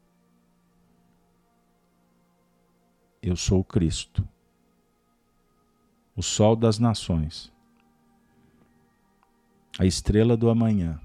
Eu 3.24 3.36
sou 3.36 3.60
o 3.60 3.64
Cristo, 3.64 4.28
o 6.16 6.22
Sol 6.24 6.56
das 6.56 6.80
nações, 6.80 7.51
a 9.78 9.86
estrela 9.86 10.36
do 10.36 10.50
amanhã. 10.50 11.00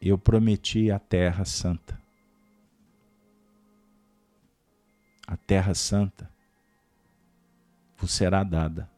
Eu 0.00 0.18
prometi 0.18 0.90
a 0.90 0.98
terra 0.98 1.44
santa. 1.44 2.00
A 5.26 5.36
terra 5.36 5.74
santa 5.74 6.30
vos 7.96 8.10
será 8.12 8.42
dada 8.42 8.90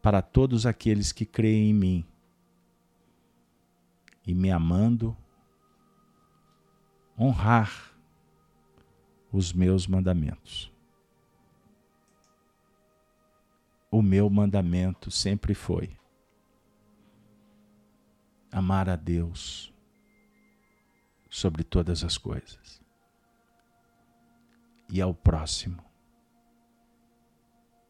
para 0.00 0.22
todos 0.22 0.64
aqueles 0.64 1.12
que 1.12 1.26
creem 1.26 1.70
em 1.70 1.74
mim 1.74 2.06
e 4.26 4.34
me 4.34 4.50
amando 4.50 5.16
honrar 7.18 7.92
os 9.32 9.52
meus 9.52 9.86
mandamentos. 9.86 10.72
O 13.90 14.02
meu 14.02 14.28
mandamento 14.28 15.10
sempre 15.10 15.54
foi 15.54 15.96
amar 18.52 18.88
a 18.88 18.96
Deus 18.96 19.72
sobre 21.30 21.64
todas 21.64 22.04
as 22.04 22.18
coisas 22.18 22.82
e 24.90 25.00
ao 25.00 25.14
próximo 25.14 25.82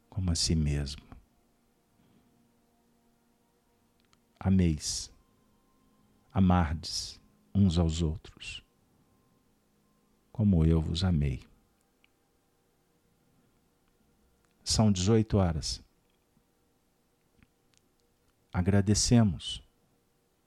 como 0.08 0.30
a 0.30 0.34
si 0.34 0.54
mesmo. 0.54 1.02
Ameis, 4.38 5.12
amardes 6.32 7.20
uns 7.54 7.78
aos 7.78 8.02
outros 8.02 8.64
como 10.30 10.64
eu 10.64 10.80
vos 10.80 11.02
amei. 11.02 11.42
São 14.62 14.92
18 14.92 15.36
horas. 15.36 15.87
Agradecemos 18.52 19.62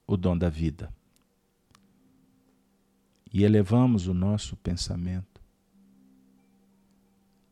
o 0.06 0.16
dom 0.16 0.36
da 0.36 0.48
vida 0.48 0.92
e 3.32 3.44
elevamos 3.44 4.06
o 4.06 4.14
nosso 4.14 4.56
pensamento 4.56 5.32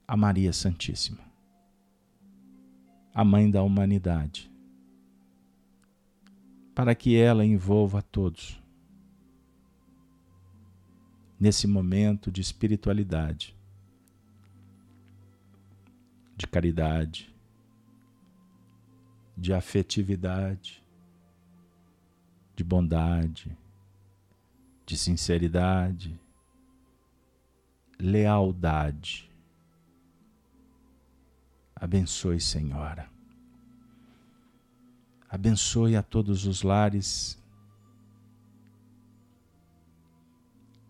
a 0.07 0.17
Maria 0.17 0.53
Santíssima, 0.53 1.21
a 3.15 3.25
Mãe 3.25 3.49
da 3.49 3.63
humanidade, 3.63 4.51
para 6.75 6.97
que 6.97 7.15
ela 7.15 7.45
envolva 7.45 8.01
a 8.01 8.03
todos 8.03 8.61
nesse 11.39 11.69
momento 11.69 12.29
de 12.29 12.41
espiritualidade, 12.41 13.57
de 16.37 16.47
caridade, 16.47 17.33
de 19.41 19.55
afetividade, 19.55 20.84
de 22.55 22.62
bondade, 22.62 23.57
de 24.84 24.99
sinceridade, 24.99 26.20
lealdade. 27.99 29.30
Abençoe, 31.74 32.38
Senhora. 32.38 33.09
Abençoe 35.26 35.97
a 35.97 36.03
todos 36.03 36.45
os 36.45 36.62
lares, 36.62 37.43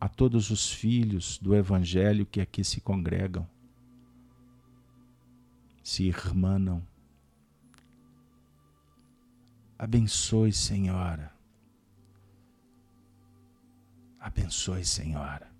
a 0.01 0.09
todos 0.09 0.51
os 0.51 0.72
filhos 0.72 1.38
do 1.38 1.55
Evangelho 1.55 2.26
que 2.26 2.40
aqui 2.40 2.64
se 2.64 2.80
congregam, 2.80 3.48
se 5.84 6.03
irmanam. 6.03 6.89
Abençoe, 9.83 10.53
Senhora. 10.53 11.33
Abençoe, 14.18 14.85
Senhora. 14.85 15.51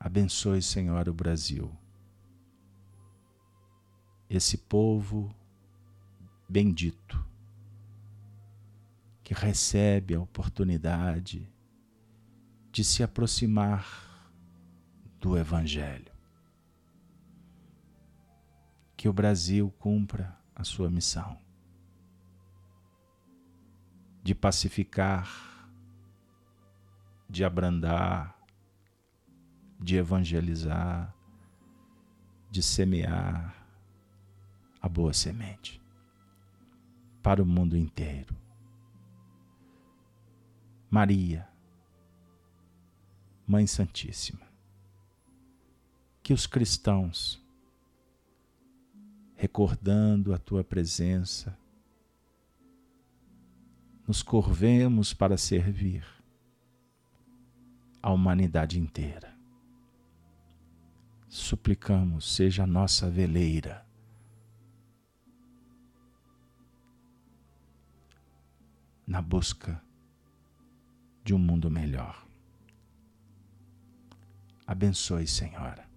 Abençoe, 0.00 0.62
Senhora, 0.62 1.10
o 1.10 1.12
Brasil. 1.12 1.70
Esse 4.26 4.56
povo 4.56 5.36
bendito 6.48 7.22
que 9.22 9.34
recebe 9.34 10.14
a 10.14 10.22
oportunidade 10.22 11.46
de 12.72 12.82
se 12.82 13.02
aproximar 13.02 14.32
do 15.20 15.36
Evangelho. 15.36 16.10
Que 18.96 19.10
o 19.10 19.12
Brasil 19.12 19.70
cumpra 19.78 20.42
a 20.54 20.64
sua 20.64 20.88
missão 20.88 21.38
de 24.22 24.34
pacificar, 24.34 25.68
de 27.28 27.44
abrandar, 27.44 28.34
de 29.78 29.96
evangelizar, 29.96 31.14
de 32.50 32.62
semear 32.62 33.54
a 34.80 34.88
boa 34.88 35.12
semente 35.12 35.82
para 37.22 37.42
o 37.42 37.46
mundo 37.46 37.76
inteiro. 37.76 38.34
Maria, 40.90 41.46
Mãe 43.46 43.66
Santíssima, 43.66 44.46
que 46.22 46.32
os 46.32 46.46
cristãos, 46.46 47.43
recordando 49.44 50.32
a 50.32 50.38
tua 50.38 50.64
presença, 50.64 51.56
nos 54.08 54.22
curvemos 54.22 55.12
para 55.12 55.36
servir 55.36 56.04
a 58.02 58.10
humanidade 58.10 58.78
inteira 58.80 59.34
suplicamos, 61.34 62.36
seja 62.36 62.62
a 62.62 62.66
nossa 62.66 63.10
veleira. 63.10 63.84
Na 69.04 69.20
busca 69.20 69.82
de 71.24 71.34
um 71.34 71.38
mundo 71.38 71.68
melhor. 71.68 72.24
Abençoe, 74.64 75.26
Senhora, 75.26 75.88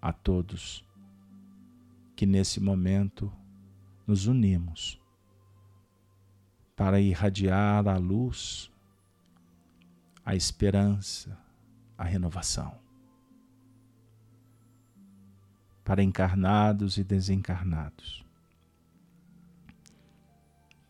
a 0.00 0.14
todos 0.14 0.85
que 2.16 2.26
nesse 2.26 2.58
momento 2.58 3.32
nos 4.06 4.26
unimos 4.26 5.00
para 6.74 7.00
irradiar 7.00 7.86
a 7.86 7.96
luz, 7.96 8.72
a 10.24 10.34
esperança, 10.34 11.38
a 11.96 12.04
renovação 12.04 12.86
para 15.86 16.02
encarnados 16.02 16.98
e 16.98 17.04
desencarnados. 17.04 18.26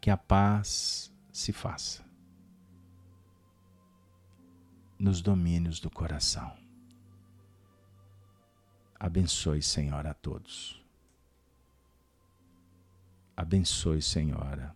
Que 0.00 0.08
a 0.08 0.16
paz 0.16 1.12
se 1.30 1.52
faça 1.52 2.02
nos 4.98 5.20
domínios 5.20 5.78
do 5.80 5.90
coração. 5.90 6.56
Abençoe, 8.98 9.60
Senhora, 9.60 10.12
a 10.12 10.14
todos. 10.14 10.82
Abençoe, 13.36 14.00
Senhora. 14.00 14.74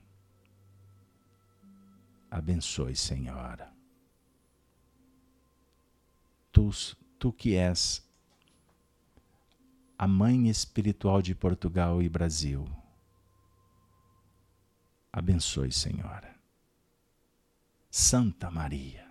Abençoe, 2.31 2.95
Senhora. 2.95 3.73
Tu, 6.53 6.71
tu 7.19 7.33
que 7.33 7.55
és 7.55 8.07
a 9.99 10.07
mãe 10.07 10.49
espiritual 10.49 11.23
de 11.23 11.35
Portugal 11.35 12.03
e 12.03 12.09
Brasil. 12.09 12.67
Abençoe, 15.13 15.73
Senhora. 15.73 16.39
Santa 17.91 18.51
Maria. 18.51 19.11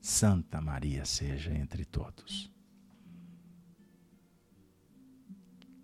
Santa 0.00 0.60
Maria 0.60 1.04
seja 1.04 1.54
entre 1.54 1.84
todos. 1.84 2.52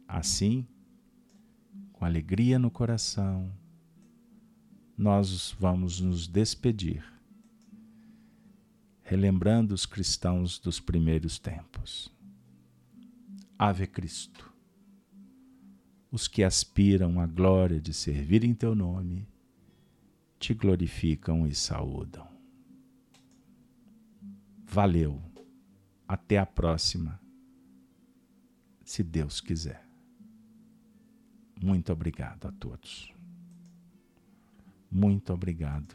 Assim, 0.06 0.66
com 1.98 2.04
alegria 2.04 2.60
no 2.60 2.70
coração, 2.70 3.52
nós 4.96 5.50
vamos 5.58 6.00
nos 6.00 6.28
despedir, 6.28 7.04
relembrando 9.02 9.74
os 9.74 9.84
cristãos 9.84 10.60
dos 10.60 10.78
primeiros 10.78 11.40
tempos. 11.40 12.08
Ave 13.58 13.84
Cristo. 13.88 14.48
Os 16.08 16.28
que 16.28 16.44
aspiram 16.44 17.20
à 17.20 17.26
glória 17.26 17.80
de 17.80 17.92
servir 17.92 18.44
em 18.44 18.54
teu 18.54 18.76
nome, 18.76 19.26
te 20.38 20.54
glorificam 20.54 21.48
e 21.48 21.54
saúdam. 21.54 22.28
Valeu. 24.64 25.20
Até 26.06 26.38
a 26.38 26.46
próxima, 26.46 27.20
se 28.84 29.02
Deus 29.02 29.40
quiser. 29.40 29.87
Muito 31.60 31.92
obrigado 31.92 32.46
a 32.46 32.52
todos. 32.52 33.12
Muito 34.90 35.32
obrigado 35.32 35.94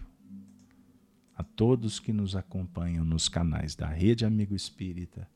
a 1.36 1.43
todos 1.43 1.99
que 1.99 2.14
nos 2.14 2.36
acompanham 2.36 3.03
nos 3.03 3.28
canais 3.28 3.76
da 3.76 3.88
Rede 3.88 4.26
Amigo 4.26 4.55
Espírita 4.55 5.28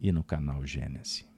e 0.00 0.10
no 0.10 0.24
canal 0.24 0.64
Gênesis. 0.64 1.33